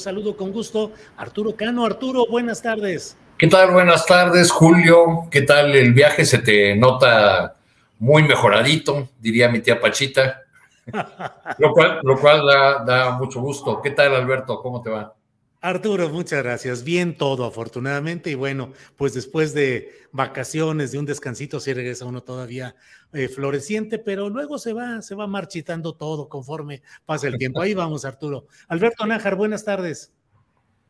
Saludo 0.00 0.34
con 0.36 0.50
gusto 0.50 0.92
Arturo 1.18 1.54
Cano. 1.54 1.84
Arturo, 1.84 2.26
buenas 2.26 2.62
tardes. 2.62 3.16
¿Qué 3.36 3.46
tal? 3.46 3.70
Buenas 3.70 4.06
tardes, 4.06 4.50
Julio. 4.50 5.28
¿Qué 5.30 5.42
tal 5.42 5.74
el 5.76 5.92
viaje? 5.92 6.24
Se 6.24 6.38
te 6.38 6.74
nota 6.74 7.54
muy 7.98 8.22
mejoradito, 8.22 9.08
diría 9.20 9.48
mi 9.50 9.60
tía 9.60 9.78
Pachita. 9.78 10.40
lo 11.58 11.72
cual, 11.72 12.00
lo 12.02 12.18
cual 12.18 12.46
da, 12.46 12.84
da 12.84 13.10
mucho 13.12 13.40
gusto. 13.40 13.80
¿Qué 13.82 13.90
tal, 13.90 14.14
Alberto? 14.14 14.60
¿Cómo 14.62 14.80
te 14.80 14.88
va? 14.88 15.14
Arturo, 15.62 16.08
muchas 16.08 16.42
gracias. 16.42 16.84
Bien 16.84 17.14
todo, 17.16 17.44
afortunadamente. 17.44 18.30
Y 18.30 18.34
bueno, 18.34 18.72
pues 18.96 19.12
después 19.12 19.52
de 19.52 19.92
vacaciones, 20.10 20.92
de 20.92 20.98
un 20.98 21.04
descansito, 21.04 21.60
sí 21.60 21.74
regresa 21.74 22.06
uno 22.06 22.22
todavía 22.22 22.74
eh, 23.12 23.28
floreciente, 23.28 23.98
pero 23.98 24.30
luego 24.30 24.58
se 24.58 24.72
va, 24.72 25.02
se 25.02 25.14
va 25.14 25.26
marchitando 25.26 25.94
todo 25.94 26.28
conforme 26.30 26.82
pasa 27.04 27.28
el 27.28 27.36
tiempo. 27.36 27.60
Ahí 27.60 27.74
vamos, 27.74 28.06
Arturo. 28.06 28.46
Alberto 28.68 29.06
Nájar, 29.06 29.36
buenas 29.36 29.64
tardes. 29.64 30.12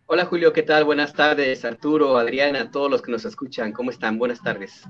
Hola 0.06 0.24
Julio, 0.24 0.52
¿qué 0.52 0.62
tal? 0.62 0.84
Buenas 0.84 1.14
tardes, 1.14 1.64
Arturo, 1.64 2.16
Adriana, 2.18 2.70
todos 2.70 2.90
los 2.90 3.00
que 3.00 3.12
nos 3.12 3.24
escuchan. 3.24 3.72
¿Cómo 3.72 3.90
están? 3.90 4.18
Buenas 4.18 4.42
tardes. 4.42 4.82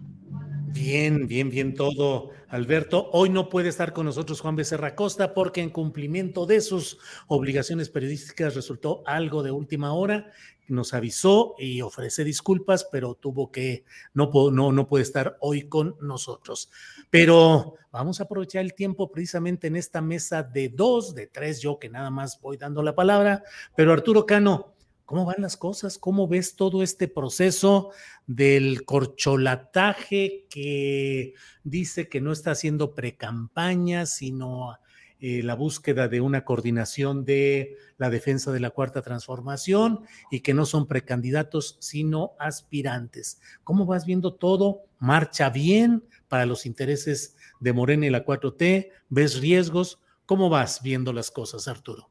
Bien, 0.73 1.27
bien, 1.27 1.51
bien 1.51 1.75
todo, 1.75 2.31
Alberto. 2.49 3.11
Hoy 3.13 3.29
no 3.29 3.49
puede 3.49 3.69
estar 3.69 3.93
con 3.93 4.07
nosotros 4.07 4.41
Juan 4.41 4.55
Becerra 4.55 4.95
Costa 4.95 5.35
porque 5.35 5.61
en 5.61 5.71
cumplimiento 5.71 6.47
de 6.47 6.61
sus 6.61 6.99
obligaciones 7.27 7.89
periodísticas 7.89 8.55
resultó 8.55 9.03
algo 9.05 9.43
de 9.43 9.51
última 9.51 9.93
hora. 9.95 10.31
Nos 10.69 10.95
avisó 10.95 11.57
y 11.59 11.81
ofrece 11.81 12.23
disculpas, 12.23 12.87
pero 12.93 13.17
tuvo 13.17 13.51
que, 13.51 13.85
no, 14.15 14.31
no, 14.53 14.71
no 14.71 14.87
puede 14.87 15.03
estar 15.03 15.37
hoy 15.41 15.69
con 15.69 15.97
nosotros. 16.01 16.71
Pero 17.11 17.75
vamos 17.91 18.21
a 18.21 18.25
aprovechar 18.25 18.63
el 18.65 18.75
tiempo 18.75 19.11
precisamente 19.11 19.67
en 19.67 19.75
esta 19.75 20.01
mesa 20.01 20.45
de 20.45 20.69
dos, 20.69 21.17
de 21.17 21.27
tres, 21.27 21.61
yo 21.61 21.81
que 21.81 21.89
nada 21.89 22.11
más 22.11 22.41
voy 22.41 22.57
dando 22.57 22.83
la 22.85 22.95
palabra. 22.95 23.43
Pero 23.75 23.93
Arturo 23.93 24.25
Cano, 24.25 24.77
¿Cómo 25.11 25.25
van 25.25 25.41
las 25.43 25.57
cosas? 25.57 25.99
¿Cómo 25.99 26.29
ves 26.29 26.55
todo 26.55 26.85
este 26.85 27.09
proceso 27.09 27.91
del 28.29 28.85
corcholataje 28.85 30.47
que 30.49 31.35
dice 31.65 32.09
que 32.09 32.21
no 32.21 32.31
está 32.31 32.53
haciendo 32.53 32.95
precampaña, 32.95 34.07
sino 34.07 34.79
eh, 35.19 35.43
la 35.43 35.57
búsqueda 35.57 36.07
de 36.07 36.21
una 36.21 36.45
coordinación 36.45 37.25
de 37.25 37.77
la 37.99 38.09
defensa 38.09 38.53
de 38.53 38.61
la 38.61 38.71
cuarta 38.71 39.03
transformación 39.03 40.05
y 40.31 40.43
que 40.43 40.55
no 40.55 40.65
son 40.65 40.87
precandidatos, 40.87 41.77
sino 41.81 42.35
aspirantes? 42.39 43.41
¿Cómo 43.65 43.87
vas 43.87 44.07
viendo 44.07 44.35
todo? 44.35 44.83
¿Marcha 45.01 45.51
bien 45.51 46.05
para 46.29 46.47
los 46.47 46.67
intereses 46.67 47.35
de 47.59 47.73
Morena 47.73 48.07
y 48.07 48.11
la 48.11 48.25
4T? 48.25 48.93
¿Ves 49.09 49.41
riesgos? 49.41 49.99
¿Cómo 50.25 50.51
vas 50.51 50.83
viendo 50.85 51.13
las 51.13 51.33
cosas, 51.33 51.67
Arturo? 51.67 52.11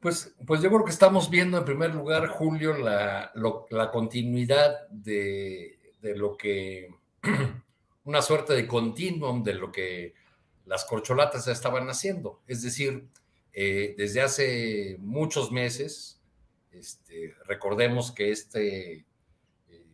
Pues, 0.00 0.34
pues 0.46 0.60
yo 0.60 0.68
creo 0.68 0.84
que 0.84 0.90
estamos 0.90 1.30
viendo 1.30 1.58
en 1.58 1.64
primer 1.64 1.94
lugar, 1.94 2.28
Julio, 2.28 2.76
la, 2.76 3.32
la 3.70 3.90
continuidad 3.90 4.88
de, 4.88 5.78
de, 6.00 6.16
lo 6.16 6.36
que, 6.36 6.94
una 8.04 8.22
suerte 8.22 8.52
de 8.52 8.66
continuum 8.66 9.42
de 9.42 9.54
lo 9.54 9.72
que 9.72 10.14
las 10.66 10.84
corcholatas 10.84 11.46
ya 11.46 11.52
estaban 11.52 11.88
haciendo. 11.88 12.42
Es 12.46 12.62
decir, 12.62 13.08
eh, 13.52 13.94
desde 13.96 14.20
hace 14.20 14.96
muchos 15.00 15.50
meses, 15.50 16.20
este, 16.70 17.34
recordemos 17.46 18.12
que 18.12 18.30
este, 18.30 19.06
eh, 19.68 19.86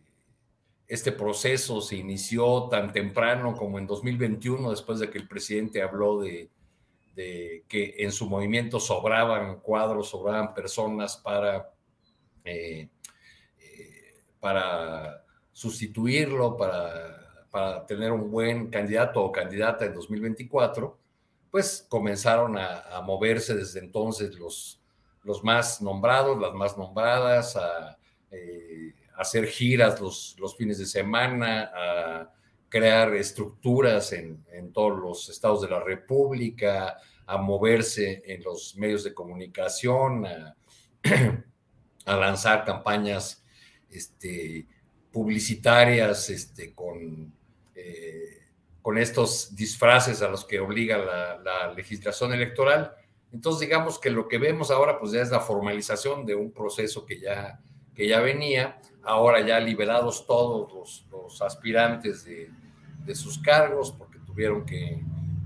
este 0.89 1.13
proceso 1.13 1.81
se 1.81 1.97
inició 1.97 2.69
tan 2.69 2.93
temprano 2.93 3.55
como 3.55 3.79
en 3.79 3.87
2021, 3.87 4.71
después 4.71 4.99
de 4.99 5.11
que 5.11 5.19
el 5.19 5.29
presidente 5.29 5.81
habló 5.81 6.21
de 6.21 6.51
de 7.15 7.65
que 7.69 7.95
en 7.99 8.13
su 8.13 8.29
movimiento 8.29 8.81
sobraban 8.81 9.61
cuadros, 9.61 10.11
sobraban 10.11 10.55
personas 10.55 11.17
para, 11.17 11.71
eh, 12.45 12.89
eh, 13.59 14.15
para 14.41 15.25
sustituirlo, 15.53 16.57
para, 16.57 17.47
para, 17.51 17.85
tener 17.87 18.13
un 18.13 18.31
buen 18.31 18.71
candidato 18.71 19.23
o 19.23 19.31
candidata 19.33 19.85
en 19.85 19.95
2024, 19.95 20.99
pues 21.51 21.87
comenzaron 21.89 22.57
a, 22.57 23.03
moverse 23.05 23.55
desde 23.55 23.81
entonces 23.81 24.35
los, 24.37 24.81
los 25.23 25.45
más 25.45 25.83
nombrados, 25.83 26.41
las 26.41 26.55
más 26.55 26.79
nombradas, 26.79 27.57
a, 27.57 27.99
eh, 28.31 28.95
hacer 29.17 29.47
giras 29.47 30.01
los, 30.01 30.35
los 30.39 30.57
fines 30.57 30.79
de 30.79 30.87
semana, 30.87 31.71
a 31.75 32.33
crear 32.73 33.15
estructuras 33.15 34.15
en, 34.15 34.73
todos 34.73 34.99
los 34.99 35.29
estados 35.29 35.61
de 35.61 35.69
la 35.69 35.81
República, 35.81 36.97
a 37.27 37.37
moverse 37.37 38.23
en 38.25 38.43
los 38.43 38.75
medios 38.77 39.05
de 39.05 39.13
comunicación, 39.13 40.25
a, 40.25 40.57
lanzar 42.07 42.65
campañas 42.65 43.45
este, 43.91 44.67
publicitarias 45.13 46.31
este, 46.31 46.73
con, 46.73 47.35
eh, 47.75 48.41
con 48.81 48.97
estos 48.97 49.55
disfraces 49.55 50.23
a 50.23 50.29
los 50.29 50.47
que 50.47 50.59
obliga 50.59 50.97
la, 50.97 51.75
legislación 51.75 52.33
electoral. 52.33 52.95
Entonces, 53.35 53.69
digamos 53.69 53.99
que 53.99 54.09
lo 54.09 54.29
que 54.29 54.39
vemos 54.39 54.71
ahora, 54.71 54.99
pues 54.99 55.13
ya 55.13 55.21
es 55.21 55.31
la 55.31 55.41
formalización 55.41 56.25
de 56.25 56.37
un 56.37 56.53
proceso 56.53 57.05
que 57.05 57.21
ya, 57.21 57.61
que 57.95 58.09
ya 58.09 58.21
venía, 58.21 58.81
ahora 59.03 59.43
ya 59.47 59.61
liberados 59.61 60.27
todos 60.27 61.05
los 61.11 61.43
aspirantes 61.43 62.25
de, 62.25 62.51
de 63.05 63.15
sus 63.15 63.39
cargos 63.39 63.93
porque 63.93 64.19
tuvieron 64.21 64.65
que, 64.65 65.01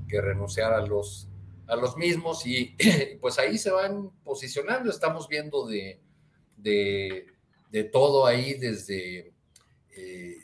renunciar 0.08 0.72
a 0.72 0.80
los, 0.80 1.28
a 1.66 1.76
los 1.76 1.96
mismos 1.96 2.46
y 2.46 2.74
pues 3.20 3.38
ahí 3.38 3.58
se 3.58 3.70
van 3.70 4.10
posicionando, 4.24 4.88
estamos 4.88 5.28
viendo 5.28 5.66
de, 5.66 6.00
de, 6.56 7.84
todo 7.92 8.24
ahí 8.24 8.54
desde 8.54 9.34
eh, 9.94 10.38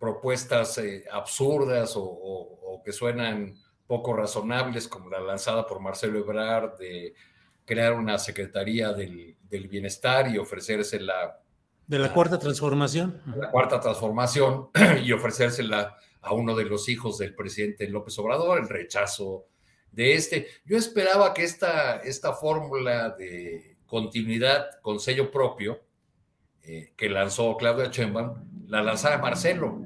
propuestas 0.00 0.78
eh, 0.78 1.04
absurdas 1.12 1.92
o, 1.94 2.82
que 2.84 2.90
suenan 2.90 3.56
poco 3.86 4.14
razonables 4.14 4.88
como 4.88 5.08
la 5.08 5.20
lanzada 5.20 5.64
por 5.64 5.78
Marcelo 5.78 6.18
Ebrard 6.18 6.76
de 6.78 7.14
crear 7.64 7.92
una 7.92 8.18
Secretaría 8.18 8.92
del, 8.92 9.36
del 9.48 9.68
Bienestar 9.68 10.28
y 10.34 10.38
ofrecérsela 10.38 11.41
de 11.92 11.98
la 11.98 12.10
cuarta 12.14 12.38
transformación. 12.38 13.20
La 13.36 13.50
cuarta 13.50 13.78
transformación 13.80 14.70
y 15.04 15.12
ofrecérsela 15.12 15.98
a 16.22 16.32
uno 16.32 16.56
de 16.56 16.64
los 16.64 16.88
hijos 16.88 17.18
del 17.18 17.34
presidente 17.34 17.86
López 17.88 18.18
Obrador, 18.18 18.58
el 18.58 18.68
rechazo 18.68 19.46
de 19.90 20.14
este. 20.14 20.46
Yo 20.64 20.78
esperaba 20.78 21.34
que 21.34 21.44
esta, 21.44 21.98
esta 21.98 22.32
fórmula 22.32 23.10
de 23.10 23.76
continuidad 23.84 24.80
con 24.80 25.00
sello 25.00 25.30
propio 25.30 25.82
eh, 26.62 26.94
que 26.96 27.10
lanzó 27.10 27.56
Claudia 27.58 27.90
Sheinbaum 27.90 28.68
la 28.68 28.82
lanzara 28.82 29.18
Marcelo. 29.18 29.84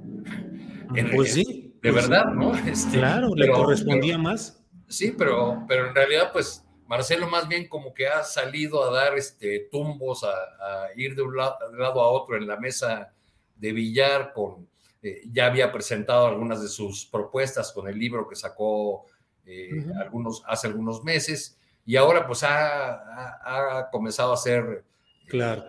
pues 1.12 1.34
sí. 1.34 1.74
De 1.82 1.92
pues 1.92 2.08
verdad, 2.08 2.26
¿no? 2.32 2.56
Este, 2.56 2.98
claro, 2.98 3.34
le 3.34 3.50
correspondía 3.50 4.16
más. 4.16 4.64
Sí, 4.88 5.12
pero, 5.16 5.64
pero 5.66 5.88
en 5.88 5.94
realidad, 5.94 6.30
pues 6.32 6.64
Marcelo 6.86 7.28
más 7.28 7.48
bien 7.48 7.68
como 7.68 7.92
que 7.92 8.06
ha 8.06 8.22
salido 8.22 8.84
a 8.84 8.92
dar 8.92 9.16
este, 9.16 9.68
tumbos, 9.70 10.24
a, 10.24 10.88
ir 10.96 11.14
de 11.14 11.22
un, 11.22 11.36
lado, 11.36 12.00
a 12.00 12.08
otro 12.08 12.36
en 12.36 12.46
la 12.46 12.56
mesa 12.56 13.12
de 13.56 13.72
billar, 13.72 14.32
con, 14.32 14.68
eh, 15.02 15.22
ya 15.32 15.46
había 15.46 15.72
presentado 15.72 16.26
algunas 16.26 16.62
de 16.62 16.68
sus 16.68 17.06
propuestas 17.06 17.72
con 17.72 17.88
el 17.88 17.98
libro 17.98 18.28
que 18.28 18.36
sacó 18.36 19.06
eh, 19.44 19.84
algunos, 20.00 20.42
hace 20.46 20.68
algunos 20.68 21.02
meses, 21.02 21.58
y 21.84 21.96
ahora 21.96 22.26
pues 22.26 22.42
ha, 22.42 23.88
comenzado 23.90 24.32
a 24.32 24.34
hacer... 24.34 24.84
Claro. 25.28 25.64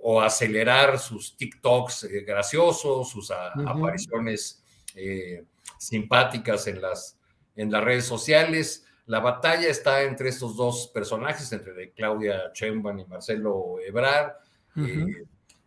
o 0.00 0.22
acelerar 0.22 0.98
sus 0.98 1.36
TikToks 1.36 2.08
graciosos, 2.26 3.10
sus 3.10 3.30
apariciones 3.30 4.64
simpáticas 5.76 6.66
en 6.68 6.80
las, 6.80 7.18
en 7.56 7.70
las 7.70 7.84
redes 7.84 8.06
sociales. 8.06 8.86
La 9.06 9.20
batalla 9.20 9.68
está 9.68 10.02
entre 10.02 10.28
estos 10.28 10.56
dos 10.56 10.88
personajes, 10.88 11.52
entre 11.52 11.90
Claudia 11.90 12.52
Chemban 12.52 13.00
y 13.00 13.04
Marcelo 13.04 13.76
Ebrard. 13.84 14.32
Eh, 14.76 15.24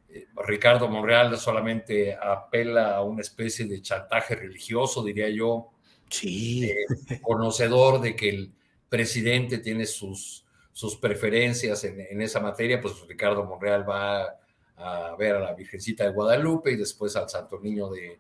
eh, 0.10 0.28
Ricardo 0.46 0.88
Monreal 0.88 1.38
solamente 1.38 2.16
apela 2.16 2.96
a 2.96 3.04
una 3.04 3.22
especie 3.22 3.66
de 3.66 3.82
chantaje 3.82 4.36
religioso, 4.36 5.04
diría 5.04 5.30
yo. 5.30 5.72
Sí. 6.10 6.70
Eh, 6.70 7.20
conocedor 7.22 8.00
de 8.00 8.16
que 8.16 8.30
el 8.30 8.54
presidente 8.88 9.58
tiene 9.58 9.86
sus, 9.86 10.46
sus 10.72 10.96
preferencias 10.96 11.84
en, 11.84 12.22
esa 12.22 12.40
materia, 12.40 12.80
pues 12.80 13.06
Ricardo 13.08 13.44
Monreal 13.44 13.88
va 13.88 14.38
a 14.78 15.16
ver 15.18 15.36
a 15.36 15.40
la 15.40 15.54
Virgencita 15.54 16.06
de 16.06 16.12
Guadalupe 16.12 16.72
y 16.72 16.78
después 16.78 17.16
al 17.16 17.30
Santo 17.30 17.60
Niño 17.60 17.90
de, 17.90 18.18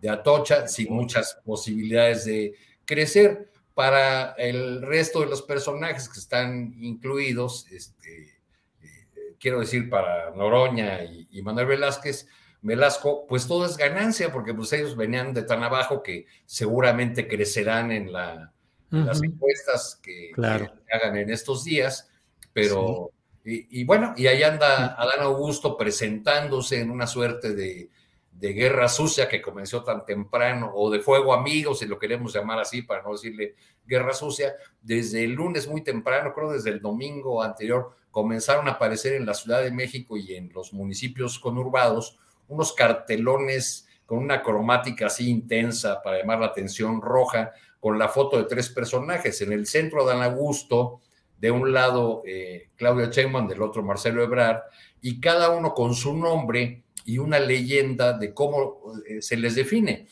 de 0.00 0.08
Atocha, 0.10 0.68
sin 0.68 0.92
muchas 0.92 1.38
posibilidades 1.44 2.26
de 2.26 2.54
crecer. 2.84 3.50
Para 3.78 4.32
el 4.32 4.82
resto 4.82 5.20
de 5.20 5.26
los 5.26 5.42
personajes 5.42 6.08
que 6.08 6.18
están 6.18 6.74
incluidos, 6.80 7.70
este, 7.70 8.40
eh, 8.82 9.36
quiero 9.38 9.60
decir, 9.60 9.88
para 9.88 10.32
Noroña 10.32 11.04
y, 11.04 11.40
Manuel 11.42 11.68
Velázquez, 11.68 12.26
Velasco, 12.60 13.24
pues 13.28 13.46
todo 13.46 13.64
es 13.64 13.76
ganancia, 13.76 14.32
porque 14.32 14.52
pues 14.52 14.72
ellos 14.72 14.96
venían 14.96 15.32
de 15.32 15.44
tan 15.44 15.62
abajo 15.62 16.02
que 16.02 16.26
seguramente 16.44 17.28
crecerán 17.28 17.92
en, 17.92 18.12
la, 18.12 18.52
las 18.90 19.22
encuestas 19.22 20.00
que, 20.02 20.32
hagan 20.36 21.16
en 21.16 21.30
estos 21.30 21.62
días, 21.62 22.10
pero, 22.52 23.12
y, 23.44 23.84
bueno, 23.84 24.12
y 24.16 24.26
ahí 24.26 24.42
anda 24.42 25.00
Adán 25.00 25.20
Augusto 25.20 25.76
presentándose 25.76 26.80
en 26.80 26.90
una 26.90 27.06
suerte 27.06 27.54
de, 27.54 27.90
de 28.38 28.52
guerra 28.52 28.88
sucia 28.88 29.28
que 29.28 29.42
comenzó 29.42 29.82
tan 29.82 30.04
temprano, 30.04 30.70
o 30.74 30.90
de 30.90 31.00
fuego 31.00 31.34
amigo, 31.34 31.74
si 31.74 31.86
lo 31.86 31.98
queremos 31.98 32.32
llamar 32.32 32.60
así, 32.60 32.82
para 32.82 33.02
no 33.02 33.12
decirle 33.12 33.56
guerra 33.84 34.12
sucia, 34.12 34.54
desde 34.80 35.24
el 35.24 35.32
lunes 35.32 35.66
muy 35.66 35.82
temprano, 35.82 36.32
creo 36.32 36.52
desde 36.52 36.70
el 36.70 36.80
domingo 36.80 37.42
anterior, 37.42 37.96
comenzaron 38.12 38.68
a 38.68 38.72
aparecer 38.72 39.14
en 39.14 39.26
la 39.26 39.34
Ciudad 39.34 39.62
de 39.62 39.72
México 39.72 40.16
y 40.16 40.34
en 40.34 40.52
los 40.52 40.72
municipios 40.72 41.38
conurbados 41.38 42.18
unos 42.46 42.72
cartelones 42.72 43.88
con 44.06 44.18
una 44.18 44.42
cromática 44.42 45.06
así 45.06 45.28
intensa 45.28 46.00
para 46.00 46.18
llamar 46.18 46.38
la 46.38 46.46
atención 46.46 47.02
roja, 47.02 47.52
con 47.80 47.98
la 47.98 48.08
foto 48.08 48.38
de 48.38 48.44
tres 48.44 48.70
personajes. 48.70 49.42
En 49.42 49.52
el 49.52 49.66
centro, 49.66 50.04
Dan 50.04 50.22
Augusto, 50.22 51.00
de 51.38 51.50
un 51.50 51.72
lado 51.72 52.22
eh, 52.24 52.70
Claudia 52.76 53.10
Sheinbaum, 53.10 53.46
del 53.48 53.62
otro 53.62 53.82
Marcelo 53.82 54.22
Ebrard, 54.22 54.62
y 55.00 55.20
cada 55.20 55.50
uno 55.50 55.74
con 55.74 55.94
su 55.94 56.16
nombre 56.16 56.84
y 57.08 57.16
una 57.16 57.40
leyenda 57.40 58.12
de 58.12 58.34
cómo 58.34 58.82
eh, 59.08 59.22
se 59.22 59.38
les 59.38 59.54
define. 59.54 60.08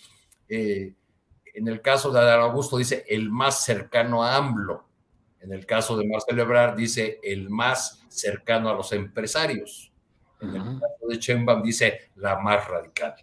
Eh, 0.48 0.94
en 1.52 1.68
el 1.68 1.82
caso 1.82 2.10
de 2.10 2.20
Adán 2.20 2.40
Augusto 2.40 2.78
dice 2.78 3.04
el 3.06 3.28
más 3.28 3.64
cercano 3.64 4.24
a 4.24 4.34
AMLO. 4.36 4.88
En 5.40 5.52
el 5.52 5.66
caso 5.66 5.98
de 5.98 6.08
Marcelo 6.08 6.40
Ebrard 6.40 6.74
dice 6.74 7.20
el 7.22 7.50
más 7.50 8.02
cercano 8.08 8.70
a 8.70 8.74
los 8.74 8.92
empresarios. 8.92 9.92
En 10.40 10.56
el 10.56 10.62
caso 10.80 11.06
de 11.06 11.18
Chembam 11.18 11.62
dice 11.62 12.12
la 12.14 12.38
más 12.38 12.66
radical. 12.66 13.14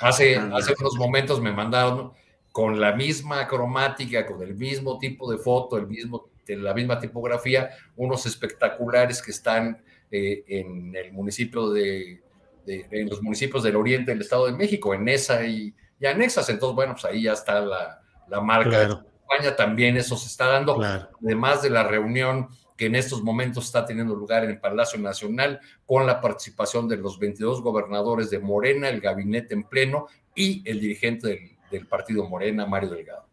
Hace, 0.00 0.36
hace 0.36 0.72
unos 0.78 0.94
momentos 0.94 1.40
me 1.40 1.50
mandaron 1.50 2.12
con 2.52 2.80
la 2.80 2.92
misma 2.92 3.48
cromática, 3.48 4.24
con 4.24 4.42
el 4.42 4.54
mismo 4.54 4.96
tipo 4.98 5.28
de 5.28 5.38
foto, 5.38 5.76
el 5.76 5.88
mismo, 5.88 6.30
la 6.46 6.72
misma 6.72 7.00
tipografía, 7.00 7.70
unos 7.96 8.26
espectaculares 8.26 9.20
que 9.20 9.32
están 9.32 9.82
eh, 10.12 10.44
en 10.46 10.94
el 10.94 11.12
municipio 11.12 11.70
de 11.70 12.29
en 12.66 13.08
los 13.08 13.22
municipios 13.22 13.62
del 13.62 13.76
oriente 13.76 14.10
del 14.10 14.20
Estado 14.20 14.46
de 14.46 14.52
México, 14.52 14.94
en 14.94 15.08
esa 15.08 15.44
y, 15.44 15.74
anexas. 16.04 16.48
Entonces, 16.48 16.74
bueno, 16.74 16.92
pues 16.94 17.04
ahí 17.04 17.22
ya 17.22 17.32
está 17.32 17.60
la, 17.60 18.00
la 18.28 18.40
marca 18.40 18.78
de 18.78 18.84
España, 18.84 19.56
también 19.56 19.96
eso 19.96 20.16
se 20.16 20.26
está 20.26 20.46
dando, 20.46 20.80
además 20.82 21.62
de 21.62 21.70
la 21.70 21.84
reunión 21.84 22.48
que 22.76 22.86
en 22.86 22.94
estos 22.94 23.22
momentos 23.22 23.66
está 23.66 23.84
teniendo 23.84 24.14
lugar 24.14 24.42
en 24.44 24.50
el 24.50 24.58
Palacio 24.58 24.98
Nacional 24.98 25.60
con 25.84 26.06
la 26.06 26.20
participación 26.20 26.88
de 26.88 26.96
los 26.96 27.18
22 27.18 27.60
gobernadores 27.60 28.30
de 28.30 28.38
Morena, 28.38 28.88
el 28.88 29.02
gabinete 29.02 29.52
en 29.52 29.64
pleno 29.64 30.06
y 30.34 30.62
el 30.68 30.80
dirigente 30.80 31.28
del, 31.28 31.58
del 31.70 31.86
partido 31.86 32.26
Morena, 32.26 32.64
Mario 32.64 32.90
Delgado. 32.90 33.29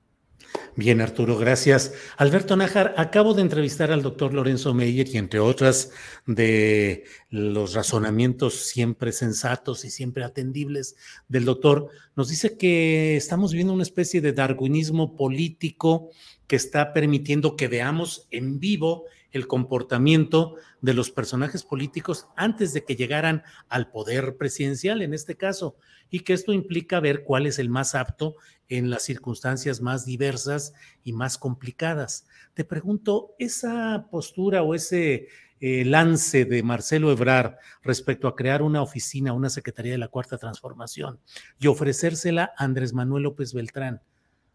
Bien, 0.75 1.01
Arturo, 1.01 1.37
gracias. 1.37 1.93
Alberto 2.17 2.55
Nájar, 2.55 2.93
acabo 2.97 3.33
de 3.33 3.41
entrevistar 3.41 3.91
al 3.91 4.03
doctor 4.03 4.33
Lorenzo 4.33 4.75
Meyer 4.75 5.07
y 5.07 5.17
entre 5.17 5.39
otras 5.39 5.91
de 6.27 7.05
los 7.31 7.73
razonamientos 7.73 8.53
siempre 8.67 9.11
sensatos 9.11 9.85
y 9.85 9.89
siempre 9.89 10.23
atendibles 10.23 10.95
del 11.27 11.45
doctor, 11.45 11.89
nos 12.15 12.29
dice 12.29 12.57
que 12.57 13.17
estamos 13.17 13.51
viviendo 13.51 13.73
una 13.73 13.83
especie 13.83 14.21
de 14.21 14.33
darwinismo 14.33 15.15
político 15.15 16.11
que 16.45 16.55
está 16.55 16.93
permitiendo 16.93 17.55
que 17.55 17.67
veamos 17.67 18.27
en 18.29 18.59
vivo 18.59 19.05
el 19.31 19.47
comportamiento 19.47 20.55
de 20.81 20.93
los 20.93 21.11
personajes 21.11 21.63
políticos 21.63 22.27
antes 22.35 22.73
de 22.73 22.83
que 22.83 22.95
llegaran 22.95 23.43
al 23.69 23.89
poder 23.89 24.37
presidencial, 24.37 25.01
en 25.01 25.13
este 25.13 25.35
caso, 25.35 25.75
y 26.09 26.21
que 26.21 26.33
esto 26.33 26.53
implica 26.53 26.99
ver 26.99 27.23
cuál 27.23 27.45
es 27.45 27.59
el 27.59 27.69
más 27.69 27.95
apto 27.95 28.35
en 28.69 28.89
las 28.89 29.03
circunstancias 29.03 29.81
más 29.81 30.05
diversas 30.05 30.73
y 31.03 31.13
más 31.13 31.37
complicadas. 31.37 32.25
Te 32.53 32.63
pregunto, 32.63 33.35
esa 33.39 34.07
postura 34.09 34.63
o 34.63 34.73
ese 34.73 35.27
eh, 35.59 35.85
lance 35.85 36.45
de 36.45 36.61
Marcelo 36.61 37.11
Ebrard 37.11 37.55
respecto 37.81 38.27
a 38.27 38.35
crear 38.35 38.61
una 38.61 38.81
oficina, 38.81 39.33
una 39.33 39.49
Secretaría 39.49 39.93
de 39.93 39.97
la 39.97 40.07
Cuarta 40.07 40.37
Transformación 40.37 41.19
y 41.59 41.67
ofrecérsela 41.67 42.53
a 42.55 42.63
Andrés 42.63 42.93
Manuel 42.93 43.23
López 43.23 43.53
Beltrán, 43.53 44.01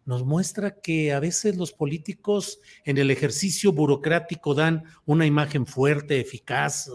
nos 0.04 0.24
muestra 0.24 0.80
que 0.80 1.12
a 1.12 1.20
veces 1.20 1.56
los 1.56 1.72
políticos 1.72 2.60
en 2.84 2.98
el 2.98 3.10
ejercicio 3.10 3.72
burocrático 3.72 4.54
dan 4.54 4.84
una 5.04 5.26
imagen 5.26 5.66
fuerte, 5.66 6.20
eficaz, 6.20 6.90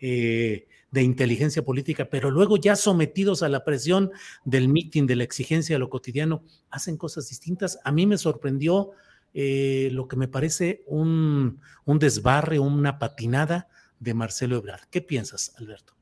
eh, 0.00 0.66
de 0.90 1.02
inteligencia 1.02 1.64
política, 1.64 2.10
pero 2.10 2.30
luego 2.30 2.56
ya 2.56 2.74
sometidos 2.74 3.42
a 3.42 3.48
la 3.48 3.64
presión 3.64 4.10
del 4.44 4.68
mitin, 4.68 5.06
de 5.06 5.16
la 5.16 5.24
exigencia 5.24 5.76
de 5.76 5.78
lo 5.80 5.88
cotidiano, 5.88 6.42
hacen 6.68 6.96
cosas 6.96 7.28
distintas. 7.28 7.78
A 7.84 7.92
mí 7.92 8.06
me 8.06 8.18
sorprendió 8.18 8.90
eh, 9.32 9.90
lo 9.92 10.08
que 10.08 10.16
me 10.16 10.26
parece 10.26 10.82
un, 10.86 11.60
un 11.84 11.98
desbarre, 11.98 12.58
una 12.58 12.98
patinada 12.98 13.68
de 14.00 14.14
Marcelo 14.14 14.56
Ebrard. 14.56 14.88
¿Qué 14.90 15.00
piensas, 15.00 15.54
Alberto? 15.58 15.94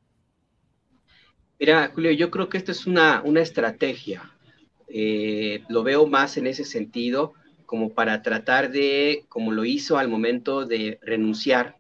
Mira, 1.59 1.91
Julio, 1.93 2.13
yo 2.13 2.31
creo 2.31 2.49
que 2.49 2.57
esto 2.57 2.73
es 2.73 2.87
una, 2.87 3.21
una 3.23 3.41
estrategia. 3.41 4.33
Eh, 4.91 5.63
lo 5.69 5.83
veo 5.83 6.07
más 6.07 6.37
en 6.37 6.47
ese 6.47 6.65
sentido, 6.65 7.35
como 7.67 7.95
para 7.95 8.23
tratar 8.23 8.71
de, 8.71 9.27
como 9.29 9.53
lo 9.53 9.65
hizo 9.65 9.99
al 9.99 10.09
momento 10.09 10.65
de 10.65 10.99
renunciar 11.03 11.77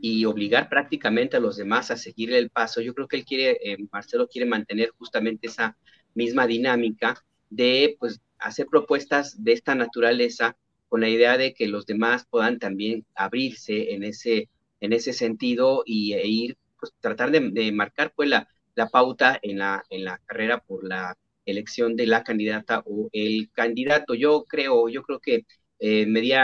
y 0.00 0.24
obligar 0.24 0.68
prácticamente 0.68 1.36
a 1.36 1.40
los 1.40 1.56
demás 1.56 1.90
a 1.90 1.96
seguirle 1.96 2.38
el 2.38 2.50
paso. 2.50 2.80
Yo 2.80 2.94
creo 2.94 3.08
que 3.08 3.16
él 3.16 3.24
quiere, 3.24 3.58
eh, 3.62 3.78
Marcelo 3.92 4.28
quiere 4.28 4.46
mantener 4.46 4.90
justamente 4.98 5.46
esa 5.46 5.76
misma 6.14 6.46
dinámica 6.46 7.22
de 7.48 7.96
pues 7.98 8.20
hacer 8.38 8.66
propuestas 8.66 9.42
de 9.42 9.52
esta 9.52 9.74
naturaleza 9.74 10.56
con 10.88 11.00
la 11.00 11.08
idea 11.08 11.36
de 11.38 11.54
que 11.54 11.68
los 11.68 11.86
demás 11.86 12.26
puedan 12.28 12.58
también 12.58 13.06
abrirse 13.14 13.94
en 13.94 14.04
ese, 14.04 14.48
en 14.80 14.92
ese 14.92 15.12
sentido 15.12 15.82
y, 15.86 16.14
e 16.14 16.26
ir, 16.26 16.58
pues 16.78 16.92
tratar 17.00 17.30
de, 17.30 17.72
marcar 17.72 18.12
pues 18.14 18.28
la, 18.28 18.48
la 18.74 18.88
pauta 18.88 19.38
en 19.42 19.58
la, 19.58 19.84
en 19.90 20.04
la 20.04 20.18
carrera 20.26 20.58
por 20.58 20.84
la 20.86 21.16
elección 21.44 21.96
de 21.96 22.06
la 22.06 22.24
candidata 22.24 22.82
o 22.86 23.08
el 23.12 23.50
candidato. 23.52 24.14
Yo 24.14 24.44
creo, 24.44 24.88
yo 24.88 25.02
creo 25.02 25.20
que 25.20 25.46
eh, 25.78 26.06
me 26.06 26.20
dio 26.20 26.36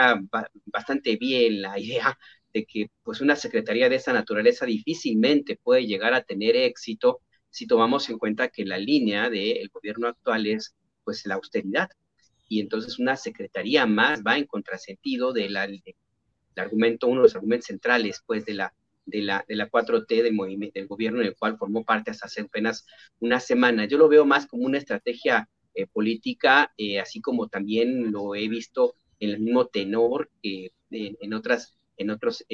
bastante 0.66 1.16
bien 1.16 1.62
la 1.62 1.78
idea 1.80 2.18
de 2.52 2.64
que 2.66 2.90
pues 3.02 3.20
una 3.20 3.36
secretaría 3.36 3.88
de 3.88 3.96
esa 3.96 4.12
naturaleza 4.12 4.66
difícilmente 4.66 5.58
puede 5.62 5.86
llegar 5.86 6.14
a 6.14 6.22
tener 6.24 6.56
éxito 6.56 7.20
si 7.50 7.66
tomamos 7.66 8.08
en 8.10 8.18
cuenta 8.18 8.48
que 8.48 8.64
la 8.64 8.78
línea 8.78 9.30
del 9.30 9.68
gobierno 9.70 10.08
actual 10.08 10.46
es 10.46 10.74
pues 11.04 11.24
la 11.26 11.36
austeridad 11.36 11.88
y 12.48 12.60
entonces 12.60 12.98
una 12.98 13.16
secretaría 13.16 13.86
más 13.86 14.22
va 14.26 14.38
en 14.38 14.46
contrasentido 14.46 15.32
del 15.32 15.56
argumento, 16.56 17.06
uno 17.08 17.20
de 17.20 17.24
los 17.24 17.34
argumentos 17.34 17.66
centrales 17.66 18.22
pues 18.26 18.44
de 18.46 18.54
la, 18.54 18.74
de 19.06 19.22
la, 19.22 19.44
de 19.48 19.56
la 19.56 19.70
4T 19.70 20.22
del, 20.22 20.34
movimiento, 20.34 20.78
del 20.78 20.88
gobierno 20.88 21.20
en 21.20 21.28
el 21.28 21.36
cual 21.36 21.56
formó 21.56 21.84
parte 21.84 22.10
hasta 22.10 22.26
hace 22.26 22.42
apenas 22.42 22.86
una 23.20 23.40
semana. 23.40 23.86
Yo 23.86 23.98
lo 23.98 24.08
veo 24.08 24.24
más 24.26 24.46
como 24.46 24.64
una 24.64 24.78
estrategia 24.78 25.48
eh, 25.74 25.86
política, 25.86 26.72
eh, 26.76 27.00
así 27.00 27.20
como 27.20 27.48
también 27.48 28.12
lo 28.12 28.34
he 28.34 28.48
visto 28.48 28.96
en 29.20 29.30
el 29.30 29.40
mismo 29.40 29.66
tenor 29.66 30.30
que 30.42 30.72
en, 30.90 31.34
otras, 31.34 31.76
en 31.96 32.10
otros 32.10 32.44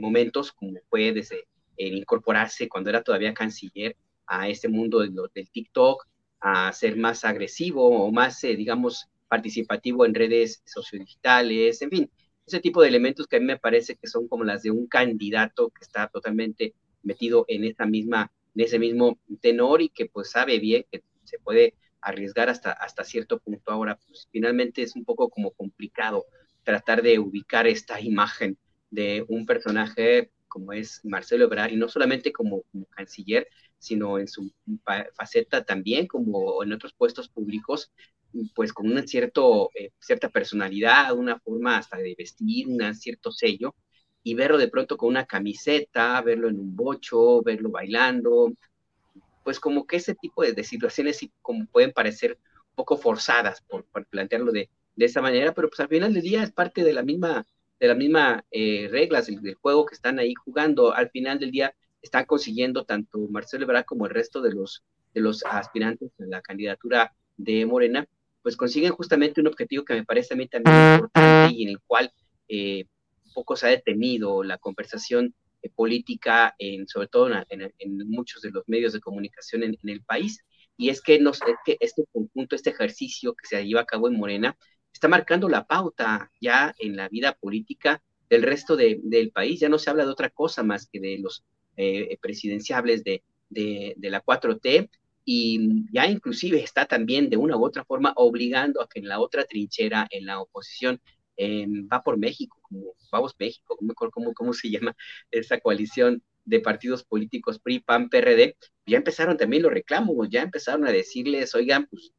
momentos, 0.00 0.52
como 0.52 0.78
fue 0.88 1.12
desde 1.12 1.46
el 1.76 1.98
incorporarse 1.98 2.68
cuando 2.68 2.90
era 2.90 3.02
todavía 3.02 3.34
canciller 3.34 3.96
a 4.26 4.48
este 4.48 4.68
mundo 4.68 5.00
del, 5.00 5.14
del 5.34 5.50
TikTok, 5.50 6.06
a 6.40 6.72
ser 6.72 6.96
más 6.96 7.24
agresivo 7.24 7.88
o 7.88 8.10
más, 8.12 8.40
digamos, 8.40 9.08
participativo 9.28 10.04
en 10.06 10.14
redes 10.14 10.62
sociodigitales, 10.64 11.82
en 11.82 11.90
fin, 11.90 12.10
ese 12.46 12.60
tipo 12.60 12.82
de 12.82 12.88
elementos 12.88 13.26
que 13.26 13.36
a 13.36 13.40
mí 13.40 13.46
me 13.46 13.58
parece 13.58 13.96
que 13.96 14.06
son 14.06 14.28
como 14.28 14.44
las 14.44 14.62
de 14.62 14.70
un 14.70 14.86
candidato 14.86 15.70
que 15.70 15.82
está 15.82 16.08
totalmente 16.08 16.74
metido 17.02 17.44
en 17.48 17.64
esa 17.64 17.86
misma, 17.86 18.32
en 18.54 18.64
ese 18.64 18.78
mismo 18.78 19.18
tenor 19.40 19.82
y 19.82 19.88
que 19.88 20.06
pues 20.06 20.30
sabe 20.30 20.58
bien 20.58 20.84
que 20.90 21.02
se 21.24 21.38
puede 21.38 21.74
arriesgar 22.00 22.48
hasta, 22.48 22.72
hasta 22.72 23.04
cierto 23.04 23.40
punto. 23.40 23.72
Ahora, 23.72 23.98
pues 24.06 24.28
finalmente 24.30 24.82
es 24.82 24.94
un 24.94 25.04
poco 25.04 25.28
como 25.28 25.50
complicado 25.52 26.26
tratar 26.62 27.02
de 27.02 27.18
ubicar 27.18 27.66
esta 27.66 28.00
imagen 28.00 28.58
de 28.90 29.24
un 29.28 29.46
personaje 29.46 30.30
como 30.56 30.72
es 30.72 31.04
Marcelo 31.04 31.44
Ebrard, 31.44 31.72
y 31.72 31.76
no 31.76 31.86
solamente 31.88 32.32
como, 32.32 32.62
como 32.72 32.86
canciller, 32.86 33.46
sino 33.78 34.18
en 34.18 34.26
su 34.26 34.50
faceta 35.14 35.64
también 35.64 36.06
como 36.06 36.62
en 36.62 36.72
otros 36.72 36.94
puestos 36.94 37.28
públicos, 37.28 37.92
pues 38.54 38.72
con 38.72 38.86
una 38.90 39.06
cierto, 39.06 39.70
eh, 39.74 39.90
cierta 39.98 40.28
personalidad, 40.28 41.16
una 41.16 41.38
forma 41.40 41.78
hasta 41.78 41.98
de 41.98 42.14
vestir, 42.16 42.68
un 42.68 42.94
cierto 42.94 43.32
sello, 43.32 43.74
y 44.22 44.34
verlo 44.34 44.58
de 44.58 44.68
pronto 44.68 44.96
con 44.96 45.10
una 45.10 45.26
camiseta, 45.26 46.20
verlo 46.22 46.48
en 46.48 46.58
un 46.58 46.74
bocho, 46.76 47.42
verlo 47.42 47.70
bailando, 47.70 48.52
pues 49.44 49.60
como 49.60 49.86
que 49.86 49.96
ese 49.98 50.16
tipo 50.16 50.42
de, 50.42 50.64
situaciones 50.64 51.20
como 51.40 51.66
pueden 51.66 51.92
parecer 51.92 52.32
un 52.32 52.74
poco 52.74 52.96
forzadas 52.96 53.62
por, 53.62 53.86
plantearlo 54.10 54.50
de, 54.50 54.68
de, 54.96 55.04
esa 55.04 55.22
manera, 55.22 55.54
pero 55.54 55.68
pues 55.68 55.78
al 55.78 55.88
final 55.88 56.12
del 56.12 56.22
día 56.22 56.42
es 56.42 56.50
parte 56.50 56.82
de 56.82 56.92
la 56.92 57.04
misma, 57.04 57.46
de 57.78 57.86
la 57.86 57.94
misma 57.94 58.44
eh, 58.50 58.88
reglas 58.90 59.26
del, 59.26 59.54
juego 59.54 59.86
que 59.86 59.94
están 59.94 60.18
ahí 60.18 60.34
jugando. 60.34 60.92
Al 60.92 61.10
final 61.10 61.38
del 61.38 61.52
día 61.52 61.72
están 62.02 62.24
consiguiendo 62.24 62.84
tanto 62.84 63.18
Marcelo 63.30 63.64
Ebrard 63.64 63.84
como 63.84 64.06
el 64.06 64.12
resto 64.12 64.40
de 64.42 64.52
los, 64.52 64.82
de 65.14 65.20
los 65.20 65.44
aspirantes 65.44 66.10
a 66.18 66.24
la 66.26 66.42
candidatura 66.42 67.14
de 67.36 67.66
Morena, 67.66 68.08
pues 68.46 68.56
consiguen 68.56 68.92
justamente 68.92 69.40
un 69.40 69.48
objetivo 69.48 69.84
que 69.84 69.94
me 69.94 70.04
parece 70.04 70.34
a 70.34 70.36
mí 70.36 70.46
también 70.46 70.94
importante 70.94 71.52
y 71.52 71.64
en 71.64 71.70
el 71.70 71.80
cual 71.80 72.12
eh, 72.46 72.84
poco 73.34 73.56
se 73.56 73.66
ha 73.66 73.70
detenido 73.70 74.44
la 74.44 74.56
conversación 74.56 75.34
eh, 75.62 75.70
política, 75.74 76.54
en, 76.56 76.86
sobre 76.86 77.08
todo 77.08 77.28
en, 77.28 78.08
muchos 78.08 78.42
de 78.42 78.52
los 78.52 78.62
medios 78.68 78.92
de 78.92 79.00
comunicación 79.00 79.64
en, 79.64 79.76
el 79.82 80.00
país, 80.04 80.44
y 80.76 80.90
es 80.90 81.02
que, 81.02 81.18
nos, 81.18 81.40
que 81.64 81.76
este 81.80 82.04
conjunto, 82.12 82.54
este 82.54 82.70
ejercicio 82.70 83.34
que 83.34 83.48
se 83.48 83.66
lleva 83.66 83.80
a 83.80 83.84
cabo 83.84 84.06
en 84.06 84.16
Morena, 84.16 84.56
está 84.92 85.08
marcando 85.08 85.48
la 85.48 85.66
pauta 85.66 86.30
ya 86.40 86.72
en 86.78 86.94
la 86.94 87.08
vida 87.08 87.32
política 87.32 88.00
del 88.30 88.44
resto 88.44 88.76
del 88.76 89.32
país. 89.34 89.58
Ya 89.58 89.68
no 89.68 89.80
se 89.80 89.90
habla 89.90 90.04
de 90.04 90.12
otra 90.12 90.30
cosa 90.30 90.62
más 90.62 90.86
que 90.86 91.00
de 91.00 91.18
los 91.18 91.42
eh, 91.76 92.16
presidenciables 92.22 93.02
de, 93.02 93.24
de, 93.50 93.96
la 94.02 94.22
4T 94.22 94.88
y 95.26 95.92
ya 95.92 96.06
inclusive 96.06 96.62
está 96.62 96.86
también 96.86 97.28
de 97.28 97.36
una 97.36 97.56
u 97.56 97.64
otra 97.64 97.84
forma 97.84 98.12
obligando 98.16 98.80
a 98.80 98.88
que 98.88 99.00
en 99.00 99.08
la 99.08 99.18
otra 99.18 99.44
trinchera, 99.44 100.06
en 100.10 100.24
la 100.24 100.40
oposición, 100.40 101.00
va 101.38 102.02
por 102.02 102.16
México, 102.16 102.58
como 102.62 102.94
Vamos 103.10 103.34
México, 103.38 103.76
¿cómo, 104.10 104.32
cómo, 104.34 104.52
se 104.52 104.70
llama 104.70 104.96
esa 105.30 105.58
coalición 105.60 106.22
de 106.44 106.60
partidos 106.60 107.04
políticos 107.04 107.58
PRI, 107.58 107.80
PAN, 107.80 108.08
PRD, 108.08 108.56
ya 108.86 108.96
empezaron 108.96 109.36
también 109.36 109.62
los 109.62 109.72
reclamos, 109.72 110.28
ya 110.30 110.42
empezaron 110.42 110.86
a 110.86 110.92
decirles, 110.92 111.54
oigan, 111.54 111.86
pues 111.86 112.12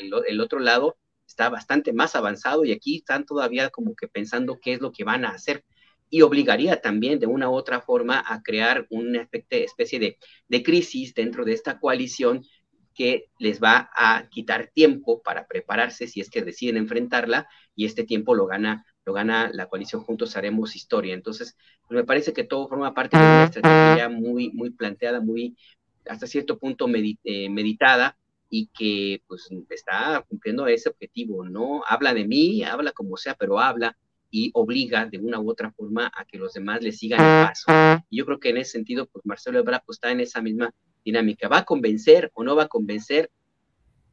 el, 0.00 0.12
el 0.28 0.40
otro 0.40 0.60
lado 0.60 0.96
está 1.26 1.48
bastante 1.48 1.92
más 1.92 2.14
avanzado 2.14 2.64
y 2.64 2.72
aquí 2.72 2.98
están 2.98 3.24
todavía 3.26 3.70
como 3.70 3.94
que 3.96 4.08
pensando 4.08 4.58
qué 4.60 4.74
es 4.74 4.80
lo 4.80 4.92
que 4.92 5.04
van 5.04 5.24
a 5.24 5.30
hacer 5.30 5.64
y 6.10 6.22
obligaría 6.22 6.80
también 6.80 7.20
de 7.20 7.26
una 7.26 7.48
u 7.48 7.54
otra 7.54 7.80
forma 7.80 8.22
a 8.26 8.42
crear 8.42 8.86
una 8.90 9.28
especie 9.48 9.98
de, 10.48 10.62
crisis 10.62 11.14
dentro 11.14 11.44
de 11.44 11.52
esta 11.52 11.78
coalición 11.78 12.44
que 12.94 13.30
les 13.38 13.62
va 13.62 13.88
a 13.96 14.28
quitar 14.28 14.70
tiempo 14.74 15.22
para 15.22 15.46
prepararse 15.46 16.08
si 16.08 16.20
es 16.20 16.28
que 16.28 16.42
deciden 16.42 16.76
enfrentarla 16.76 17.48
y 17.76 17.86
este 17.86 18.04
tiempo 18.04 18.34
lo 18.34 18.46
gana 18.46 18.84
lo 19.06 19.14
gana 19.14 19.50
la 19.54 19.66
coalición 19.66 20.02
Juntos 20.02 20.36
Haremos 20.36 20.76
Historia. 20.76 21.14
Entonces, 21.14 21.56
me 21.88 22.04
parece 22.04 22.34
que 22.34 22.44
todo 22.44 22.68
forma 22.68 22.92
parte 22.92 23.16
de 23.16 23.22
una 23.22 23.44
estrategia 23.44 24.10
muy, 24.10 24.50
muy 24.50 24.70
planteada, 24.70 25.20
muy 25.22 25.56
hasta 26.06 26.26
cierto 26.26 26.58
punto 26.58 26.86
eh, 27.24 27.48
meditada 27.48 28.18
y 28.50 28.66
que 28.66 29.22
pues 29.26 29.48
está 29.70 30.24
cumpliendo 30.28 30.66
ese 30.66 30.90
objetivo, 30.90 31.44
¿no? 31.44 31.82
Habla 31.88 32.12
de 32.12 32.26
mí, 32.26 32.62
habla 32.62 32.92
como 32.92 33.16
sea, 33.16 33.34
pero 33.34 33.58
habla 33.58 33.96
y 34.30 34.50
obliga 34.54 35.06
de 35.06 35.18
una 35.18 35.40
u 35.40 35.50
otra 35.50 35.72
forma 35.72 36.10
a 36.14 36.24
que 36.24 36.38
los 36.38 36.52
demás 36.52 36.82
le 36.82 36.92
sigan 36.92 37.20
el 37.20 37.46
paso. 37.48 38.04
Y 38.08 38.18
yo 38.18 38.26
creo 38.26 38.38
que 38.38 38.50
en 38.50 38.58
ese 38.58 38.72
sentido, 38.72 39.06
pues 39.06 39.26
Marcelo 39.26 39.58
Ebrard 39.58 39.82
pues, 39.84 39.96
está 39.96 40.10
en 40.12 40.20
esa 40.20 40.40
misma 40.40 40.72
dinámica. 41.04 41.48
¿Va 41.48 41.58
a 41.58 41.64
convencer 41.64 42.30
o 42.34 42.44
no 42.44 42.54
va 42.54 42.64
a 42.64 42.68
convencer? 42.68 43.30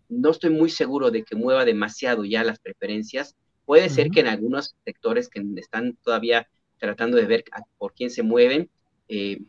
No 0.09 0.31
estoy 0.31 0.49
muy 0.49 0.69
seguro 0.69 1.11
de 1.11 1.23
que 1.23 1.35
mueva 1.35 1.65
demasiado 1.65 2.25
ya 2.25 2.43
las 2.43 2.59
preferencias. 2.59 3.35
Puede 3.65 3.89
ser 3.89 4.09
que 4.09 4.21
en 4.21 4.27
algunos 4.27 4.75
sectores 4.85 5.29
que 5.29 5.43
están 5.57 5.97
todavía 6.01 6.47
tratando 6.79 7.17
de 7.17 7.25
ver 7.25 7.43
por 7.77 7.93
quién 7.93 8.09
se 8.09 8.23
mueven, 8.23 8.69
eh, 9.09 9.41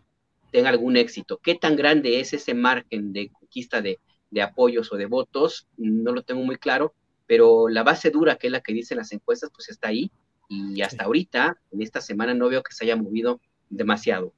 tenga 0.50 0.70
algún 0.70 0.96
éxito. 0.96 1.38
¿Qué 1.42 1.54
tan 1.54 1.76
grande 1.76 2.20
es 2.20 2.32
ese 2.32 2.54
margen 2.54 3.12
de 3.12 3.30
conquista 3.30 3.80
de, 3.80 4.00
de 4.30 4.42
apoyos 4.42 4.92
o 4.92 4.96
de 4.96 5.06
votos? 5.06 5.68
No 5.76 6.12
lo 6.12 6.22
tengo 6.22 6.42
muy 6.42 6.56
claro, 6.56 6.94
pero 7.26 7.68
la 7.68 7.84
base 7.84 8.10
dura, 8.10 8.36
que 8.36 8.48
es 8.48 8.52
la 8.52 8.60
que 8.60 8.72
dicen 8.72 8.98
las 8.98 9.12
encuestas, 9.12 9.50
pues 9.54 9.68
está 9.68 9.88
ahí 9.88 10.10
y 10.48 10.80
hasta 10.82 11.04
ahorita, 11.04 11.58
en 11.70 11.82
esta 11.82 12.00
semana, 12.00 12.34
no 12.34 12.48
veo 12.48 12.62
que 12.62 12.72
se 12.72 12.84
haya 12.84 12.96
movido 12.96 13.40
demasiado. 13.68 14.32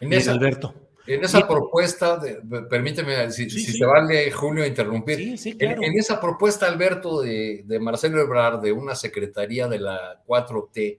En 0.00 0.12
esa, 0.12 0.32
Alberto. 0.32 0.74
En 1.06 1.22
esa 1.22 1.46
propuesta, 1.46 2.20
permíteme, 2.68 3.30
si, 3.30 3.48
se 3.48 3.84
vale, 3.84 4.30
Julio, 4.32 4.66
interrumpir. 4.66 5.36
en, 5.44 5.98
esa 5.98 6.20
propuesta, 6.20 6.66
Alberto, 6.66 7.20
de, 7.20 7.62
de, 7.64 7.78
Marcelo 7.78 8.20
Ebrard, 8.20 8.60
de 8.60 8.72
una 8.72 8.94
secretaría 8.94 9.68
de 9.68 9.78
la 9.78 10.22
4T, 10.26 10.98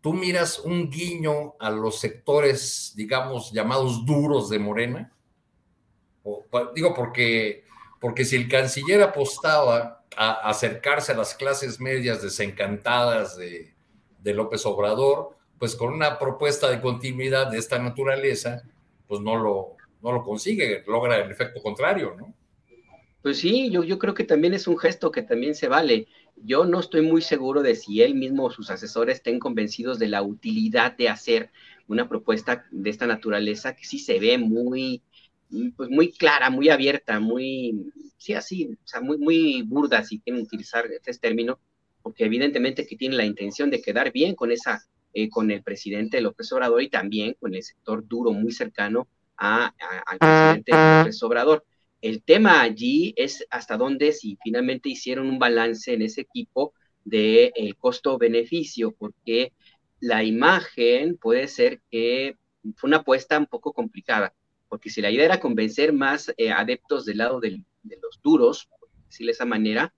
tú 0.00 0.12
miras 0.12 0.58
un 0.58 0.90
guiño 0.90 1.54
a 1.58 1.70
los 1.70 2.00
sectores, 2.00 2.92
digamos, 2.96 3.52
llamados 3.52 4.04
duros 4.04 4.50
de 4.50 4.58
Morena. 4.58 5.12
O, 6.24 6.44
digo, 6.74 6.92
porque, 6.92 7.64
porque 8.00 8.24
si 8.24 8.36
el 8.36 8.48
canciller 8.48 9.00
apostaba 9.02 9.95
a 10.16 10.48
acercarse 10.48 11.12
a 11.12 11.16
las 11.16 11.34
clases 11.34 11.80
medias 11.80 12.22
desencantadas 12.22 13.36
de, 13.36 13.72
López 14.24 14.66
Obrador, 14.66 15.36
pues 15.56 15.76
con 15.76 15.92
una 15.92 16.18
propuesta 16.18 16.68
de 16.68 16.80
continuidad 16.80 17.48
de 17.48 17.58
esta 17.58 17.78
naturaleza, 17.78 18.64
pues 19.06 19.20
no 19.20 19.36
lo, 19.36 19.76
no 20.02 20.10
lo 20.10 20.24
consigue, 20.24 20.82
logra 20.84 21.16
el 21.18 21.30
efecto 21.30 21.62
contrario, 21.62 22.16
¿no? 22.18 22.34
Pues 23.22 23.38
sí, 23.38 23.70
yo, 23.70 23.84
yo 23.84 24.00
creo 24.00 24.14
que 24.14 24.24
también 24.24 24.52
es 24.54 24.66
un 24.66 24.78
gesto 24.78 25.12
que 25.12 25.22
también 25.22 25.54
se 25.54 25.68
vale. 25.68 26.06
Yo 26.36 26.64
no 26.64 26.80
estoy 26.80 27.02
muy 27.02 27.22
seguro 27.22 27.62
de 27.62 27.74
si 27.74 28.02
él 28.02 28.14
mismo 28.14 28.44
o 28.44 28.50
sus 28.50 28.70
asesores 28.70 29.16
estén 29.16 29.38
convencidos 29.38 29.98
de 29.98 30.08
la 30.08 30.22
utilidad 30.22 30.96
de 30.96 31.08
hacer 31.08 31.50
una 31.88 32.08
propuesta 32.08 32.66
de 32.70 32.90
esta 32.90 33.06
naturaleza 33.06 33.74
que 33.74 33.84
sí 33.84 33.98
se 33.98 34.18
ve 34.18 34.38
muy, 34.38 35.02
pues 35.76 35.90
muy 35.90 36.12
clara, 36.12 36.50
muy 36.50 36.68
abierta, 36.68 37.20
muy, 37.20 37.92
sí, 38.16 38.34
así, 38.34 38.70
o 38.72 38.86
sea, 38.86 39.00
muy, 39.00 39.18
muy 39.18 39.62
burda, 39.62 40.02
si 40.02 40.20
quieren 40.20 40.42
utilizar 40.42 40.86
este 40.86 41.12
término, 41.14 41.58
porque 42.02 42.24
evidentemente 42.24 42.86
que 42.86 42.96
tiene 42.96 43.16
la 43.16 43.24
intención 43.24 43.70
de 43.70 43.82
quedar 43.82 44.12
bien 44.12 44.34
con 44.34 44.50
esa, 44.50 44.82
eh, 45.12 45.28
con 45.28 45.50
el 45.50 45.62
presidente 45.62 46.20
López 46.20 46.52
Obrador 46.52 46.82
y 46.82 46.88
también 46.88 47.36
con 47.38 47.54
el 47.54 47.62
sector 47.62 48.06
duro 48.06 48.32
muy 48.32 48.52
cercano 48.52 49.08
al 49.36 49.72
presidente 50.18 50.72
López 50.72 51.22
Obrador. 51.22 51.64
El 52.00 52.22
tema 52.22 52.60
allí 52.60 53.14
es 53.16 53.44
hasta 53.50 53.76
dónde, 53.76 54.12
si 54.12 54.38
finalmente 54.42 54.88
hicieron 54.88 55.28
un 55.28 55.38
balance 55.38 55.92
en 55.92 56.02
ese 56.02 56.22
equipo 56.22 56.74
de 57.04 57.52
el 57.54 57.76
costo-beneficio, 57.76 58.92
porque 58.92 59.52
la 60.00 60.22
imagen 60.22 61.16
puede 61.16 61.48
ser 61.48 61.80
que 61.90 62.36
fue 62.76 62.88
una 62.88 62.98
apuesta 62.98 63.38
un 63.38 63.46
poco 63.46 63.72
complicada 63.72 64.34
porque 64.68 64.90
si 64.90 65.00
la 65.00 65.10
idea 65.10 65.24
era 65.24 65.40
convencer 65.40 65.92
más 65.92 66.32
eh, 66.36 66.50
adeptos 66.50 67.04
del 67.04 67.18
lado 67.18 67.40
de 67.40 67.62
los 67.82 68.20
duros, 68.22 68.66
por 68.66 68.88
decirlo 69.08 69.28
de 69.28 69.32
esa 69.32 69.44
manera, 69.44 69.94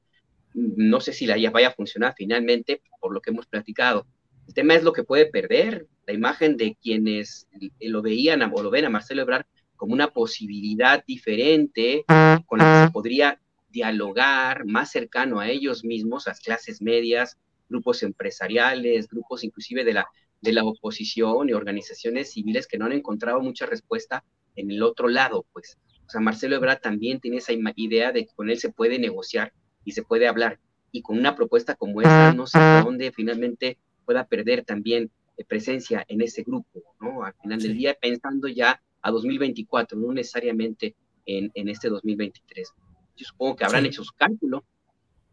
no 0.55 1.01
sé 1.01 1.13
si 1.13 1.27
la 1.27 1.39
idea 1.39 1.51
vaya 1.51 1.69
a 1.69 1.75
funcionar 1.75 2.15
finalmente, 2.17 2.83
por 3.01 3.13
lo 3.13 3.21
que 3.21 3.31
hemos 3.31 3.47
platicado. 3.47 4.07
El 4.47 4.55
tema 4.55 4.75
es 4.75 4.83
lo 4.83 4.93
que 4.93 5.05
puede 5.05 5.27
perder, 5.27 5.87
la 6.07 6.15
imagen 6.15 6.57
de 6.57 6.77
quienes 6.81 7.47
lo 7.81 8.03
veían 8.03 8.43
o 8.43 8.63
lo 8.63 8.71
ven 8.71 8.87
a 8.87 8.91
Marcelo 8.91 9.23
Ebrard 9.23 9.45
como 9.77 9.93
una 9.93 10.09
posibilidad 10.09 11.05
diferente 11.07 12.05
con 12.47 12.59
la 12.59 12.81
que 12.81 12.87
se 12.87 12.93
podría 12.93 13.41
dialogar 13.69 14.65
más 14.65 14.91
cercano 14.91 15.39
a 15.39 15.49
ellos 15.49 15.85
mismos, 15.85 16.27
las 16.27 16.41
clases 16.41 16.81
medias, 16.81 17.37
grupos 17.69 18.03
empresariales, 18.03 19.07
grupos 19.09 19.45
inclusive 19.45 19.85
de 19.85 19.93
la, 19.93 20.09
de 20.41 20.53
la 20.53 20.65
oposición 20.65 21.49
y 21.49 21.53
organizaciones 21.53 22.33
civiles 22.33 22.67
que 22.67 22.79
no 22.79 22.87
han 22.87 22.93
encontrado 22.93 23.41
mucha 23.41 23.67
respuesta 23.67 24.25
en 24.59 24.71
el 24.71 24.83
otro 24.83 25.09
lado, 25.09 25.47
pues. 25.53 25.79
O 26.07 26.11
sea, 26.11 26.21
Marcelo 26.21 26.57
Ebrard 26.57 26.81
también 26.81 27.21
tiene 27.21 27.37
esa 27.38 27.53
idea 27.77 28.12
de 28.12 28.27
que 28.27 28.35
con 28.35 28.49
él 28.49 28.59
se 28.59 28.71
puede 28.71 28.99
negociar 28.99 29.53
y 29.85 29.93
se 29.93 30.03
puede 30.03 30.27
hablar. 30.27 30.59
y 30.91 31.03
con 31.03 31.19
una 31.19 31.37
propuesta 31.37 31.75
como 31.75 32.00
esta, 32.00 32.33
no 32.33 32.47
sé 32.47 32.59
dónde 32.83 33.12
finalmente 33.12 33.77
pueda 34.07 34.27
perder 34.27 34.65
también 34.65 35.11
eh, 35.37 35.45
presencia 35.45 36.03
en 36.09 36.23
ese 36.23 36.43
grupo, 36.43 36.83
¿no? 36.99 37.23
Al 37.25 37.35
final 37.43 37.61
del 37.61 37.77
día, 37.77 37.95
pensando 38.00 38.49
ya 38.49 38.81
a 39.03 39.11
2024, 39.11 39.99
no 39.99 40.15
necesariamente 40.15 40.97
en, 41.27 41.50
en 41.53 41.69
este 41.69 41.91
2023. 41.91 42.73
Yo 43.17 43.27
supongo 43.27 43.57
que 43.57 43.65
habrán 43.67 43.85
hecho 43.85 44.03
su 44.03 44.15
cálculo. 44.15 44.65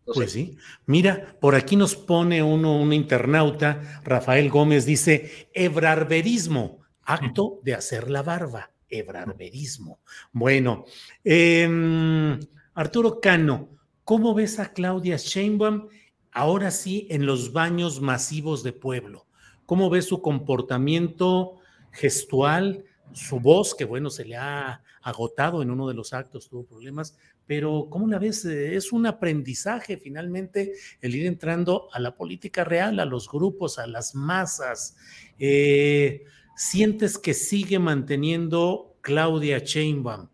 pues 0.06 0.34
sí. 0.34 0.58
Mira, 0.86 1.38
por 1.40 1.56
aquí 1.56 1.78
nos 1.78 1.96
pone 1.96 2.44
uno, 2.44 2.78
un 2.78 2.92
internauta, 2.92 4.02
Rafael 4.04 4.50
Gómez, 4.50 4.86
dice, 4.86 5.50
ebrarberismo, 5.54 6.82
acto 7.02 7.62
de 7.64 7.76
hacer 7.76 8.10
la 8.10 8.24
barba, 8.24 8.72
ebrarberismo. 8.90 10.00
Bueno, 10.32 10.86
em, 11.24 12.40
Arturo 12.74 13.20
Cano, 13.20 13.70
¿cómo 14.04 14.34
ves 14.34 14.60
a 14.60 14.74
Claudia 14.74 15.18
Sheinbaum 15.18 15.88
ahora 16.32 16.72
sí 16.72 17.08
en 17.10 17.26
los 17.26 17.54
baños 17.54 18.02
masivos 18.02 18.64
de 18.64 18.74
pueblo? 18.74 19.26
¿Cómo 19.66 19.90
ves 19.90 20.06
su 20.06 20.22
comportamiento 20.22 21.58
gestual, 21.92 22.84
su 23.14 23.40
voz, 23.40 23.74
que 23.74 23.86
bueno, 23.86 24.10
se 24.10 24.26
le 24.26 24.36
ha 24.36 24.84
agotado 25.02 25.62
en 25.62 25.72
uno 25.72 25.88
de 25.88 25.94
los 25.94 26.14
actos, 26.14 26.50
tuvo 26.50 26.66
problemas, 26.66 27.18
pero 27.46 27.88
¿cómo 27.90 28.08
la 28.08 28.20
ves? 28.20 28.46
Eh, 28.46 28.76
es 28.76 28.92
un 28.92 29.06
aprendizaje 29.06 29.98
finalmente 29.98 30.74
el 31.02 31.16
ir 31.16 31.28
entrando 31.28 31.88
a 31.92 32.00
la 32.00 32.16
política 32.16 32.64
real, 32.64 33.00
a 33.00 33.06
los 33.06 33.30
grupos, 33.30 33.78
a 33.78 33.88
las 33.88 34.16
masas. 34.16 34.96
Eh, 35.38 36.24
¿Sientes 36.56 37.18
que 37.18 37.34
sigue 37.34 37.80
manteniendo 37.80 38.96
Claudia 39.02 39.60
Sheinbaum 39.60 40.30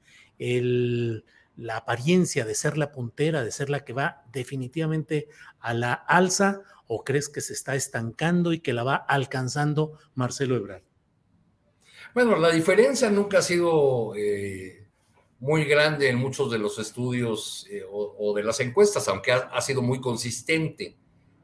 la 1.57 1.77
apariencia 1.77 2.45
de 2.45 2.55
ser 2.55 2.77
la 2.77 2.91
puntera, 2.91 3.43
de 3.43 3.51
ser 3.51 3.69
la 3.69 3.83
que 3.85 3.93
va 3.93 4.23
definitivamente 4.31 5.27
a 5.59 5.73
la 5.73 5.93
alza, 5.93 6.61
o 6.87 7.03
crees 7.03 7.29
que 7.29 7.41
se 7.41 7.53
está 7.53 7.75
estancando 7.75 8.51
y 8.51 8.59
que 8.59 8.73
la 8.73 8.83
va 8.83 8.95
alcanzando 8.95 9.99
Marcelo 10.15 10.55
Ebrard? 10.55 10.83
Bueno, 12.13 12.35
la 12.37 12.49
diferencia 12.49 13.09
nunca 13.09 13.37
ha 13.37 13.41
sido 13.41 14.13
eh, 14.15 14.87
muy 15.39 15.65
grande 15.65 16.09
en 16.09 16.17
muchos 16.17 16.51
de 16.51 16.57
los 16.57 16.79
estudios 16.79 17.65
eh, 17.69 17.83
o, 17.89 18.33
de 18.35 18.43
las 18.43 18.59
encuestas, 18.59 19.07
aunque 19.07 19.31
ha, 19.31 19.61
sido 19.61 19.81
muy 19.81 20.01
consistente. 20.01 20.97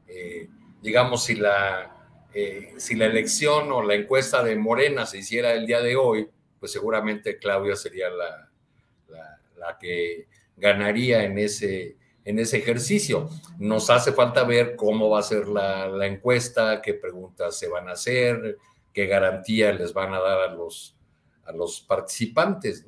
Eh, 0.06 0.48
digamos, 0.82 1.24
si 1.24 1.36
la, 1.36 1.97
si 2.76 2.94
la 2.94 3.06
elección 3.06 3.70
o 3.72 3.82
la 3.82 3.94
encuesta 3.94 4.42
de 4.42 4.56
Morena 4.56 5.06
se 5.06 5.18
hiciera 5.18 5.52
el 5.54 5.66
día 5.66 5.80
de 5.80 5.96
hoy, 5.96 6.28
pues 6.58 6.72
seguramente 6.72 7.38
Claudia 7.38 7.76
sería 7.76 8.10
la, 8.10 8.50
la, 9.56 9.78
que 9.78 10.26
ganaría 10.56 11.24
en 11.24 11.38
ese, 11.38 11.96
en 12.24 12.38
ese 12.38 12.58
ejercicio. 12.58 13.28
Nos 13.58 13.90
hace 13.90 14.12
falta 14.12 14.44
ver 14.44 14.76
cómo 14.76 15.10
va 15.10 15.20
a 15.20 15.22
ser 15.22 15.48
la, 15.48 15.86
la 15.88 16.06
encuesta, 16.06 16.82
qué 16.82 16.94
preguntas 16.94 17.58
se 17.58 17.68
van 17.68 17.88
a 17.88 17.92
hacer, 17.92 18.58
qué 18.92 19.06
garantía 19.06 19.72
les 19.72 19.92
van 19.92 20.14
a 20.14 20.20
dar 20.20 20.40
a 20.40 20.54
los, 20.54 20.96
a 21.44 21.52
los 21.52 21.80
participantes. 21.80 22.84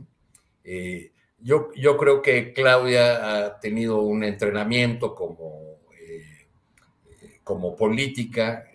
Eh, 0.64 1.12
yo, 1.38 1.70
yo 1.74 1.96
creo 1.96 2.22
que 2.22 2.52
Claudia 2.52 3.44
ha 3.46 3.60
tenido 3.60 4.00
un 4.02 4.24
entrenamiento 4.24 5.14
como, 5.14 5.78
eh, 5.98 6.46
como 7.44 7.76
política 7.76 8.69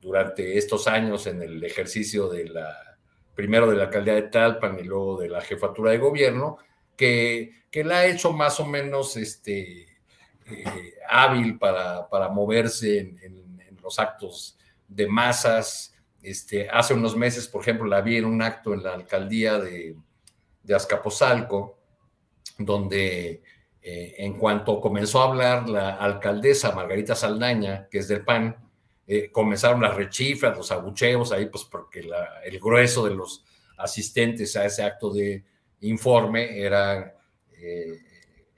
durante 0.00 0.56
estos 0.56 0.86
años 0.86 1.26
en 1.26 1.42
el 1.42 1.62
ejercicio 1.62 2.28
de 2.28 2.48
la, 2.48 2.98
primero 3.34 3.70
de 3.70 3.76
la 3.76 3.84
alcaldía 3.84 4.14
de 4.14 4.22
Talpan 4.22 4.78
y 4.78 4.84
luego 4.84 5.18
de 5.18 5.28
la 5.28 5.40
jefatura 5.40 5.92
de 5.92 5.98
gobierno, 5.98 6.58
que, 6.96 7.64
que 7.70 7.84
la 7.84 7.98
ha 7.98 8.06
hecho 8.06 8.32
más 8.32 8.60
o 8.60 8.66
menos 8.66 9.16
este, 9.16 9.82
eh, 10.50 10.94
hábil 11.08 11.58
para, 11.58 12.08
para 12.08 12.28
moverse 12.28 12.98
en, 12.98 13.40
los 13.82 13.98
actos 13.98 14.58
de 14.86 15.06
masas. 15.06 15.94
Este, 16.22 16.68
hace 16.68 16.92
unos 16.92 17.16
meses, 17.16 17.48
por 17.48 17.62
ejemplo, 17.62 17.86
la 17.86 18.02
vi 18.02 18.18
en 18.18 18.26
un 18.26 18.42
acto 18.42 18.74
en 18.74 18.82
la 18.82 18.92
alcaldía 18.92 19.58
de, 19.58 19.96
de 20.62 20.74
Azcapotzalco, 20.74 21.78
donde 22.58 23.42
eh, 23.80 24.14
en 24.18 24.38
cuanto 24.38 24.80
comenzó 24.82 25.22
a 25.22 25.28
hablar 25.28 25.68
la 25.68 25.96
alcaldesa 25.96 26.72
Margarita 26.72 27.14
Saldaña, 27.14 27.88
que 27.90 27.98
es 27.98 28.08
del 28.08 28.22
PAN, 28.22 28.69
eh, 29.12 29.28
comenzaron 29.32 29.82
las 29.82 29.96
rechifras, 29.96 30.56
los 30.56 30.70
abucheos 30.70 31.32
ahí, 31.32 31.46
pues 31.46 31.64
porque 31.64 32.08
el 32.44 32.60
grueso 32.60 33.04
de 33.04 33.12
los 33.12 33.44
asistentes 33.76 34.54
a 34.54 34.66
ese 34.66 34.84
acto 34.84 35.12
de 35.12 35.44
informe 35.80 36.60
eran, 36.60 37.12
eh, 37.60 37.98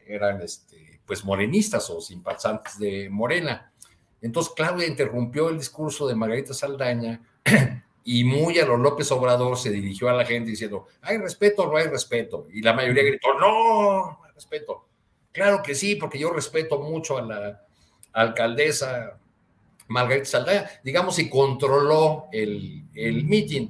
eran 0.07 0.43
este, 0.43 1.01
pues 1.07 1.25
morenistas 1.25 1.89
o 1.89 2.03
simpatizantes 2.03 2.79
de 2.79 3.09
Morena. 3.09 3.73
Entonces 4.21 4.53
Claudia 4.55 4.87
interrumpió 4.87 5.49
el 5.49 5.57
discurso 5.57 6.07
de 6.07 6.17
Margarita 6.17 6.53
Saldaña 6.53 7.23
y 8.05 8.23
muy 8.23 8.59
a 8.59 8.67
lo 8.67 8.77
López 8.77 9.11
Obrador 9.11 9.57
se 9.57 9.71
dirigió 9.71 10.11
a 10.11 10.13
la 10.13 10.27
gente 10.27 10.51
diciendo, 10.51 10.87
¿hay 11.01 11.17
respeto 11.17 11.63
o 11.63 11.73
no 11.73 11.79
hay 11.79 11.87
respeto? 11.87 12.47
Y 12.53 12.61
la 12.61 12.75
mayoría 12.75 13.05
gritó, 13.05 13.33
no, 13.41 14.19
no 14.19 14.25
hay 14.27 14.33
respeto. 14.35 14.87
Claro 15.33 15.63
que 15.63 15.75
sí, 15.75 15.97
porque 15.97 16.19
yo 16.19 16.31
respeto 16.31 16.79
mucho 16.79 17.17
a 17.17 17.23
la 17.23 17.65
alcaldesa 18.13 19.19
Margarita 19.93 20.27
Saldaña, 20.27 20.71
digamos, 20.83 21.19
y 21.19 21.29
controló 21.29 22.27
el, 22.33 22.87
el 22.95 23.25
meeting. 23.25 23.69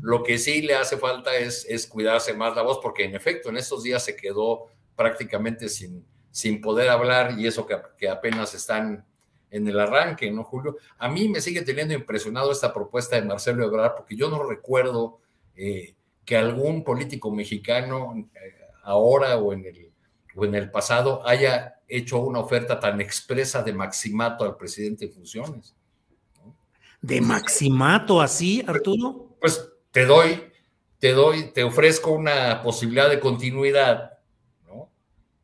Lo 0.00 0.22
que 0.22 0.38
sí 0.38 0.62
le 0.62 0.74
hace 0.74 0.96
falta 0.96 1.34
es, 1.34 1.66
es 1.68 1.86
cuidarse 1.86 2.34
más 2.34 2.54
la 2.54 2.62
voz, 2.62 2.78
porque 2.82 3.04
en 3.04 3.14
efecto 3.14 3.48
en 3.48 3.56
estos 3.56 3.82
días 3.82 4.04
se 4.04 4.16
quedó 4.16 4.66
prácticamente 4.96 5.68
sin, 5.68 6.04
sin 6.30 6.60
poder 6.60 6.88
hablar 6.88 7.38
y 7.38 7.46
eso 7.46 7.66
que, 7.66 7.76
que 7.98 8.08
apenas 8.08 8.54
están 8.54 9.04
en 9.50 9.68
el 9.68 9.78
arranque, 9.78 10.30
¿no, 10.32 10.42
Julio? 10.42 10.76
A 10.98 11.08
mí 11.08 11.28
me 11.28 11.40
sigue 11.40 11.62
teniendo 11.62 11.94
impresionado 11.94 12.50
esta 12.50 12.74
propuesta 12.74 13.14
de 13.16 13.26
Marcelo 13.26 13.64
Ebrard, 13.64 13.94
porque 13.94 14.16
yo 14.16 14.28
no 14.28 14.42
recuerdo 14.42 15.20
eh, 15.54 15.94
que 16.24 16.36
algún 16.36 16.82
político 16.82 17.30
mexicano 17.30 18.14
eh, 18.34 18.54
ahora 18.82 19.36
o 19.36 19.52
en, 19.52 19.64
el, 19.64 19.92
o 20.34 20.44
en 20.44 20.56
el 20.56 20.72
pasado 20.72 21.26
haya 21.26 21.73
hecho 21.88 22.18
una 22.18 22.40
oferta 22.40 22.78
tan 22.80 23.00
expresa 23.00 23.62
de 23.62 23.72
maximato 23.72 24.44
al 24.44 24.56
presidente 24.56 25.06
en 25.06 25.12
funciones. 25.12 25.74
¿De 27.00 27.20
maximato 27.20 28.20
así, 28.20 28.64
Arturo? 28.66 29.36
Pues 29.40 29.68
te 29.90 30.06
doy, 30.06 30.42
te 30.98 31.12
doy, 31.12 31.52
te 31.52 31.62
ofrezco 31.62 32.12
una 32.12 32.62
posibilidad 32.62 33.10
de 33.10 33.20
continuidad, 33.20 34.18
¿no? 34.66 34.90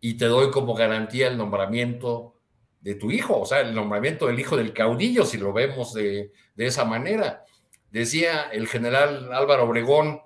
Y 0.01 0.15
te 0.15 0.25
doy 0.25 0.51
como 0.51 0.75
garantía 0.75 1.29
el 1.29 1.37
nombramiento 1.37 2.41
de 2.81 2.95
tu 2.95 3.11
hijo, 3.11 3.41
o 3.41 3.47
sea, 3.47 3.61
el 3.61 3.75
nombramiento 3.75 4.27
del 4.27 4.41
hijo 4.41 4.57
del 4.57 4.73
caudillo, 4.73 5.27
si 5.27 5.37
lo 5.37 5.53
vemos 5.53 5.93
de, 5.93 6.33
esa 6.57 6.85
manera. 6.85 7.45
Decía 7.91 8.43
el 8.53 8.69
general 8.69 9.33
Álvaro 9.33 9.65
Obregón 9.65 10.21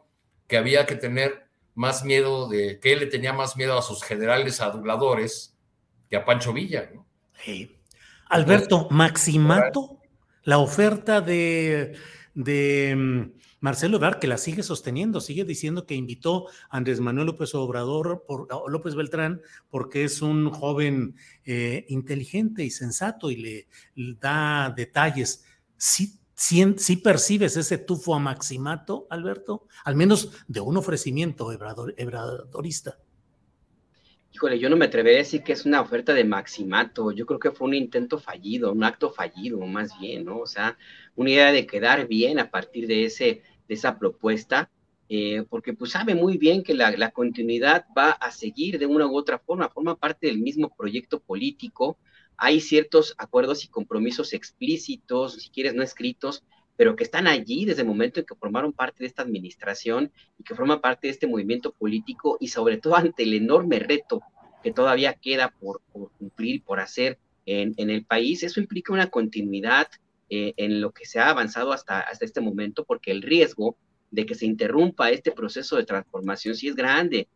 que 0.47 0.57
había 0.57 0.87
que 0.87 0.97
tener 0.97 1.47
más 1.75 2.05
miedo 2.05 2.49
de, 2.49 2.79
que 2.81 2.93
él 2.93 3.01
le 3.01 3.07
tenía 3.07 3.33
más 3.33 3.57
miedo 3.57 3.77
a 3.79 3.83
sus 3.83 4.03
generales 4.03 4.61
aduladores 4.61 5.54
que 6.15 6.19
a 6.19 6.25
Pancho 6.25 6.53
Villa, 6.53 6.89
¿no? 6.95 7.05
Alberto, 8.29 8.87
Maximato, 8.91 9.99
la 10.45 10.59
oferta 10.59 11.21
de, 11.21 11.97
de 12.35 12.95
mm, 12.97 13.23
Marcelo 13.59 13.97
Ebrard, 13.97 14.21
que 14.21 14.29
la 14.29 14.39
sigue 14.39 14.63
sosteniendo, 14.63 15.21
sigue 15.21 15.45
diciendo 15.45 15.87
que 15.87 15.97
invitó 15.97 16.47
a 16.71 16.77
Andrés 16.77 17.01
Manuel 17.01 17.27
López 17.27 17.53
Obrador, 17.57 18.25
por, 18.29 18.47
López 18.71 18.95
Beltrán, 18.95 19.43
porque 19.71 20.05
es 20.05 20.23
un 20.23 20.51
joven 20.51 21.17
eh, 21.45 21.85
inteligente 21.89 22.63
y 22.63 22.71
sensato 22.71 23.33
y 23.33 23.67
le, 23.97 24.15
da 24.21 24.73
detalles. 24.77 25.45
¿Sí, 25.77 26.21
sí, 26.37 26.97
percibes 26.97 27.57
ese 27.57 27.79
tufo 27.79 28.15
a 28.15 28.21
maximato, 28.21 29.09
Alberto? 29.11 29.67
Al 29.85 29.97
menos 29.97 30.31
de 30.47 30.61
un 30.61 30.77
ofrecimiento 30.77 31.51
ebradorista. 31.51 32.99
Híjole, 34.35 34.59
yo 34.59 34.69
no 34.69 34.77
me 34.77 34.87
atrevería 34.87 35.21
a 35.21 35.23
decir 35.23 35.43
que 35.43 35.53
es 35.53 35.65
una 35.65 35.81
oferta 35.81 36.13
de 36.13 36.25
maximato. 36.25 37.13
Yo 37.13 37.25
creo 37.25 37.39
que 37.39 37.53
fue 37.53 37.69
un 37.69 37.75
intento 37.75 38.19
fallido, 38.19 38.73
un 38.73 38.83
acto 38.83 39.13
fallido, 39.13 39.61
más 39.61 39.99
bien, 40.01 40.25
¿no? 40.25 40.39
O 40.41 40.47
sea, 40.47 40.77
una 41.15 41.31
idea 41.31 41.53
de 41.53 41.67
quedar 41.67 42.09
bien 42.09 42.39
a 42.41 42.51
partir 42.51 42.87
de 42.89 43.05
ese 43.05 43.43
de 43.69 43.75
esa 43.75 43.99
propuesta, 43.99 44.71
eh, 45.09 45.45
porque 45.49 45.75
pues 45.75 45.93
sabe 45.93 46.15
muy 46.15 46.39
bien 46.39 46.63
que 46.63 46.75
la, 46.75 47.11
continuidad 47.11 47.87
va 47.97 48.11
a 48.11 48.31
seguir 48.31 48.79
de 48.79 48.87
una 48.87 49.07
u 49.07 49.17
otra 49.17 49.39
forma, 49.39 49.69
forma 49.69 49.97
parte 49.97 50.27
del 50.27 50.39
mismo 50.39 50.75
proyecto 50.75 51.21
político, 51.21 51.99
hay 52.37 52.61
ciertos 52.61 53.15
acuerdos 53.19 53.65
y 53.65 53.69
compromisos 53.69 54.33
explícitos, 54.33 55.35
si 55.35 55.51
quieres 55.51 55.75
no 55.75 55.83
escritos, 55.83 56.43
pero 56.77 56.97
que 56.97 57.05
están 57.05 57.27
allí 57.27 57.65
desde 57.65 57.83
el 57.83 57.89
momento 57.89 58.21
en 58.21 58.27
que 58.27 58.35
formaron 58.35 58.73
parte 58.73 59.05
de 59.05 59.07
esta 59.07 59.23
administración 59.23 60.11
y 60.39 60.45
que 60.45 60.55
forman 60.55 60.81
parte 60.81 61.07
de 61.07 61.13
este 61.13 61.27
movimiento 61.27 61.73
político 61.73 62.37
y 62.41 62.49
sobre 62.49 62.79
todo 62.79 62.97
ante 62.97 63.23
el 63.23 63.35
enorme 63.35 63.79
reto 63.79 64.23
que 64.63 64.73
todavía 64.73 65.15
queda 65.15 65.51
por, 65.61 65.83
por 65.93 66.11
cumplir, 66.13 66.63
por 66.63 66.81
hacer 66.81 67.19
en, 67.47 67.75
en, 67.77 67.91
el 67.91 68.05
país. 68.07 68.43
Eso 68.43 68.61
implica 68.61 68.95
una 68.95 69.11
continuidad 69.11 69.89
eh, 70.31 70.55
en 70.57 70.81
lo 70.81 70.91
que 70.93 71.05
se 71.05 71.21
ha 71.21 71.29
avanzado 71.29 71.73
hasta, 71.73 72.01
hasta 72.01 72.25
este 72.25 72.41
momento, 72.41 72.85
porque 72.85 73.11
el 73.11 73.21
riesgo 73.21 73.77
de 74.11 74.25
que 74.25 74.35
se 74.35 74.47
interrumpa 74.47 75.11
este 75.11 75.33
proceso 75.33 75.77
de 75.77 75.85
transformación 75.85 76.55
sí 76.55 76.69
es 76.69 76.75
grande. 76.75 77.29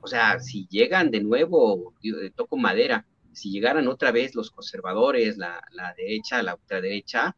O 0.00 0.06
sea, 0.06 0.38
si 0.40 0.66
llegan 0.68 1.10
de 1.10 1.22
nuevo, 1.22 1.94
toco 2.34 2.56
madera, 2.58 3.06
si 3.32 3.50
llegaran 3.50 3.88
otra 3.88 4.12
vez 4.12 4.34
los 4.34 4.50
conservadores, 4.50 5.38
la, 5.38 5.62
la 5.72 5.94
derecha, 5.94 6.42
la 6.42 6.54
ultraderecha, 6.54 7.34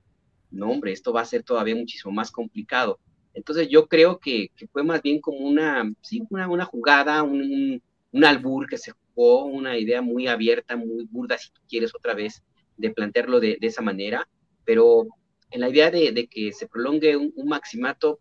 no, 0.51 0.71
hombre, 0.71 0.93
esto 0.93 1.13
va 1.13 1.23
a 1.23 1.27
ser 1.27 1.43
todavía 1.43 1.75
muchísimo 1.75 2.13
más 2.13 2.31
complicado. 2.31 2.99
Entonces 3.35 3.69
yo 3.69 3.87
creo 3.87 4.19
que, 4.19 4.51
fue 4.73 4.83
más 4.83 5.03
bien 5.03 5.21
como 5.21 5.39
una, 5.39 5.93
sí, 6.01 6.23
una, 6.31 6.49
una 6.49 6.65
jugada, 6.65 7.23
un, 7.23 7.83
un, 8.13 8.25
albur 8.25 8.67
que 8.67 8.79
se 8.79 8.93
jugó, 8.93 9.45
una 9.45 9.77
idea 9.79 10.01
muy 10.01 10.27
abierta, 10.27 10.77
muy 10.77 11.05
burda, 11.05 11.37
si 11.37 11.51
tú 11.51 11.61
quieres 11.69 11.95
otra 11.95 12.15
vez, 12.15 12.43
de 12.77 12.91
plantearlo 12.91 13.41
de, 13.41 13.59
esa 13.61 13.83
manera, 13.83 14.29
pero 14.65 15.07
en 15.51 15.61
la 15.61 15.69
idea 15.69 15.91
de, 15.91 16.29
que 16.29 16.53
se 16.53 16.67
prolongue 16.67 17.17
un, 17.17 17.33
maximato, 17.45 18.21